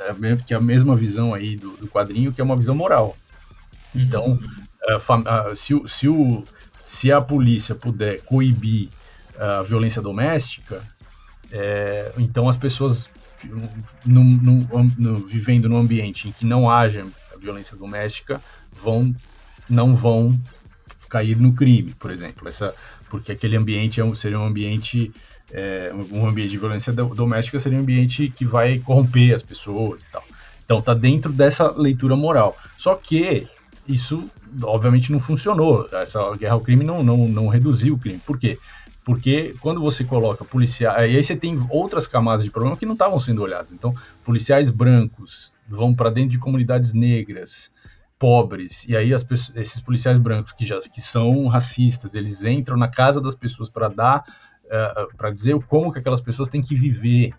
é, 0.00 0.36
que 0.44 0.52
é 0.52 0.56
a 0.56 0.60
mesma 0.60 0.96
visão 0.96 1.32
aí 1.32 1.56
do, 1.56 1.76
do 1.76 1.86
quadrinho, 1.86 2.32
que 2.32 2.40
é 2.40 2.44
uma 2.44 2.56
visão 2.56 2.74
moral. 2.74 3.16
Então, 3.94 4.38
a, 4.88 5.50
a, 5.50 5.56
se, 5.56 5.80
se, 5.86 6.08
o, 6.08 6.42
se 6.84 7.12
a 7.12 7.20
polícia 7.20 7.74
puder 7.74 8.20
coibir 8.22 8.88
a 9.38 9.62
violência 9.62 10.02
doméstica, 10.02 10.82
é, 11.52 12.10
então 12.18 12.48
as 12.48 12.56
pessoas 12.56 13.08
no, 14.04 14.24
no, 14.24 14.90
no, 14.96 15.16
vivendo 15.26 15.68
num 15.68 15.76
ambiente 15.76 16.28
em 16.28 16.32
que 16.32 16.44
não 16.44 16.70
haja 16.70 17.06
violência 17.38 17.76
doméstica 17.76 18.40
vão 18.82 19.14
não 19.68 19.94
vão 19.94 20.38
cair 21.08 21.36
no 21.36 21.52
crime, 21.52 21.94
por 21.98 22.10
exemplo, 22.10 22.48
essa 22.48 22.74
porque 23.08 23.32
aquele 23.32 23.56
ambiente 23.56 24.00
é 24.00 24.04
um, 24.04 24.14
seria 24.14 24.38
um 24.38 24.46
ambiente 24.46 25.12
é, 25.52 25.92
um 26.10 26.26
ambiente 26.26 26.50
de 26.50 26.58
violência 26.58 26.92
doméstica 26.92 27.60
seria 27.60 27.78
um 27.78 27.82
ambiente 27.82 28.32
que 28.34 28.44
vai 28.44 28.78
corromper 28.78 29.34
as 29.34 29.42
pessoas 29.42 30.04
e 30.04 30.08
tal. 30.10 30.24
Então 30.64 30.82
tá 30.82 30.92
dentro 30.92 31.32
dessa 31.32 31.70
leitura 31.70 32.16
moral. 32.16 32.56
Só 32.76 32.96
que 32.96 33.46
isso 33.86 34.28
obviamente 34.62 35.12
não 35.12 35.20
funcionou. 35.20 35.88
Essa 35.92 36.34
guerra 36.36 36.54
ao 36.54 36.60
crime 36.60 36.84
não, 36.84 37.02
não, 37.02 37.28
não 37.28 37.46
reduziu 37.46 37.94
o 37.94 37.98
crime. 37.98 38.20
Por 38.26 38.38
quê? 38.38 38.58
Porque 39.06 39.54
quando 39.60 39.80
você 39.80 40.02
coloca 40.02 40.44
policiais. 40.44 41.12
E 41.12 41.16
aí 41.16 41.22
você 41.22 41.36
tem 41.36 41.56
outras 41.70 42.08
camadas 42.08 42.44
de 42.44 42.50
problema 42.50 42.76
que 42.76 42.84
não 42.84 42.94
estavam 42.94 43.20
sendo 43.20 43.40
olhadas. 43.40 43.70
Então, 43.70 43.94
policiais 44.24 44.68
brancos 44.68 45.52
vão 45.68 45.94
para 45.94 46.10
dentro 46.10 46.30
de 46.30 46.38
comunidades 46.40 46.92
negras, 46.92 47.70
pobres, 48.18 48.84
e 48.88 48.96
aí 48.96 49.10
pessoas, 49.24 49.56
esses 49.56 49.80
policiais 49.80 50.18
brancos 50.18 50.52
que 50.52 50.66
já 50.66 50.80
que 50.80 51.00
são 51.00 51.46
racistas, 51.46 52.16
eles 52.16 52.42
entram 52.42 52.76
na 52.76 52.88
casa 52.88 53.20
das 53.20 53.36
pessoas 53.36 53.70
para 53.70 53.88
dar. 53.88 54.24
Uh, 54.64 54.74
eh, 54.74 55.06
para 55.16 55.30
dizer 55.30 55.56
como 55.68 55.92
que 55.92 56.00
aquelas 56.00 56.20
pessoas 56.20 56.48
têm 56.48 56.60
que 56.60 56.74
viver, 56.74 57.32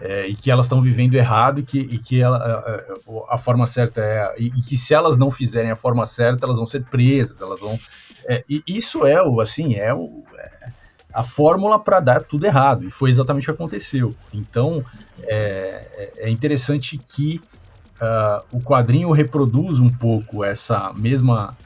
é, 0.00 0.28
e 0.28 0.34
que 0.34 0.50
elas 0.50 0.64
estão 0.64 0.80
vivendo 0.80 1.14
errado 1.14 1.60
e 1.60 1.62
que, 1.62 1.78
e 1.78 1.98
que 1.98 2.22
ela, 2.22 2.38
a, 2.38 3.34
a, 3.34 3.36
forma 3.36 3.66
certa 3.66 4.00
é 4.00 4.34
e, 4.38 4.46
e, 4.46 4.62
que 4.62 4.76
se 4.78 4.94
elas 4.94 5.18
não 5.18 5.30
fizerem 5.30 5.70
a 5.70 5.76
forma 5.76 6.06
certa 6.06 6.46
elas 6.46 6.56
vão 6.56 6.66
ser 6.66 6.84
presas 6.84 7.40
elas 7.40 7.58
vão 7.60 7.78
é, 8.26 8.44
e 8.48 8.62
isso 8.66 9.04
é 9.04 9.20
o 9.22 9.40
assim 9.40 9.74
é 9.74 9.92
o 9.92 10.22
é, 10.38 10.57
a 11.12 11.22
fórmula 11.22 11.78
para 11.78 12.00
dar 12.00 12.22
tudo 12.22 12.44
errado, 12.44 12.86
e 12.86 12.90
foi 12.90 13.10
exatamente 13.10 13.44
o 13.44 13.46
que 13.46 13.50
aconteceu. 13.62 14.14
Então, 14.32 14.84
é, 15.22 16.12
é, 16.16 16.26
é 16.26 16.30
interessante 16.30 16.98
que 16.98 17.40
uh, 18.00 18.44
o 18.52 18.60
quadrinho 18.60 19.10
reproduz 19.10 19.78
um 19.78 19.90
pouco 19.90 20.44
essa 20.44 20.92
mesma 20.94 21.56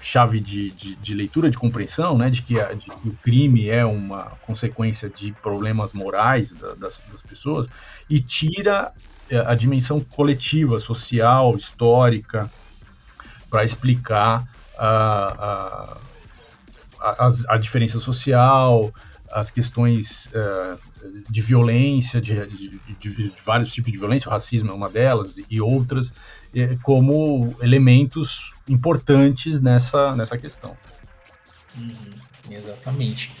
chave 0.00 0.40
de, 0.40 0.70
de, 0.70 0.96
de, 0.96 1.14
leitura, 1.14 1.50
de 1.50 1.58
compreensão, 1.58 2.16
né, 2.16 2.30
de 2.30 2.40
que, 2.40 2.58
a, 2.58 2.72
de 2.72 2.86
que, 2.86 3.08
o 3.08 3.12
crime 3.22 3.68
é 3.68 3.84
uma 3.84 4.32
consequência 4.46 5.10
de 5.10 5.32
problemas 5.32 5.92
morais 5.92 6.50
da, 6.52 6.74
das, 6.74 7.00
das, 7.10 7.20
pessoas, 7.20 7.68
e 8.08 8.18
tira 8.18 8.92
é, 9.28 9.38
a 9.38 9.54
dimensão 9.54 10.00
coletiva, 10.00 10.78
social, 10.78 11.54
histórica, 11.54 12.50
para 13.50 13.62
explicar 13.62 14.48
a, 14.78 15.98
a, 17.00 17.32
a, 17.48 17.58
diferença 17.58 17.98
social, 17.98 18.92
as 19.30 19.50
questões 19.50 20.26
uh, 20.26 20.78
de 21.28 21.40
violência, 21.40 22.20
de, 22.20 22.46
de, 22.46 22.80
de, 23.00 23.14
de, 23.14 23.32
vários 23.44 23.72
tipos 23.72 23.90
de 23.90 23.98
violência, 23.98 24.28
o 24.28 24.32
racismo 24.32 24.70
é 24.70 24.74
uma 24.74 24.90
delas, 24.90 25.36
e 25.48 25.60
outras, 25.60 26.12
como 26.82 27.56
elementos 27.60 28.52
importantes 28.68 29.60
nessa, 29.60 30.14
nessa 30.14 30.36
questão. 30.36 30.76
Uhum. 31.78 32.20
Exatamente. 32.50 33.32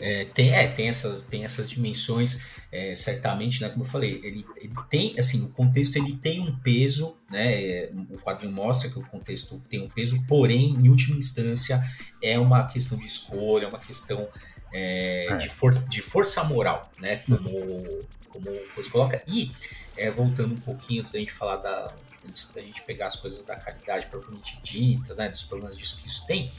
É, 0.00 0.24
tem, 0.26 0.54
é, 0.54 0.66
tem, 0.68 0.88
essas, 0.88 1.22
tem 1.22 1.44
essas 1.44 1.68
dimensões, 1.68 2.44
é, 2.70 2.94
certamente, 2.94 3.60
né? 3.60 3.68
Como 3.68 3.84
eu 3.84 3.88
falei, 3.88 4.20
ele, 4.24 4.44
ele 4.56 4.74
tem, 4.88 5.18
assim, 5.18 5.44
o 5.44 5.48
contexto 5.48 5.96
ele 5.96 6.16
tem 6.16 6.40
um 6.40 6.56
peso, 6.56 7.16
né? 7.30 7.52
É, 7.52 7.92
o 8.10 8.18
quadrinho 8.18 8.52
mostra 8.52 8.90
que 8.90 8.98
o 8.98 9.02
contexto 9.02 9.62
tem 9.68 9.82
um 9.82 9.88
peso, 9.88 10.24
porém, 10.26 10.74
em 10.74 10.88
última 10.88 11.16
instância, 11.16 11.82
é 12.22 12.38
uma 12.38 12.66
questão 12.66 12.98
de 12.98 13.06
escolha, 13.06 13.64
é 13.64 13.68
uma 13.68 13.78
questão 13.78 14.28
é, 14.72 15.26
é. 15.30 15.36
de, 15.36 15.48
for, 15.48 15.74
de 15.88 16.02
força 16.02 16.44
moral, 16.44 16.90
né? 17.00 17.16
Como, 17.16 18.06
como 18.28 18.50
você 18.76 18.90
coloca. 18.90 19.22
E, 19.26 19.50
é, 19.96 20.10
voltando 20.10 20.54
um 20.54 20.60
pouquinho 20.60 21.00
antes 21.00 21.12
da 21.12 21.18
gente 21.18 21.32
falar 21.32 21.56
da. 21.56 21.92
Antes 22.26 22.52
da 22.52 22.60
gente 22.60 22.82
pegar 22.82 23.06
as 23.06 23.16
coisas 23.16 23.42
da 23.44 23.56
caridade 23.56 24.06
propriamente 24.06 24.60
dita, 24.62 25.14
né? 25.14 25.28
Dos 25.28 25.44
problemas 25.44 25.76
disso 25.76 25.96
que 25.96 26.08
isso 26.08 26.26
tem. 26.26 26.50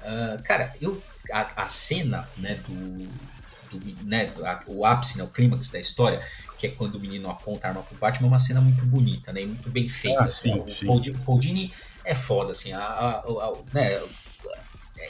Uh, 0.00 0.42
cara, 0.42 0.74
eu 0.82 1.02
a, 1.32 1.62
a 1.62 1.66
cena, 1.66 2.28
né, 2.36 2.60
do, 2.66 3.08
do 3.78 4.04
né, 4.04 4.32
o 4.66 4.84
ápice, 4.84 5.18
né, 5.18 5.24
o 5.24 5.28
clímax 5.28 5.68
da 5.68 5.78
história, 5.78 6.22
que 6.58 6.66
é 6.66 6.70
quando 6.70 6.96
o 6.96 7.00
menino 7.00 7.30
aponta 7.30 7.66
a 7.66 7.70
arma 7.70 7.82
pro 7.82 7.96
Batman, 7.96 8.26
é 8.26 8.30
uma 8.30 8.38
cena 8.38 8.60
muito 8.60 8.84
bonita, 8.84 9.32
né, 9.32 9.44
muito 9.44 9.70
bem 9.70 9.88
feita. 9.88 10.22
Ah, 10.22 10.26
assim, 10.26 10.52
sim, 10.66 10.72
sim. 10.72 11.10
O 11.10 11.18
Paul 11.20 11.38
Dini 11.38 11.72
é 12.04 12.14
foda, 12.14 12.52
assim, 12.52 12.72
a, 12.72 12.82
a, 12.82 13.18
a, 13.20 13.52
né, 13.72 14.02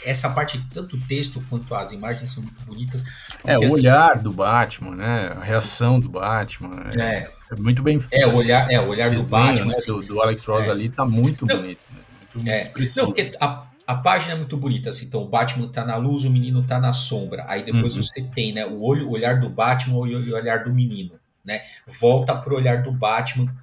essa 0.04 0.30
parte, 0.30 0.60
tanto 0.72 0.96
o 0.96 1.00
texto 1.00 1.44
quanto 1.48 1.74
as 1.74 1.92
imagens 1.92 2.30
são 2.30 2.42
muito 2.42 2.64
bonitas. 2.64 3.04
É, 3.44 3.56
o 3.56 3.64
assim, 3.64 3.74
olhar 3.74 4.18
do 4.18 4.32
Batman, 4.32 4.96
né? 4.96 5.32
A 5.36 5.44
reação 5.44 6.00
do 6.00 6.08
Batman. 6.08 6.84
É, 6.98 7.28
é 7.50 7.56
muito 7.56 7.82
bem 7.82 8.02
É, 8.10 8.26
o 8.26 8.34
olhar, 8.36 8.70
é, 8.70 8.80
o 8.80 8.88
olhar 8.88 9.10
do 9.10 9.22
Batman. 9.24 9.66
Né, 9.66 9.74
assim, 9.74 9.92
do, 9.92 10.00
do, 10.00 10.22
Alex 10.22 10.44
Ross 10.44 10.66
é. 10.66 10.70
ali 10.70 10.88
tá 10.88 11.04
muito 11.04 11.46
não, 11.46 11.56
bonito. 11.56 11.80
Né? 11.90 12.00
Muito, 12.34 12.48
é, 12.48 12.72
muito 12.76 12.96
não, 12.96 13.06
porque 13.06 13.32
a, 13.40 13.66
a 13.86 13.94
página 13.94 14.34
é 14.34 14.36
muito 14.36 14.56
bonita, 14.56 14.88
assim, 14.88 15.06
então 15.06 15.22
o 15.22 15.28
Batman 15.28 15.68
tá 15.68 15.84
na 15.84 15.96
luz, 15.96 16.24
o 16.24 16.30
menino 16.30 16.62
tá 16.62 16.80
na 16.80 16.92
sombra. 16.92 17.44
Aí 17.48 17.62
depois 17.62 17.96
uhum. 17.96 18.02
você 18.02 18.22
tem, 18.34 18.52
né, 18.52 18.66
o 18.66 18.82
olho, 18.82 19.08
o 19.08 19.12
olhar 19.12 19.38
do 19.38 19.48
Batman 19.48 20.08
e 20.08 20.14
o 20.14 20.34
olhar 20.34 20.64
do 20.64 20.72
menino, 20.72 21.12
né? 21.44 21.62
Volta 21.86 22.34
pro 22.34 22.56
olhar 22.56 22.82
do 22.82 22.90
Batman 22.90 23.54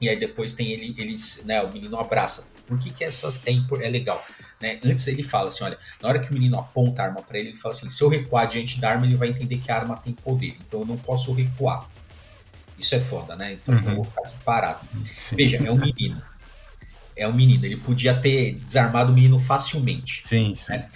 e 0.00 0.08
aí 0.08 0.18
depois 0.18 0.54
tem 0.54 0.72
ele, 0.72 0.94
eles, 0.98 1.42
né, 1.44 1.62
o 1.62 1.72
menino 1.72 1.98
abraça. 1.98 2.46
Por 2.66 2.78
que 2.78 2.90
que 2.90 3.04
essas 3.04 3.40
é, 3.46 3.52
é 3.52 3.88
legal, 3.88 4.24
né? 4.60 4.80
Antes 4.84 5.06
ele 5.06 5.22
fala 5.22 5.48
assim, 5.48 5.64
olha, 5.64 5.78
na 6.02 6.08
hora 6.08 6.18
que 6.18 6.30
o 6.30 6.34
menino 6.34 6.58
aponta 6.58 7.02
a 7.02 7.06
arma 7.06 7.22
para 7.22 7.38
ele, 7.38 7.50
ele 7.50 7.56
fala 7.56 7.74
assim, 7.74 7.88
se 7.88 8.02
eu 8.02 8.08
recuar 8.08 8.46
diante 8.48 8.80
da 8.80 8.90
arma, 8.90 9.06
ele 9.06 9.16
vai 9.16 9.28
entender 9.28 9.58
que 9.58 9.70
a 9.70 9.76
arma 9.76 9.96
tem 9.96 10.12
poder. 10.12 10.56
Então 10.66 10.80
eu 10.80 10.86
não 10.86 10.96
posso 10.96 11.32
recuar. 11.32 11.88
Isso 12.78 12.94
é 12.94 13.00
foda, 13.00 13.36
né? 13.36 13.52
Ele 13.52 13.60
fala 13.60 13.78
assim, 13.78 13.86
uhum. 13.86 13.94
não 13.94 14.02
vou 14.02 14.04
ficar 14.04 14.22
aqui 14.22 14.36
parado. 14.44 14.80
Sim. 15.16 15.36
Veja, 15.36 15.56
é 15.56 15.70
um 15.70 15.78
menino 15.78 16.22
é 17.16 17.26
um 17.26 17.32
menino. 17.32 17.64
Ele 17.64 17.76
podia 17.76 18.14
ter 18.14 18.56
desarmado 18.56 19.10
o 19.10 19.14
menino 19.14 19.40
facilmente. 19.40 20.22
Sim, 20.28 20.54
sim. 20.54 20.64
Né? 20.68 20.86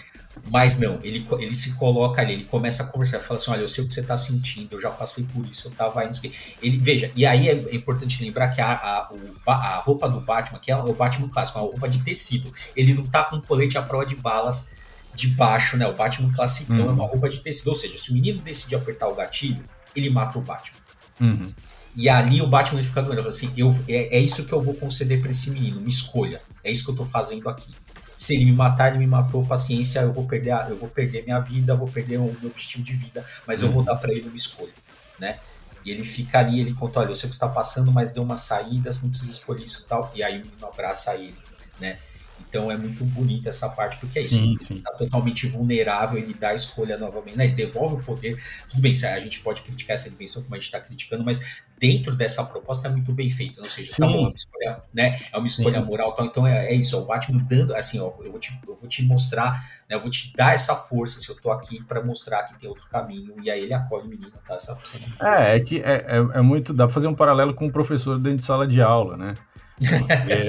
Mas 0.48 0.78
não, 0.78 0.98
ele, 1.02 1.26
ele 1.38 1.54
se 1.54 1.74
coloca 1.74 2.20
ali, 2.20 2.32
ele 2.32 2.44
começa 2.44 2.82
a 2.82 2.86
conversar, 2.86 3.20
fala 3.20 3.38
assim: 3.38 3.50
olha, 3.50 3.60
eu 3.60 3.68
sei 3.68 3.84
o 3.84 3.86
que 3.86 3.94
você 3.94 4.00
está 4.00 4.16
sentindo, 4.16 4.74
eu 4.74 4.80
já 4.80 4.90
passei 4.90 5.24
por 5.24 5.44
isso, 5.46 5.68
eu 5.68 5.72
tava 5.72 6.04
indo. 6.04 6.18
Ele, 6.62 6.78
veja, 6.78 7.10
e 7.14 7.26
aí 7.26 7.48
é 7.48 7.74
importante 7.74 8.22
lembrar 8.24 8.48
que 8.48 8.60
a, 8.60 8.72
a, 8.72 9.52
a 9.52 9.76
roupa 9.80 10.08
do 10.08 10.20
Batman, 10.20 10.58
que 10.58 10.70
é 10.70 10.76
o 10.76 10.94
Batman 10.94 11.28
clássico, 11.28 11.58
é 11.58 11.62
uma 11.62 11.68
roupa 11.68 11.88
de 11.88 12.00
tecido, 12.00 12.52
ele 12.76 12.94
não 12.94 13.06
tá 13.06 13.24
com 13.24 13.40
colete 13.40 13.76
à 13.76 13.82
prova 13.82 14.06
de 14.06 14.16
balas 14.16 14.68
de 15.14 15.28
baixo, 15.28 15.76
né? 15.76 15.86
O 15.86 15.94
Batman 15.94 16.32
clássico 16.32 16.72
uhum. 16.72 16.88
é 16.88 16.92
uma 16.92 17.06
roupa 17.06 17.28
de 17.28 17.40
tecido. 17.40 17.68
Ou 17.68 17.74
seja, 17.74 17.98
se 17.98 18.10
o 18.10 18.14
menino 18.14 18.40
decidir 18.40 18.76
apertar 18.76 19.08
o 19.08 19.14
gatilho, 19.14 19.62
ele 19.94 20.08
mata 20.08 20.38
o 20.38 20.42
Batman. 20.42 20.78
Uhum. 21.20 21.52
E 21.96 22.08
ali 22.08 22.40
o 22.40 22.46
Batman 22.46 22.82
fica 22.82 23.02
doendo. 23.02 23.20
Ele 23.20 23.22
fala 23.22 23.34
assim: 23.34 23.52
eu, 23.56 23.74
é, 23.88 24.16
é 24.16 24.20
isso 24.20 24.44
que 24.44 24.52
eu 24.52 24.60
vou 24.60 24.74
conceder 24.74 25.20
para 25.20 25.30
esse 25.30 25.50
menino, 25.50 25.80
me 25.80 25.88
escolha. 25.88 26.40
É 26.62 26.70
isso 26.70 26.84
que 26.84 26.90
eu 26.90 26.96
tô 26.96 27.04
fazendo 27.04 27.48
aqui. 27.48 27.74
Se 28.20 28.34
ele 28.34 28.44
me 28.44 28.52
matar, 28.52 28.90
ele 28.90 28.98
me 28.98 29.06
matou, 29.06 29.46
paciência, 29.46 30.00
eu 30.00 30.12
vou 30.12 30.26
perder, 30.26 30.50
a, 30.50 30.68
eu 30.68 30.76
vou 30.76 30.90
perder 30.90 31.24
minha 31.24 31.40
vida, 31.40 31.74
vou 31.74 31.88
perder 31.88 32.18
o 32.18 32.36
meu 32.42 32.52
estilo 32.54 32.84
de 32.84 32.92
vida, 32.92 33.24
mas 33.46 33.62
eu 33.62 33.70
vou 33.70 33.82
dar 33.82 33.96
para 33.96 34.12
ele 34.12 34.28
uma 34.28 34.36
escolha, 34.36 34.74
né? 35.18 35.38
E 35.86 35.90
ele 35.90 36.04
fica 36.04 36.38
ali, 36.38 36.60
ele 36.60 36.74
conta, 36.74 37.00
olha, 37.00 37.08
eu 37.08 37.14
sei 37.14 37.28
o 37.28 37.30
que 37.30 37.34
está 37.34 37.48
passando, 37.48 37.90
mas 37.90 38.12
deu 38.12 38.22
uma 38.22 38.36
saída, 38.36 38.92
você 38.92 39.04
não 39.04 39.08
precisa 39.08 39.32
escolher 39.32 39.64
isso 39.64 39.84
e 39.84 39.88
tal. 39.88 40.12
E 40.14 40.22
aí 40.22 40.36
o 40.36 40.44
menino 40.44 40.66
abraça 40.66 41.14
ele, 41.14 41.34
né? 41.80 41.98
Então 42.50 42.70
é 42.70 42.76
muito 42.76 43.04
bonita 43.04 43.48
essa 43.48 43.68
parte, 43.68 43.96
porque 43.98 44.18
é 44.18 44.22
isso. 44.22 44.34
Sim, 44.34 44.58
ele 44.68 44.80
está 44.80 44.90
totalmente 44.92 45.46
vulnerável, 45.46 46.18
ele 46.18 46.34
dá 46.34 46.48
a 46.48 46.54
escolha 46.54 46.98
novamente, 46.98 47.38
né? 47.38 47.44
Ele 47.44 47.54
devolve 47.54 47.94
o 47.94 48.04
poder. 48.04 48.42
Tudo 48.68 48.82
bem, 48.82 48.92
a 48.92 49.18
gente 49.20 49.38
pode 49.40 49.62
criticar 49.62 49.94
essa 49.94 50.10
dimensão 50.10 50.42
como 50.42 50.56
a 50.56 50.58
gente 50.58 50.66
está 50.66 50.80
criticando, 50.80 51.24
mas 51.24 51.62
dentro 51.78 52.14
dessa 52.16 52.44
proposta 52.44 52.88
é 52.88 52.90
muito 52.90 53.12
bem 53.12 53.30
feita. 53.30 53.62
Ou 53.62 53.68
seja, 53.68 53.92
tá 53.96 54.04
bom, 54.04 54.12
é 54.12 54.18
uma 54.18 54.32
escolha, 54.34 54.82
né? 54.92 55.20
É 55.32 55.38
uma 55.38 55.46
escolha 55.46 55.78
Sim. 55.78 55.86
moral 55.86 56.12
tal. 56.12 56.26
Então 56.26 56.44
é, 56.44 56.66
é, 56.66 56.74
isso, 56.74 56.96
é 56.96 56.98
o 56.98 57.06
Batman 57.06 57.40
dando, 57.48 57.74
assim, 57.74 58.00
ó, 58.00 58.12
eu 58.20 58.32
vou 58.32 58.40
te, 58.40 58.60
eu 58.66 58.74
vou 58.74 58.88
te 58.88 59.04
mostrar, 59.04 59.52
né? 59.88 59.94
Eu 59.94 60.00
vou 60.00 60.10
te 60.10 60.36
dar 60.36 60.52
essa 60.52 60.74
força 60.74 61.20
se 61.20 61.28
eu 61.28 61.36
tô 61.36 61.52
aqui 61.52 61.82
para 61.84 62.02
mostrar 62.02 62.42
que 62.42 62.58
tem 62.58 62.68
outro 62.68 62.88
caminho. 62.88 63.36
E 63.42 63.48
aí 63.48 63.62
ele 63.62 63.72
acolhe 63.72 64.06
o 64.06 64.08
menino, 64.08 64.32
tá? 64.44 64.54
Essa 64.54 64.76
é, 65.22 65.56
é 65.56 65.60
que 65.60 65.78
é, 65.78 66.04
é, 66.08 66.38
é 66.38 66.40
muito. 66.40 66.74
Dá 66.74 66.86
pra 66.86 66.94
fazer 66.94 67.06
um 67.06 67.14
paralelo 67.14 67.54
com 67.54 67.68
o 67.68 67.72
professor 67.72 68.18
dentro 68.18 68.40
de 68.40 68.44
sala 68.44 68.66
de 68.66 68.82
aula, 68.82 69.16
né? 69.16 69.34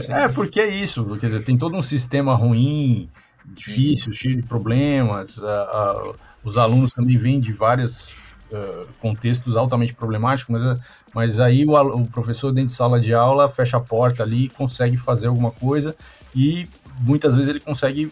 É, 0.10 0.28
porque 0.30 0.60
é 0.60 0.68
isso, 0.68 1.06
quer 1.18 1.28
dizer, 1.28 1.44
tem 1.44 1.58
todo 1.58 1.76
um 1.76 1.82
sistema 1.82 2.36
ruim, 2.36 3.10
difícil, 3.46 4.14
cheio 4.14 4.36
de 4.36 4.44
problemas. 4.44 5.38
Uh, 5.38 6.12
uh, 6.12 6.16
os 6.44 6.58
alunos 6.58 6.94
também 6.94 7.18
vêm 7.18 7.40
de 7.40 7.54
vários 7.54 8.10
uh, 8.52 8.88
contextos 9.00 9.56
altamente 9.56 9.94
problemáticos, 9.94 10.64
mas, 10.64 10.80
mas 11.14 11.40
aí 11.40 11.66
o, 11.66 11.74
o, 11.74 12.08
professor 12.08 12.52
dentro 12.52 12.70
de 12.70 12.74
sala 12.74 13.00
de 13.00 13.14
aula 13.14 13.48
fecha 13.50 13.78
a 13.78 13.82
porta 13.82 14.24
ali, 14.24 14.50
consegue 14.50 14.98
fazer 14.98 15.28
alguma 15.28 15.52
coisa 15.52 15.96
e 16.36 16.68
muitas 17.00 17.36
vezes 17.36 17.50
ele 17.50 17.60
consegue 17.60 18.12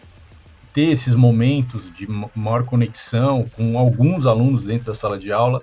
ter 0.72 0.86
esses 0.86 1.14
momentos 1.14 1.82
de 1.94 2.06
maior 2.34 2.64
conexão 2.64 3.46
com 3.56 3.76
alguns 3.76 4.26
alunos 4.26 4.62
dentro 4.62 4.86
da 4.86 4.94
sala 4.94 5.18
de 5.18 5.32
aula 5.32 5.60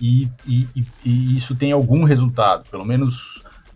e, 0.00 0.28
e, 0.46 0.66
e 1.04 1.36
isso 1.36 1.54
tem 1.54 1.72
algum 1.72 2.04
resultado, 2.04 2.68
pelo 2.70 2.84
menos 2.84 3.29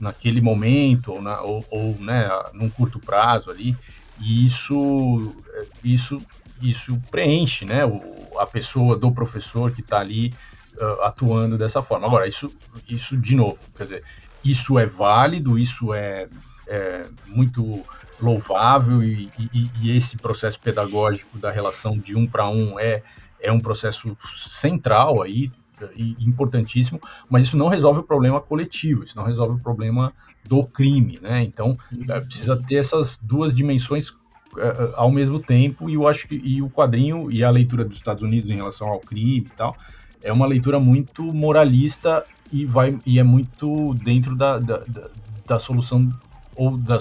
naquele 0.05 0.41
momento 0.41 1.13
ou, 1.13 1.23
na, 1.23 1.41
ou, 1.41 1.65
ou 1.71 1.97
né, 1.99 2.29
num 2.53 2.69
curto 2.69 3.01
prazo 3.01 3.51
ali, 3.51 3.75
e 4.21 4.47
isso, 4.47 5.35
isso, 5.83 6.23
isso 6.63 7.01
preenche 7.11 7.65
né, 7.65 7.85
o, 7.85 8.39
a 8.39 8.47
pessoa 8.47 8.97
do 8.97 9.11
professor 9.11 9.73
que 9.73 9.81
está 9.81 9.99
ali 9.99 10.33
uh, 10.77 11.03
atuando 11.03 11.57
dessa 11.57 11.83
forma. 11.83 12.07
Agora, 12.07 12.29
isso, 12.29 12.55
isso 12.89 13.17
de 13.17 13.35
novo, 13.35 13.59
quer 13.77 13.85
dizer, 13.85 14.05
isso 14.45 14.79
é 14.79 14.87
válido, 14.87 15.59
isso 15.59 15.95
é, 15.95 16.29
é 16.69 17.07
muito 17.27 17.83
louvável 18.21 19.03
e, 19.03 19.29
e, 19.53 19.71
e, 19.83 19.97
esse 19.97 20.17
processo 20.17 20.61
pedagógico 20.61 21.37
da 21.39 21.51
relação 21.51 21.99
de 21.99 22.15
um 22.17 22.27
para 22.27 22.49
um 22.49 22.79
é, 22.79 23.03
é 23.41 23.51
um 23.51 23.59
processo 23.59 24.17
central 24.49 25.21
aí 25.21 25.51
importantíssimo, 25.97 27.01
mas 27.29 27.45
isso 27.45 27.57
não 27.57 27.69
resolve 27.69 28.01
o 28.01 28.03
problema 28.03 28.41
coletivo, 28.41 29.05
isso 29.05 29.17
não 29.17 29.25
resolve 29.25 29.55
o 29.55 29.63
problema 29.63 30.13
do 30.47 30.65
crime, 30.65 31.19
né? 31.23 31.43
Então 31.43 31.79
é, 32.09 32.21
precisa 32.21 32.57
ter 32.57 32.77
essas 32.77 33.19
duas 33.23 33.55
dimensões 33.55 34.11
uh, 34.11 34.95
ao 34.95 35.11
mesmo 35.11 35.41
tempo 35.41 35.89
e 35.89 35.95
eu 35.95 36.07
acho 36.07 36.29
que 36.29 36.35
e 36.37 36.61
o 36.61 36.69
quadrinho 36.69 37.29
e 37.31 37.43
a 37.43 37.51
leitura 37.51 37.85
dos 37.85 37.97
Estados 37.97 38.23
Unidos 38.23 38.51
em 38.51 38.57
relação 38.57 38.89
ao 38.89 39.01
crime 39.01 39.47
e 39.47 39.57
tal 39.57 39.77
é 40.23 40.33
uma 40.33 40.47
leitura 40.47 40.79
muito 40.79 41.23
moralista 41.23 42.25
e 42.53 42.65
vai 42.65 42.99
e 43.07 43.19
é 43.19 43.23
muito 43.23 43.95
dentro 43.95 44.37
da, 44.37 44.59
da, 44.59 44.79
da, 44.79 45.09
da 45.47 45.59
solução 45.59 46.09
ou 46.57 46.77
da 46.77 46.99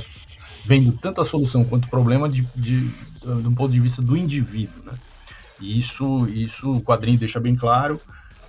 vendo 0.66 0.92
tanto 0.94 1.22
a 1.22 1.26
solução 1.26 1.64
quanto 1.64 1.86
o 1.86 1.90
problema 1.90 2.30
de, 2.30 2.42
de, 2.56 2.88
de 2.88 3.48
um 3.48 3.54
ponto 3.54 3.72
de 3.72 3.80
vista 3.80 4.02
do 4.02 4.16
indivíduo, 4.16 4.84
né? 4.86 4.94
E 5.60 5.80
isso, 5.80 6.28
isso 6.28 6.72
o 6.72 6.82
quadrinho 6.82 7.18
deixa 7.18 7.40
bem 7.40 7.56
claro. 7.56 8.00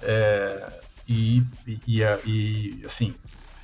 É, 0.05 0.73
e, 1.09 1.43
e, 1.67 2.03
e, 2.27 2.85
assim, 2.85 3.15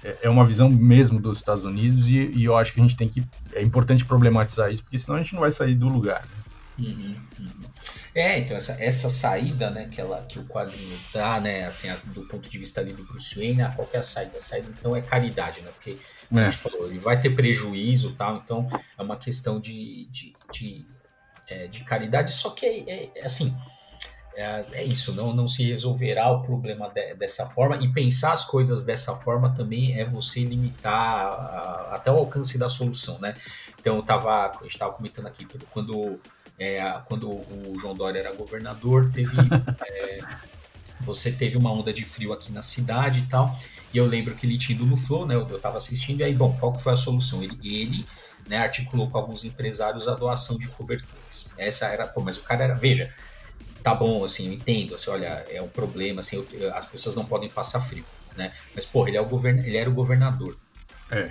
é, 0.02 0.16
é 0.22 0.30
uma 0.30 0.44
visão 0.44 0.68
mesmo 0.68 1.20
dos 1.20 1.38
Estados 1.38 1.64
Unidos 1.64 2.08
e, 2.08 2.30
e, 2.34 2.44
eu 2.44 2.56
acho 2.56 2.72
que 2.72 2.80
a 2.80 2.82
gente 2.82 2.96
tem 2.96 3.08
que. 3.08 3.22
É 3.52 3.62
importante 3.62 4.04
problematizar 4.04 4.70
isso, 4.70 4.82
porque 4.82 4.98
senão 4.98 5.16
a 5.16 5.22
gente 5.22 5.34
não 5.34 5.40
vai 5.40 5.50
sair 5.50 5.74
do 5.74 5.88
lugar. 5.88 6.22
Né? 6.22 6.40
Uhum, 6.86 7.16
uhum. 7.40 7.70
É, 8.14 8.38
então 8.38 8.56
essa, 8.56 8.82
essa 8.82 9.10
saída, 9.10 9.70
né, 9.70 9.88
que, 9.90 10.00
ela, 10.00 10.24
que 10.28 10.38
o 10.38 10.44
quadrinho 10.44 10.98
dá, 11.12 11.40
né, 11.40 11.64
assim, 11.64 11.88
do 12.06 12.22
ponto 12.22 12.48
de 12.48 12.58
vista 12.58 12.80
ali 12.80 12.92
do 12.92 13.04
Bruce 13.04 13.36
Wayne, 13.36 13.62
ah, 13.62 13.70
qualquer 13.70 14.02
saída, 14.02 14.40
saída, 14.40 14.68
então 14.76 14.96
é 14.96 15.00
caridade, 15.00 15.60
né, 15.60 15.70
porque 15.74 15.96
é. 16.32 16.40
a 16.40 16.48
gente 16.48 16.58
falou, 16.58 16.86
ele 16.86 16.98
vai 16.98 17.20
ter 17.20 17.30
prejuízo 17.30 18.14
tal, 18.16 18.38
então 18.38 18.68
é 18.98 19.02
uma 19.02 19.16
questão 19.16 19.60
de, 19.60 20.06
de, 20.06 20.32
de, 20.52 20.86
é, 21.48 21.68
de 21.68 21.84
caridade, 21.84 22.32
só 22.32 22.50
que 22.50 22.66
é, 22.66 23.10
é 23.14 23.24
assim, 23.24 23.54
é, 24.40 24.64
é, 24.72 24.84
isso, 24.84 25.14
não, 25.14 25.34
não 25.34 25.46
se 25.46 25.62
resolverá 25.64 26.30
o 26.30 26.40
problema 26.40 26.88
de, 26.88 27.14
dessa 27.14 27.46
forma, 27.46 27.76
e 27.76 27.88
pensar 27.88 28.32
as 28.32 28.44
coisas 28.44 28.84
dessa 28.84 29.14
forma 29.14 29.50
também 29.50 29.98
é 30.00 30.04
você 30.04 30.42
limitar 30.42 30.94
a, 30.94 31.90
até 31.92 32.10
o 32.10 32.16
alcance 32.16 32.58
da 32.58 32.68
solução, 32.68 33.18
né? 33.18 33.34
Então, 33.78 33.96
eu 33.96 34.02
tava, 34.02 34.46
a 34.46 34.62
gente 34.62 34.72
estava 34.72 34.92
comentando 34.92 35.26
aqui, 35.26 35.46
quando, 35.70 36.18
é, 36.58 36.80
quando 37.04 37.28
o 37.28 37.76
João 37.78 37.94
Dória 37.94 38.20
era 38.20 38.32
governador, 38.32 39.10
teve. 39.12 39.36
é, 39.86 40.20
você 41.02 41.32
teve 41.32 41.56
uma 41.56 41.72
onda 41.72 41.92
de 41.92 42.04
frio 42.04 42.32
aqui 42.32 42.52
na 42.52 42.62
cidade 42.62 43.20
e 43.20 43.26
tal, 43.26 43.58
e 43.92 43.96
eu 43.96 44.04
lembro 44.04 44.34
que 44.34 44.46
ele 44.46 44.58
tinha 44.58 44.76
ido 44.76 44.86
no 44.86 44.96
Flow, 44.96 45.26
né? 45.26 45.34
Eu 45.34 45.56
estava 45.56 45.78
assistindo, 45.78 46.20
e 46.20 46.24
aí, 46.24 46.34
bom, 46.34 46.56
qual 46.58 46.72
que 46.72 46.82
foi 46.82 46.92
a 46.92 46.96
solução? 46.96 47.42
Ele, 47.42 47.58
ele 47.62 48.06
né, 48.46 48.58
articulou 48.58 49.08
com 49.08 49.18
alguns 49.18 49.44
empresários 49.44 50.08
a 50.08 50.14
doação 50.14 50.58
de 50.58 50.68
cobertores. 50.68 51.46
Essa 51.56 51.86
era, 51.86 52.06
pô, 52.06 52.20
mas 52.20 52.36
o 52.36 52.42
cara 52.42 52.64
era, 52.64 52.74
veja, 52.74 53.12
tá 53.82 53.94
bom, 53.94 54.24
assim, 54.24 54.46
eu 54.46 54.52
entendo, 54.52 54.94
assim, 54.94 55.10
olha, 55.10 55.44
é 55.48 55.60
um 55.60 55.68
problema, 55.68 56.20
assim, 56.20 56.44
eu, 56.52 56.74
as 56.74 56.86
pessoas 56.86 57.14
não 57.14 57.24
podem 57.24 57.48
passar 57.48 57.80
frio, 57.80 58.04
né? 58.36 58.52
Mas, 58.74 58.86
porra, 58.86 59.08
ele, 59.08 59.16
é 59.16 59.20
o 59.20 59.26
govern, 59.26 59.60
ele 59.66 59.76
era 59.76 59.88
o 59.88 59.92
governador. 59.92 60.56
É. 61.10 61.30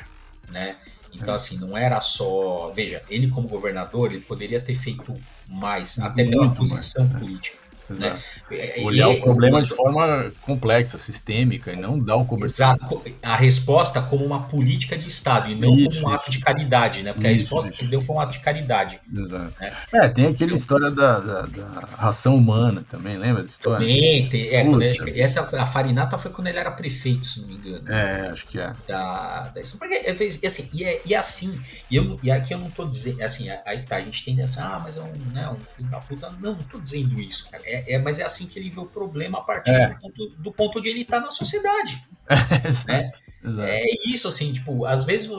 Né? 0.51 0.75
Então, 1.13 1.33
é. 1.33 1.35
assim, 1.35 1.57
não 1.57 1.77
era 1.77 1.99
só. 2.01 2.71
Veja, 2.71 3.01
ele 3.09 3.29
como 3.29 3.47
governador, 3.47 4.11
ele 4.11 4.21
poderia 4.21 4.61
ter 4.61 4.75
feito 4.75 5.19
mais, 5.47 5.97
até 5.99 6.23
pela 6.23 6.49
posição 6.53 7.07
mais, 7.07 7.23
é. 7.23 7.68
Política. 7.93 8.45
Né? 8.49 8.83
Olhar 8.83 9.11
e, 9.11 9.17
o 9.17 9.21
problema 9.21 9.61
de 9.61 9.69
forma 9.69 10.31
complexa, 10.41 10.97
sistêmica, 10.97 11.71
e 11.71 11.75
não 11.75 11.99
dar 11.99 12.15
o 12.15 12.25
cobertura. 12.25 12.75
Exato. 12.75 13.03
A 13.21 13.35
resposta 13.35 14.01
como 14.01 14.25
uma 14.25 14.43
política 14.43 14.97
de 14.97 15.07
Estado 15.07 15.49
e 15.49 15.55
não 15.55 15.77
isso, 15.77 16.01
como 16.01 16.11
um 16.11 16.15
ato 16.15 16.29
de 16.29 16.39
caridade, 16.39 17.03
né? 17.03 17.13
Porque 17.13 17.27
isso, 17.27 17.35
a 17.35 17.41
resposta 17.41 17.69
isso. 17.69 17.77
que 17.77 17.83
ele 17.83 17.91
deu 17.91 18.01
foi 18.01 18.15
um 18.15 18.19
ato 18.19 18.33
de 18.33 18.39
caridade. 18.39 18.99
Exato. 19.13 19.53
Né? 19.59 19.73
É, 19.93 20.07
tem 20.07 20.27
aquela 20.27 20.53
história 20.53 20.91
da, 20.91 21.19
da, 21.19 21.41
da, 21.41 21.79
ração 21.97 22.35
humana 22.35 22.85
também, 22.89 23.17
lembra 23.17 23.43
da 23.43 23.49
história? 23.49 23.79
Também, 23.79 24.29
tem, 24.29 24.47
é, 24.49 24.61
ele, 24.65 25.21
essa, 25.21 25.41
a 25.59 25.65
Farinata 25.65 26.17
foi 26.17 26.31
quando 26.31 26.47
ele 26.47 26.57
era 26.57 26.71
prefeito, 26.71 27.25
se 27.25 27.41
não 27.41 27.47
me 27.47 27.55
engano. 27.55 27.91
É, 27.91 28.29
acho 28.31 28.47
que 28.47 28.59
é. 28.59 28.71
Da, 28.87 29.51
da, 29.53 29.61
porque, 29.77 29.93
é, 29.93 30.15
e, 30.41 30.47
assim, 30.47 30.69
e, 30.73 30.83
é, 30.83 31.01
e 31.05 31.13
é 31.13 31.17
assim, 31.17 31.59
e, 31.89 31.95
eu, 31.95 32.19
e 32.21 32.31
aqui 32.31 32.53
eu 32.53 32.57
não 32.57 32.69
tô 32.69 32.85
dizendo, 32.85 33.21
assim, 33.21 33.49
aí 33.65 33.83
tá, 33.83 33.97
a 33.97 34.01
gente 34.01 34.23
tem 34.23 34.41
essa, 34.41 34.63
ah, 34.63 34.79
mas 34.79 34.97
é 34.97 35.01
um, 35.01 35.13
né, 35.33 35.49
um 35.49 35.59
filho 35.59 35.89
da 35.89 35.99
puta. 35.99 36.29
Não, 36.39 36.53
não 36.53 36.63
tô 36.63 36.79
dizendo 36.79 37.19
isso, 37.19 37.49
cara. 37.49 37.63
É, 37.65 37.78
é, 37.87 37.99
mas 37.99 38.19
é 38.19 38.23
assim 38.23 38.47
que 38.47 38.57
ele 38.59 38.69
vê 38.69 38.79
o 38.79 38.85
problema 38.85 39.39
a 39.39 39.41
partir 39.41 39.71
é. 39.71 39.89
do, 39.89 39.99
ponto, 39.99 40.29
do 40.37 40.51
ponto 40.51 40.81
de 40.81 40.89
ele 40.89 41.01
estar 41.01 41.19
tá 41.19 41.25
na 41.25 41.31
sociedade. 41.31 42.03
né? 42.85 43.11
É 43.43 43.85
isso, 44.07 44.27
assim, 44.27 44.51
tipo, 44.53 44.85
às 44.85 45.03
vezes 45.03 45.29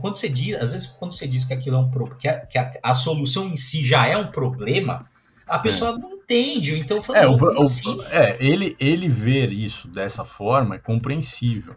quando 0.00 0.16
você 0.16 0.28
diz, 0.28 0.56
às 0.56 0.72
vezes 0.72 0.86
quando 0.88 1.12
você 1.12 1.26
diz 1.26 1.44
que 1.44 1.54
aquilo 1.54 1.76
é 1.76 1.80
um 1.80 1.90
problema, 1.90 2.16
que, 2.18 2.28
a, 2.28 2.46
que 2.46 2.58
a, 2.58 2.72
a, 2.82 2.94
solução 2.94 3.48
em 3.48 3.56
si 3.56 3.84
já 3.84 4.06
é 4.06 4.16
um 4.16 4.26
problema, 4.26 5.06
a 5.46 5.58
pessoa 5.58 5.92
é. 5.92 5.98
não 5.98 6.12
entende. 6.12 6.78
Então, 6.78 7.00
falo, 7.00 7.18
é, 7.18 7.26
o, 7.26 7.60
assim? 7.62 7.98
é 8.10 8.36
ele, 8.38 8.76
ele 8.78 9.08
ver 9.08 9.52
isso 9.52 9.88
dessa 9.88 10.24
forma 10.24 10.76
é 10.76 10.78
compreensível. 10.78 11.74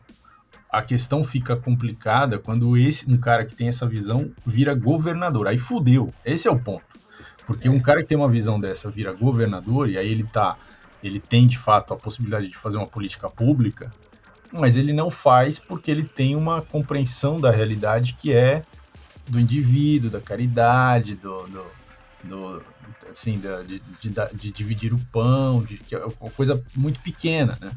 A 0.70 0.82
questão 0.82 1.24
fica 1.24 1.56
complicada 1.56 2.38
quando 2.40 2.78
esse 2.78 3.10
um 3.10 3.18
cara 3.18 3.46
que 3.46 3.56
tem 3.56 3.68
essa 3.68 3.88
visão 3.88 4.32
vira 4.46 4.74
governador. 4.74 5.48
Aí 5.48 5.58
fudeu. 5.58 6.14
Esse 6.26 6.48
é 6.48 6.52
o 6.52 6.60
ponto. 6.60 6.86
Porque 7.46 7.68
um 7.70 7.80
cara 7.80 8.02
que 8.02 8.08
tem 8.08 8.18
uma 8.18 8.30
visão 8.30 8.60
dessa 8.60 8.90
vira 8.90 9.12
governador 9.12 9.90
e 9.90 9.98
aí 9.98 10.10
ele 10.10 10.24
tá, 10.24 10.58
ele 11.04 11.20
tem 11.20 11.48
de 11.48 11.58
fato 11.58 11.94
a 11.94 11.98
possibilidade 11.98 12.50
de 12.50 12.58
fazer 12.58 12.78
uma 12.78 12.88
política 12.88 13.30
pública, 13.30 13.92
mas 14.52 14.78
ele 14.78 14.94
não 14.94 15.12
faz 15.12 15.60
porque 15.60 15.92
ele 15.92 16.04
tem 16.04 16.36
uma 16.36 16.62
compreensão 16.62 17.40
da 17.40 17.52
realidade 17.52 18.14
que 18.14 18.32
é 18.32 18.64
do 19.28 19.40
indivíduo, 19.40 20.10
da 20.10 20.22
caridade, 20.22 21.16
do, 21.16 21.48
do, 21.48 21.66
do 22.24 22.64
assim, 23.10 23.40
de, 23.40 23.64
de, 23.64 23.82
de, 24.02 24.10
de, 24.34 24.52
dividir 24.52 24.94
o 24.94 25.00
pão, 25.12 25.64
de, 25.64 25.78
que 25.78 25.96
é 25.96 26.06
uma 26.20 26.32
coisa 26.32 26.62
muito 26.76 27.00
pequena, 27.00 27.58
né? 27.60 27.72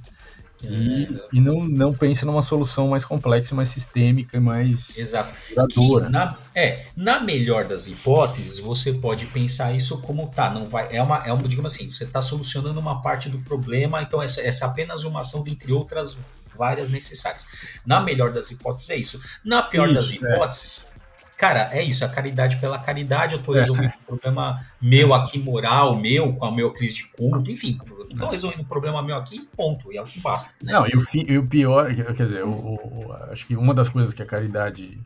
E, 0.69 1.05
é. 1.05 1.29
e 1.33 1.41
não, 1.41 1.67
não 1.67 1.95
pensa 1.95 2.27
numa 2.27 2.43
solução 2.43 2.89
mais 2.89 3.05
complexa, 3.05 3.55
mais 3.55 3.69
sistêmica 3.69 4.37
e 4.37 4.41
mais 4.41 4.97
Exato. 4.97 5.35
duradoura. 5.51 6.09
na, 6.09 6.37
é, 6.55 6.87
na 6.97 7.21
melhor 7.21 7.65
das 7.65 7.87
hipóteses, 7.87 8.59
você 8.59 8.95
pode 8.95 9.27
pensar 9.27 9.73
isso 9.73 10.01
como 10.03 10.27
tá, 10.29 10.51
não 10.51 10.69
vai. 10.69 10.89
É 10.95 11.03
uma, 11.03 11.19
é 11.27 11.33
uma 11.33 11.47
digamos 11.49 11.75
assim, 11.75 11.91
você 11.91 12.05
está 12.05 12.21
solucionando 12.23 12.79
uma 12.79 13.03
parte 13.03 13.29
do 13.29 13.39
problema, 13.39 14.03
então 14.03 14.23
essa, 14.23 14.41
essa 14.41 14.65
é 14.65 14.69
apenas 14.69 15.05
uma 15.05 15.21
ação 15.21 15.43
dentre 15.43 15.73
outras 15.73 16.17
várias 16.57 16.89
necessárias. 16.89 17.47
Na 17.85 18.01
melhor 18.01 18.33
das 18.33 18.51
hipóteses 18.51 18.91
é 18.91 18.97
isso. 18.97 19.23
Na 19.45 19.63
pior 19.63 19.87
isso, 19.87 19.95
das 19.95 20.11
é. 20.11 20.15
hipóteses, 20.15 20.91
é. 20.93 20.96
Cara, 21.37 21.69
é 21.73 21.83
isso, 21.83 22.05
a 22.05 22.09
caridade 22.09 22.57
pela 22.59 22.79
caridade, 22.79 23.35
eu 23.35 23.43
tô 23.43 23.55
é. 23.55 23.61
resolvendo 23.61 23.93
um 24.03 24.07
problema 24.07 24.61
meu 24.81 25.13
aqui, 25.15 25.39
moral, 25.39 25.97
meu, 25.97 26.33
com 26.35 26.47
a 26.47 26.53
meu 26.53 26.73
crise 26.73 26.95
de 26.95 27.05
culto, 27.05 27.51
enfim, 27.51 27.79
tô 28.19 28.29
resolvendo 28.29 28.61
um 28.61 28.65
problema 28.65 29.03
meu 29.03 29.17
aqui, 29.17 29.49
ponto, 29.57 29.93
e 29.93 29.97
é 29.97 30.03
o 30.03 30.05
que 30.05 30.21
basta. 30.21 30.55
Né? 30.63 30.73
Não, 30.73 30.87
e 30.87 30.97
o, 30.97 31.07
e 31.13 31.39
o 31.39 31.47
pior, 31.47 31.95
quer 31.95 32.27
dizer, 32.27 32.45
o, 32.45 32.51
o, 32.51 33.13
acho 33.31 33.47
que 33.47 33.57
uma 33.57 33.75
das 33.75 33.89
coisas 33.89 34.15
que 34.15 34.23
a 34.23 34.27
caridade 34.27 34.99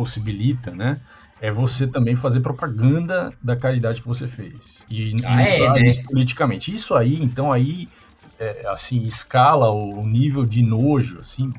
possibilita, 0.00 0.70
né? 0.70 0.98
É 1.42 1.50
você 1.50 1.86
também 1.86 2.16
fazer 2.16 2.40
propaganda 2.40 3.32
da 3.42 3.56
caridade 3.56 4.00
que 4.00 4.08
você 4.08 4.28
fez. 4.28 4.84
E, 4.90 5.14
ah, 5.24 5.42
e 5.42 5.62
é, 5.62 5.72
né? 5.72 6.02
politicamente. 6.04 6.72
Isso 6.72 6.94
aí, 6.94 7.22
então, 7.22 7.50
aí, 7.50 7.88
é, 8.38 8.66
assim, 8.68 9.06
escala 9.06 9.70
o 9.70 10.06
nível 10.06 10.44
de 10.44 10.62
nojo, 10.62 11.18
assim, 11.18 11.52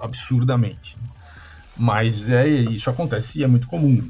absurdamente. 0.00 0.96
Mas 1.76 2.28
é, 2.28 2.46
isso 2.46 2.88
acontece 2.90 3.38
e 3.38 3.44
é 3.44 3.46
muito 3.46 3.66
comum. 3.66 4.02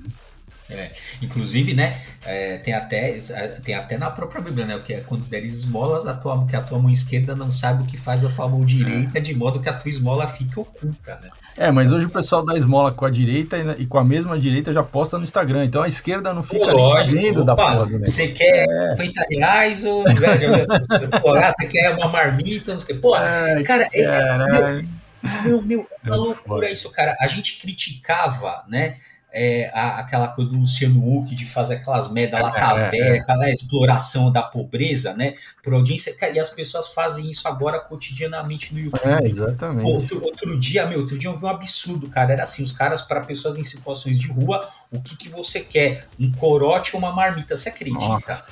É. 0.72 0.90
Inclusive, 1.20 1.74
né, 1.74 1.98
é, 2.24 2.56
tem, 2.58 2.72
até, 2.72 3.18
tem 3.62 3.74
até 3.74 3.98
na 3.98 4.10
própria 4.10 4.40
Bíblia, 4.40 4.64
né, 4.64 4.80
que 4.84 4.94
é 4.94 5.00
quando 5.00 5.24
der 5.24 5.44
esmolas, 5.44 6.06
a 6.06 6.14
tua, 6.14 6.46
que 6.46 6.56
a 6.56 6.62
tua 6.62 6.78
mão 6.78 6.90
esquerda 6.90 7.34
não 7.34 7.50
sabe 7.50 7.82
o 7.82 7.86
que 7.86 7.96
faz 7.96 8.24
a 8.24 8.30
tua 8.30 8.48
mão 8.48 8.64
direita, 8.64 9.20
de 9.20 9.34
modo 9.34 9.60
que 9.60 9.68
a 9.68 9.72
tua 9.72 9.90
esmola 9.90 10.26
fique 10.26 10.58
oculta, 10.58 11.18
né? 11.22 11.30
É, 11.56 11.70
mas 11.70 11.92
hoje 11.92 12.06
o 12.06 12.10
pessoal 12.10 12.44
dá 12.44 12.56
esmola 12.56 12.92
com 12.92 13.04
a 13.04 13.10
direita 13.10 13.58
e, 13.58 13.82
e 13.82 13.86
com 13.86 13.98
a 13.98 14.04
mesma 14.04 14.38
direita 14.38 14.72
já 14.72 14.82
posta 14.82 15.18
no 15.18 15.24
Instagram, 15.24 15.66
então 15.66 15.82
a 15.82 15.88
esquerda 15.88 16.32
não 16.32 16.42
fica 16.42 16.72
Lógico, 16.72 17.44
da 17.44 17.54
porra, 17.54 17.86
né? 17.86 18.06
Você 18.06 18.28
quer 18.28 18.64
é. 18.66 18.96
50 18.96 19.26
reais 19.30 19.84
ou 19.84 20.04
ah, 20.08 21.52
você 21.52 21.66
quer 21.66 21.94
uma 21.94 22.08
marmita, 22.08 22.72
não 22.72 22.78
sei 22.78 22.94
o 22.94 22.96
que. 22.96 23.02
Pô, 23.02 23.12
cara, 23.12 23.88
é, 23.92 24.84
é, 25.22 25.42
meu, 25.42 25.62
meu, 25.62 25.88
é 26.04 26.08
uma 26.08 26.16
loucura 26.16 26.70
isso, 26.70 26.90
cara. 26.92 27.16
A 27.20 27.26
gente 27.26 27.58
criticava, 27.58 28.64
né? 28.68 28.98
é, 29.32 29.70
a, 29.72 30.00
aquela 30.00 30.28
coisa 30.28 30.50
do 30.50 30.58
Luciano 30.58 31.00
Huck 31.00 31.34
de 31.34 31.46
fazer 31.46 31.76
aquelas 31.76 32.10
merda 32.12 32.38
lá, 32.38 32.78
é, 32.78 32.90
velha, 32.90 33.22
aquela 33.22 33.50
exploração 33.50 34.30
da 34.30 34.42
pobreza, 34.42 35.14
né? 35.14 35.34
Por 35.62 35.72
audiência, 35.72 36.14
e 36.32 36.38
as 36.38 36.50
pessoas 36.50 36.88
fazem 36.88 37.30
isso 37.30 37.48
agora 37.48 37.80
cotidianamente 37.80 38.74
no 38.74 38.80
YouTube. 38.80 39.00
É, 39.04 39.26
exatamente. 39.26 39.86
Outro, 39.86 40.22
outro, 40.22 40.60
dia, 40.60 40.86
meu, 40.86 41.00
outro 41.00 41.18
dia 41.18 41.30
eu 41.30 41.36
vi 41.36 41.44
um 41.46 41.48
absurdo, 41.48 42.08
cara. 42.08 42.34
Era 42.34 42.42
assim, 42.42 42.62
os 42.62 42.72
caras, 42.72 43.00
para 43.00 43.20
pessoas 43.20 43.56
em 43.56 43.64
situações 43.64 44.18
de 44.18 44.28
rua, 44.28 44.68
o 44.90 45.00
que, 45.00 45.16
que 45.16 45.28
você 45.30 45.60
quer? 45.60 46.06
Um 46.20 46.30
corote 46.30 46.94
ou 46.94 46.98
uma 46.98 47.12
marmita? 47.12 47.56
Você 47.56 47.70
acredita? 47.70 48.44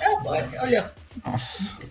É, 0.00 0.60
olha, 0.60 0.92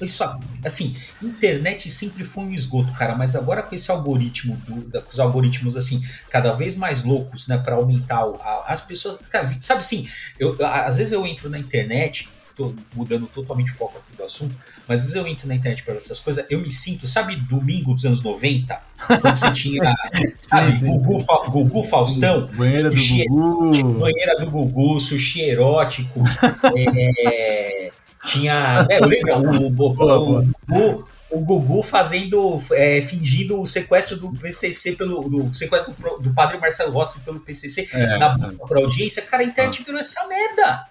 isso, 0.02 0.24
assim, 0.64 0.96
internet 1.22 1.90
sempre 1.90 2.24
foi 2.24 2.46
um 2.46 2.52
esgoto, 2.52 2.94
cara, 2.94 3.16
mas 3.16 3.36
agora 3.36 3.64
com 3.64 3.74
esse 3.76 3.90
algoritmo, 3.92 4.56
do, 4.68 5.02
com 5.02 5.10
os 5.10 5.20
algoritmos, 5.20 5.76
assim, 5.76 6.04
cada 6.30 6.54
vez 6.54 6.76
mais 6.76 7.04
loucos, 7.04 7.48
né, 7.48 7.58
para 7.58 7.76
aumentar 7.76 8.24
a, 8.42 8.74
as 8.74 8.82
pessoas, 8.82 9.18
sabe 9.60 9.80
assim, 9.80 10.08
eu, 10.40 10.58
às 10.66 10.98
vezes 10.98 11.14
eu 11.14 11.26
entro 11.26 11.50
na 11.50 11.60
internet, 11.60 12.30
tô 12.58 12.74
mudando 12.96 13.28
totalmente 13.28 13.72
o 13.72 13.76
foco 13.76 14.00
aqui 14.00 14.18
do 14.18 14.24
assunto, 14.24 14.56
mas 14.88 15.00
às 15.00 15.06
vezes 15.06 15.16
eu 15.16 15.28
entro 15.28 15.48
na 15.48 15.54
internet 15.54 15.84
para 15.84 15.94
ver 15.94 16.00
essas 16.00 16.20
coisas, 16.20 16.44
eu 16.50 16.60
me 16.60 16.72
sinto, 16.72 17.06
sabe, 17.06 17.36
domingo 17.36 17.94
dos 17.94 18.04
anos 18.04 18.24
90, 18.24 18.82
quando 19.06 19.36
você 19.36 19.52
tinha, 19.52 19.96
sabe, 20.42 20.80
Gugu, 20.80 21.24
Gugu 21.52 21.84
Faustão, 21.84 22.48
banheira 22.48 22.90
sushi, 22.90 23.26
do 23.26 23.36
Gugu, 23.36 24.00
banheira 24.00 24.40
do 24.40 24.50
Gugu, 24.50 25.00
sushi 25.00 25.42
erótico, 25.42 26.24
é, 26.76 27.92
tinha. 28.28 28.86
É, 28.90 29.00
eu 29.00 29.06
lembro, 29.06 29.34
o, 29.38 29.68
o, 29.68 30.40
o, 30.70 31.06
o, 31.32 31.42
Gugu 31.42 31.82
fazendo. 31.84 32.62
É, 32.72 33.02
fingindo 33.02 33.60
o 33.60 33.66
sequestro 33.66 34.18
do 34.18 34.32
PCC 34.34 34.94
pelo. 34.94 35.28
Do 35.30 35.54
sequestro 35.54 35.94
do, 35.94 36.20
do 36.20 36.34
padre 36.34 36.58
Marcelo 36.58 36.92
Rossi 36.92 37.20
pelo 37.22 37.40
PCC 37.40 37.88
é, 37.92 38.18
na 38.18 38.38
pra 38.68 38.80
audiência. 38.80 39.22
Cara, 39.22 39.44
a 39.44 39.46
internet 39.46 39.84
virou 39.84 40.00
essa 40.00 40.28
merda. 40.28 40.88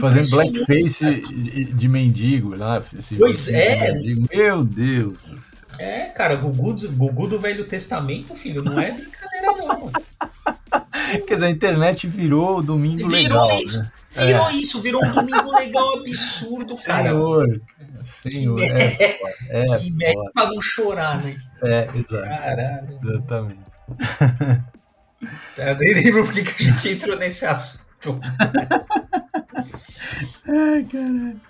Fazendo 0.00 0.30
blackface 0.30 1.22
de, 1.22 1.64
de 1.64 1.88
mendigo 1.88 2.54
lá. 2.54 2.82
Pois 3.18 3.48
é. 3.48 3.92
Meu 4.34 4.62
Deus. 4.64 5.16
É, 5.78 6.06
cara, 6.06 6.34
Gugu, 6.34 6.74
Gugu 6.88 7.26
do 7.28 7.38
Velho 7.38 7.64
Testamento, 7.64 8.34
filho, 8.34 8.62
não 8.62 8.80
é 8.80 8.90
brincadeira, 8.90 9.46
não. 9.56 9.92
Quer 11.26 11.34
dizer, 11.34 11.46
a 11.46 11.50
internet 11.50 12.06
virou 12.06 12.58
o 12.58 12.62
domingo 12.62 13.08
virou 13.08 13.46
legal. 13.46 13.62
Isso, 13.62 13.78
né? 13.78 13.92
Virou 14.10 14.48
é. 14.48 14.54
isso, 14.54 14.80
virou 14.80 15.04
um 15.04 15.12
domingo 15.12 15.50
legal 15.54 15.98
absurdo, 15.98 16.76
cara. 16.78 17.10
Senhor, 17.10 17.60
senhor. 18.04 18.56
Que 18.56 18.64
é, 18.64 19.20
é, 19.50 19.78
que 19.78 19.90
merda 19.90 20.30
pra 20.32 20.46
não 20.46 20.62
chorar, 20.62 21.22
né? 21.22 21.36
É, 21.62 21.88
exato. 21.94 22.08
Caralho. 22.10 23.00
Exatamente. 23.04 23.60
Eu 25.58 25.74
nem 25.76 25.94
lembro 25.94 26.24
porque 26.24 26.42
que 26.42 26.62
a 26.62 26.66
gente 26.66 26.88
entrou 26.88 27.18
nesse 27.18 27.44
assunto. 27.44 28.20
Ai, 30.48 30.84
caralho. 30.84 31.40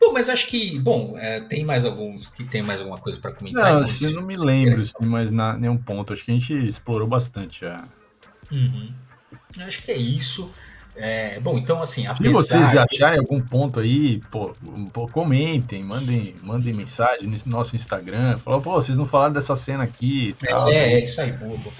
Bom, 0.00 0.12
mas 0.12 0.28
acho 0.28 0.46
que, 0.46 0.78
bom, 0.78 1.16
é, 1.18 1.40
tem 1.40 1.64
mais 1.64 1.84
alguns 1.84 2.28
que 2.28 2.44
tem 2.44 2.62
mais 2.62 2.80
alguma 2.80 2.98
coisa 2.98 3.18
para 3.18 3.32
comentar. 3.32 3.80
Não, 3.80 3.86
eu 4.00 4.12
não 4.12 4.22
me 4.22 4.36
lembro, 4.36 4.78
assim, 4.78 5.06
mas 5.06 5.30
na 5.30 5.56
nenhum 5.56 5.76
ponto. 5.76 6.12
Acho 6.12 6.24
que 6.24 6.30
a 6.30 6.34
gente 6.34 6.54
explorou 6.54 7.08
bastante 7.08 7.62
já. 7.62 7.82
Uhum. 8.50 8.94
Acho 9.58 9.82
que 9.82 9.90
é 9.90 9.96
isso. 9.96 10.50
É, 11.00 11.38
bom, 11.38 11.56
então 11.56 11.80
assim, 11.80 12.06
apesar... 12.08 12.42
Se 12.42 12.48
vocês 12.48 12.76
acharem 12.76 13.20
algum 13.20 13.40
ponto 13.40 13.78
aí, 13.78 14.20
pô, 14.32 14.52
pô, 14.92 15.06
comentem, 15.06 15.84
mandem, 15.84 16.34
mandem 16.42 16.74
mensagem 16.74 17.28
no 17.28 17.38
nosso 17.46 17.76
Instagram, 17.76 18.36
falou, 18.38 18.60
pô, 18.60 18.72
vocês 18.72 18.98
não 18.98 19.06
falaram 19.06 19.32
dessa 19.32 19.54
cena 19.54 19.84
aqui. 19.84 20.34
Tal, 20.40 20.68
é, 20.68 20.94
é, 20.94 21.04
isso 21.04 21.20
aí, 21.20 21.30
bobo. 21.30 21.72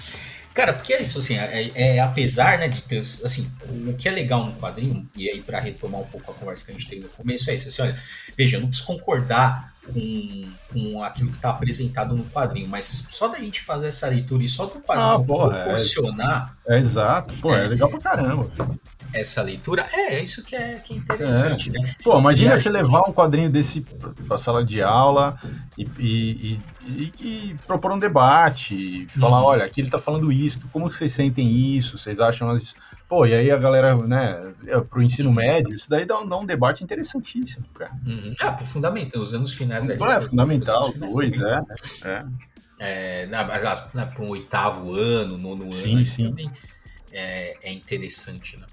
Cara, 0.53 0.73
porque 0.73 0.93
é 0.93 1.01
isso, 1.01 1.19
assim, 1.19 1.37
é, 1.37 1.71
é, 1.75 1.99
apesar, 1.99 2.59
né, 2.59 2.69
de 2.69 2.81
ter, 2.83 2.99
assim, 2.99 3.51
o 3.87 3.93
que 3.93 4.07
é 4.07 4.11
legal 4.11 4.45
no 4.45 4.53
quadrinho, 4.53 5.07
e 5.15 5.29
aí 5.29 5.41
para 5.41 5.59
retomar 5.59 6.01
um 6.01 6.05
pouco 6.05 6.31
a 6.31 6.33
conversa 6.33 6.65
que 6.65 6.71
a 6.71 6.73
gente 6.73 6.87
teve 6.87 7.03
no 7.03 7.09
começo, 7.09 7.51
é 7.51 7.55
isso, 7.55 7.67
assim, 7.67 7.81
olha, 7.81 8.01
veja, 8.37 8.55
eu 8.55 8.61
não 8.61 8.69
preciso 8.69 8.87
concordar 8.87 9.73
com, 9.91 10.51
com 10.71 11.03
aquilo 11.03 11.29
que 11.29 11.37
está 11.37 11.49
apresentado 11.49 12.15
no 12.15 12.23
quadrinho, 12.25 12.67
mas 12.67 13.07
só 13.09 13.27
da 13.27 13.39
gente 13.39 13.61
fazer 13.61 13.87
essa 13.87 14.07
leitura 14.07 14.43
e 14.43 14.47
só 14.47 14.65
do 14.65 14.79
quadrinho 14.79 15.09
ah, 15.09 15.23
porra, 15.23 15.57
é 15.57 15.63
proporcionar. 15.63 16.57
É, 16.67 16.75
é, 16.75 16.79
exato, 16.79 17.33
pô, 17.41 17.53
é, 17.53 17.65
é 17.65 17.67
legal 17.67 17.89
pra 17.89 17.99
caramba. 17.99 18.49
Essa 19.13 19.41
leitura, 19.41 19.87
é, 19.91 20.15
é 20.15 20.23
isso 20.23 20.43
que 20.43 20.55
é, 20.55 20.75
que 20.75 20.93
é 20.93 20.97
interessante, 20.97 21.69
é. 21.69 21.81
né? 21.81 21.93
Pô, 22.03 22.17
imagina 22.19 22.57
você 22.57 22.69
levar 22.69 23.01
um 23.01 23.13
quadrinho 23.13 23.49
desse 23.49 23.81
pra 24.27 24.37
sala 24.37 24.63
de 24.63 24.81
aula 24.81 25.39
e, 25.77 25.87
e, 25.97 26.59
e, 26.87 27.13
e 27.19 27.55
propor 27.65 27.91
um 27.91 27.99
debate, 27.99 29.07
falar, 29.19 29.39
uhum. 29.39 29.45
olha, 29.45 29.65
aqui 29.65 29.81
ele 29.81 29.89
tá 29.89 29.99
falando 29.99 30.31
isso, 30.31 30.59
como 30.71 30.91
vocês 30.91 31.11
sentem 31.11 31.49
isso, 31.49 31.97
vocês 31.97 32.19
acham 32.19 32.49
as 32.51 32.75
Pô, 33.09 33.25
e 33.25 33.33
aí 33.33 33.49
a 33.49 33.57
galera, 33.57 33.95
né, 33.97 34.53
é, 34.67 34.79
pro 34.81 35.01
ensino 35.01 35.33
médio, 35.33 35.73
isso 35.73 35.89
daí 35.89 36.05
dá, 36.05 36.23
dá 36.23 36.37
um 36.37 36.45
debate 36.45 36.83
interessantíssimo, 36.83 37.65
cara. 37.73 37.91
Uhum. 38.05 38.35
Ah, 38.39 38.51
pro 38.51 38.63
fundamental, 38.63 39.19
os 39.19 39.33
anos 39.33 39.51
finais 39.51 39.89
ali. 39.89 39.99
É, 39.99 40.21
fundamental, 40.21 40.93
dois, 40.93 41.33
é, 41.33 41.61
é. 42.07 42.25
É, 42.81 43.27
para 43.27 44.23
um 44.23 44.29
oitavo 44.29 44.93
ano, 44.93 45.39
nono 45.39 45.73
sim, 45.73 45.95
ano, 45.95 46.05
sim. 46.05 46.29
Também 46.29 46.51
é, 47.11 47.57
é 47.63 47.73
interessante, 47.73 48.57
né? 48.57 48.67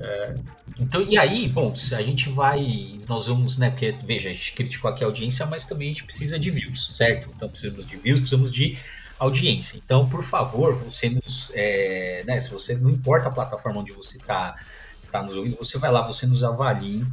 É. 0.00 0.04
é, 0.04 0.36
então, 0.78 1.02
e 1.02 1.18
aí, 1.18 1.48
bom, 1.48 1.72
a 1.92 2.02
gente 2.02 2.30
vai, 2.30 2.98
nós 3.08 3.26
vamos, 3.26 3.58
né, 3.58 3.70
porque, 3.70 3.94
veja, 4.04 4.30
a 4.30 4.32
gente 4.32 4.52
criticou 4.52 4.90
aqui 4.90 5.04
a 5.04 5.06
audiência, 5.06 5.44
mas 5.46 5.66
também 5.66 5.88
a 5.88 5.92
gente 5.92 6.04
precisa 6.04 6.38
de 6.38 6.50
views, 6.50 6.96
certo? 6.96 7.30
Então, 7.34 7.48
precisamos 7.48 7.86
de 7.86 7.96
views, 7.96 8.20
precisamos 8.20 8.50
de 8.50 8.78
audiência. 9.18 9.76
Então, 9.76 10.08
por 10.08 10.22
favor, 10.22 10.74
você 10.74 11.10
nos, 11.10 11.50
é, 11.54 12.22
né, 12.26 12.40
se 12.40 12.50
você 12.50 12.74
não 12.74 12.88
importa 12.88 13.28
a 13.28 13.30
plataforma 13.30 13.80
onde 13.80 13.92
você 13.92 14.18
tá, 14.18 14.56
está 14.98 15.22
nos 15.22 15.34
ouvindo, 15.34 15.56
você 15.56 15.78
vai 15.78 15.90
lá, 15.90 16.06
você 16.06 16.26
nos 16.26 16.42
avalie 16.42 17.04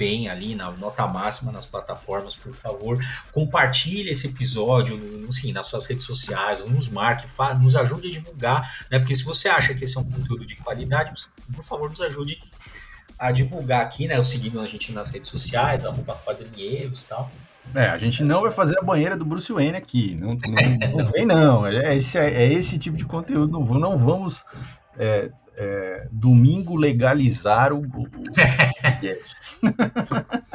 bem 0.00 0.30
ali 0.30 0.54
na 0.54 0.70
nota 0.70 1.06
máxima 1.06 1.52
nas 1.52 1.66
plataformas, 1.66 2.34
por 2.34 2.54
favor. 2.54 2.98
Compartilhe 3.30 4.08
esse 4.08 4.28
episódio 4.28 4.98
assim, 5.28 5.52
nas 5.52 5.66
suas 5.66 5.84
redes 5.84 6.06
sociais, 6.06 6.64
nos 6.64 6.88
marque, 6.88 7.26
nos 7.60 7.76
ajude 7.76 8.08
a 8.08 8.10
divulgar, 8.10 8.86
né? 8.90 8.98
Porque 8.98 9.14
se 9.14 9.22
você 9.22 9.50
acha 9.50 9.74
que 9.74 9.84
esse 9.84 9.98
é 9.98 10.00
um 10.00 10.04
conteúdo 10.04 10.46
de 10.46 10.56
qualidade, 10.56 11.12
por 11.54 11.62
favor, 11.62 11.90
nos 11.90 12.00
ajude 12.00 12.38
a 13.18 13.30
divulgar 13.30 13.82
aqui, 13.82 14.08
né? 14.08 14.20
Seguindo 14.22 14.58
a 14.58 14.66
gente 14.66 14.90
nas 14.90 15.10
redes 15.10 15.28
sociais, 15.28 15.84
arroba 15.84 16.14
quadrinheiros 16.24 17.02
e 17.02 17.06
tal. 17.06 17.30
É, 17.74 17.84
a 17.84 17.98
gente 17.98 18.24
não 18.24 18.40
vai 18.40 18.50
fazer 18.50 18.78
a 18.78 18.82
banheira 18.82 19.14
do 19.14 19.24
Bruce 19.24 19.52
Wayne 19.52 19.76
aqui. 19.76 20.14
Não, 20.14 20.34
não, 20.34 21.04
não 21.04 21.12
vem, 21.12 21.26
não. 21.26 21.66
É 21.66 21.94
esse, 21.94 22.16
é 22.16 22.50
esse 22.50 22.78
tipo 22.78 22.96
de 22.96 23.04
conteúdo. 23.04 23.52
Não, 23.52 23.64
não 23.78 23.98
vamos 23.98 24.42
é, 24.98 25.30
é, 25.60 26.08
domingo 26.10 26.74
legalizar 26.74 27.70
o. 27.74 27.82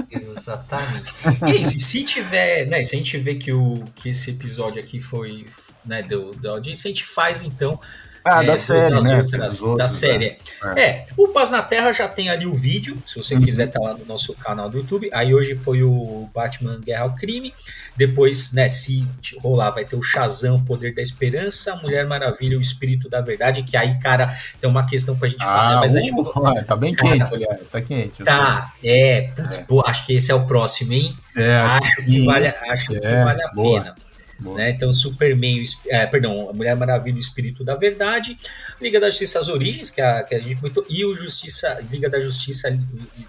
Exatamente. 0.10 1.14
E 1.48 1.62
isso, 1.62 1.80
se 1.80 2.04
tiver, 2.04 2.66
né? 2.66 2.84
Se 2.84 2.96
a 2.96 2.98
gente 2.98 3.16
vê 3.20 3.36
que, 3.36 3.54
o, 3.54 3.86
que 3.94 4.10
esse 4.10 4.32
episódio 4.32 4.82
aqui 4.82 5.00
foi, 5.00 5.46
né, 5.86 6.02
deu, 6.02 6.34
deu 6.34 6.54
audiência, 6.54 6.88
a 6.88 6.92
gente 6.92 7.06
faz 7.06 7.44
então 7.44 7.80
Ah, 8.28 8.44
é, 8.44 8.48
da 8.48 8.58
série, 8.58 8.96
das 8.96 9.06
né? 9.06 9.18
Outras, 9.18 9.62
outros, 9.62 9.78
da 9.78 9.88
série. 9.88 10.38
É. 10.76 10.82
é. 10.82 11.04
o 11.16 11.28
Paz 11.28 11.52
na 11.52 11.62
Terra 11.62 11.94
já 11.94 12.08
tem 12.08 12.28
ali 12.28 12.48
o 12.48 12.56
vídeo, 12.56 12.98
se 13.06 13.18
você 13.18 13.36
uhum. 13.36 13.42
quiser 13.42 13.68
estar 13.68 13.80
tá 13.80 13.86
lá 13.86 13.94
no 13.94 14.04
nosso 14.04 14.34
canal 14.34 14.68
do 14.68 14.80
YouTube. 14.80 15.12
Aí 15.14 15.36
hoje 15.36 15.54
foi 15.54 15.84
o 15.84 16.28
Batman 16.34 16.80
Guerra 16.84 17.04
ao 17.04 17.14
Crime. 17.14 17.54
Depois, 17.96 18.52
né, 18.52 18.68
se 18.68 19.08
rolar, 19.40 19.70
vai 19.70 19.86
ter 19.86 19.96
o 19.96 20.02
Shazam, 20.02 20.56
o 20.56 20.66
Poder 20.66 20.96
da 20.96 21.04
Esperança, 21.04 21.76
Mulher 21.76 22.08
Maravilha, 22.08 22.58
o 22.58 22.62
Espírito 22.62 23.08
da 23.08 23.22
Verdade, 23.22 23.62
que 23.62 23.78
aí, 23.78 24.00
cara, 24.00 24.36
tem 24.60 24.68
uma 24.68 24.88
questão 24.88 25.16
pra 25.16 25.28
gente 25.28 25.44
ah, 25.44 25.46
falar, 25.46 25.80
mas 25.82 25.94
uh, 25.94 25.98
a 26.00 26.02
gente... 26.02 26.20
Uh, 26.20 26.66
tá 26.66 26.76
bem 26.76 26.94
cara, 26.96 27.18
quente, 27.18 27.34
aliás, 27.34 27.60
tá 27.72 27.82
quente. 27.82 28.24
Tá, 28.24 28.74
é, 28.84 29.30
putz, 29.36 29.58
é. 29.58 29.64
Pô, 29.64 29.84
acho 29.86 30.04
que 30.04 30.14
esse 30.14 30.32
é 30.32 30.36
o 30.36 30.48
próximo, 30.48 30.94
hein? 30.94 31.16
É, 31.36 31.58
acho 31.58 32.04
que 32.04 32.26
vale, 32.26 32.48
acho 32.48 32.94
que 32.94 33.00
vale 33.00 33.44
a 33.44 33.50
boa. 33.50 33.84
pena. 33.84 33.96
Né? 34.40 34.72
Então, 34.72 34.92
Superman, 34.94 35.64
é, 35.88 36.06
perdão, 36.06 36.50
a 36.50 36.54
Mulher 36.54 36.76
Maravilha, 36.76 37.16
o 37.16 37.20
Espírito 37.20 37.64
da 37.64 37.76
Verdade, 37.76 38.38
Liga 38.82 39.00
da 39.00 39.10
Justiça, 39.10 39.40
as 39.40 39.48
Origens, 39.48 39.90
que 39.90 40.02
a, 40.02 40.24
que 40.24 40.36
a 40.36 40.40
gente 40.40 40.58
comentou, 40.58 40.86
e 40.90 41.06
o 41.06 41.16
Justiça, 41.16 41.80
Liga 41.90 42.10
da 42.10 42.20
Justiça, 42.20 42.78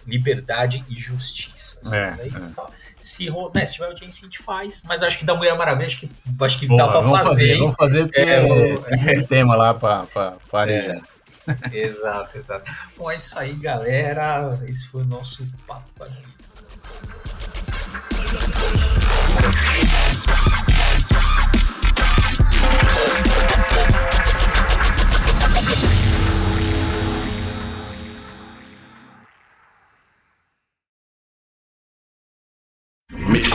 Liberdade 0.06 0.84
e 0.88 0.94
Justiça. 0.94 1.80
É, 1.94 2.26
é. 2.26 2.86
Se, 2.98 3.30
né, 3.54 3.66
se 3.66 3.74
tiver 3.74 3.86
audiência, 3.86 4.22
a 4.22 4.24
gente 4.24 4.38
faz, 4.38 4.82
mas 4.84 5.02
acho 5.02 5.18
que 5.18 5.24
da 5.24 5.34
Mulher 5.34 5.56
Maravilha, 5.56 5.86
acho 5.86 6.00
que, 6.00 6.10
acho 6.40 6.58
que 6.58 6.66
dá 6.66 6.88
pra 6.88 7.00
vamos 7.00 7.18
fazer. 7.18 7.30
fazer 7.30 7.58
vamos 7.58 7.76
fazer 7.76 8.04
porque 8.04 8.20
é, 8.20 9.18
é, 9.18 9.22
tema 9.26 9.54
lá 9.54 9.74
pra, 9.74 10.04
pra, 10.06 10.36
pra 10.50 10.70
é. 10.70 11.00
Exato, 11.72 12.36
exato. 12.36 12.68
Bom, 12.96 13.08
é 13.08 13.16
isso 13.16 13.38
aí, 13.38 13.52
galera. 13.54 14.58
Esse 14.66 14.88
foi 14.88 15.02
o 15.02 15.04
nosso 15.04 15.46
papo 15.66 15.86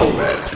com 0.01 0.07
a 0.07 0.11
Combat. 0.11 0.50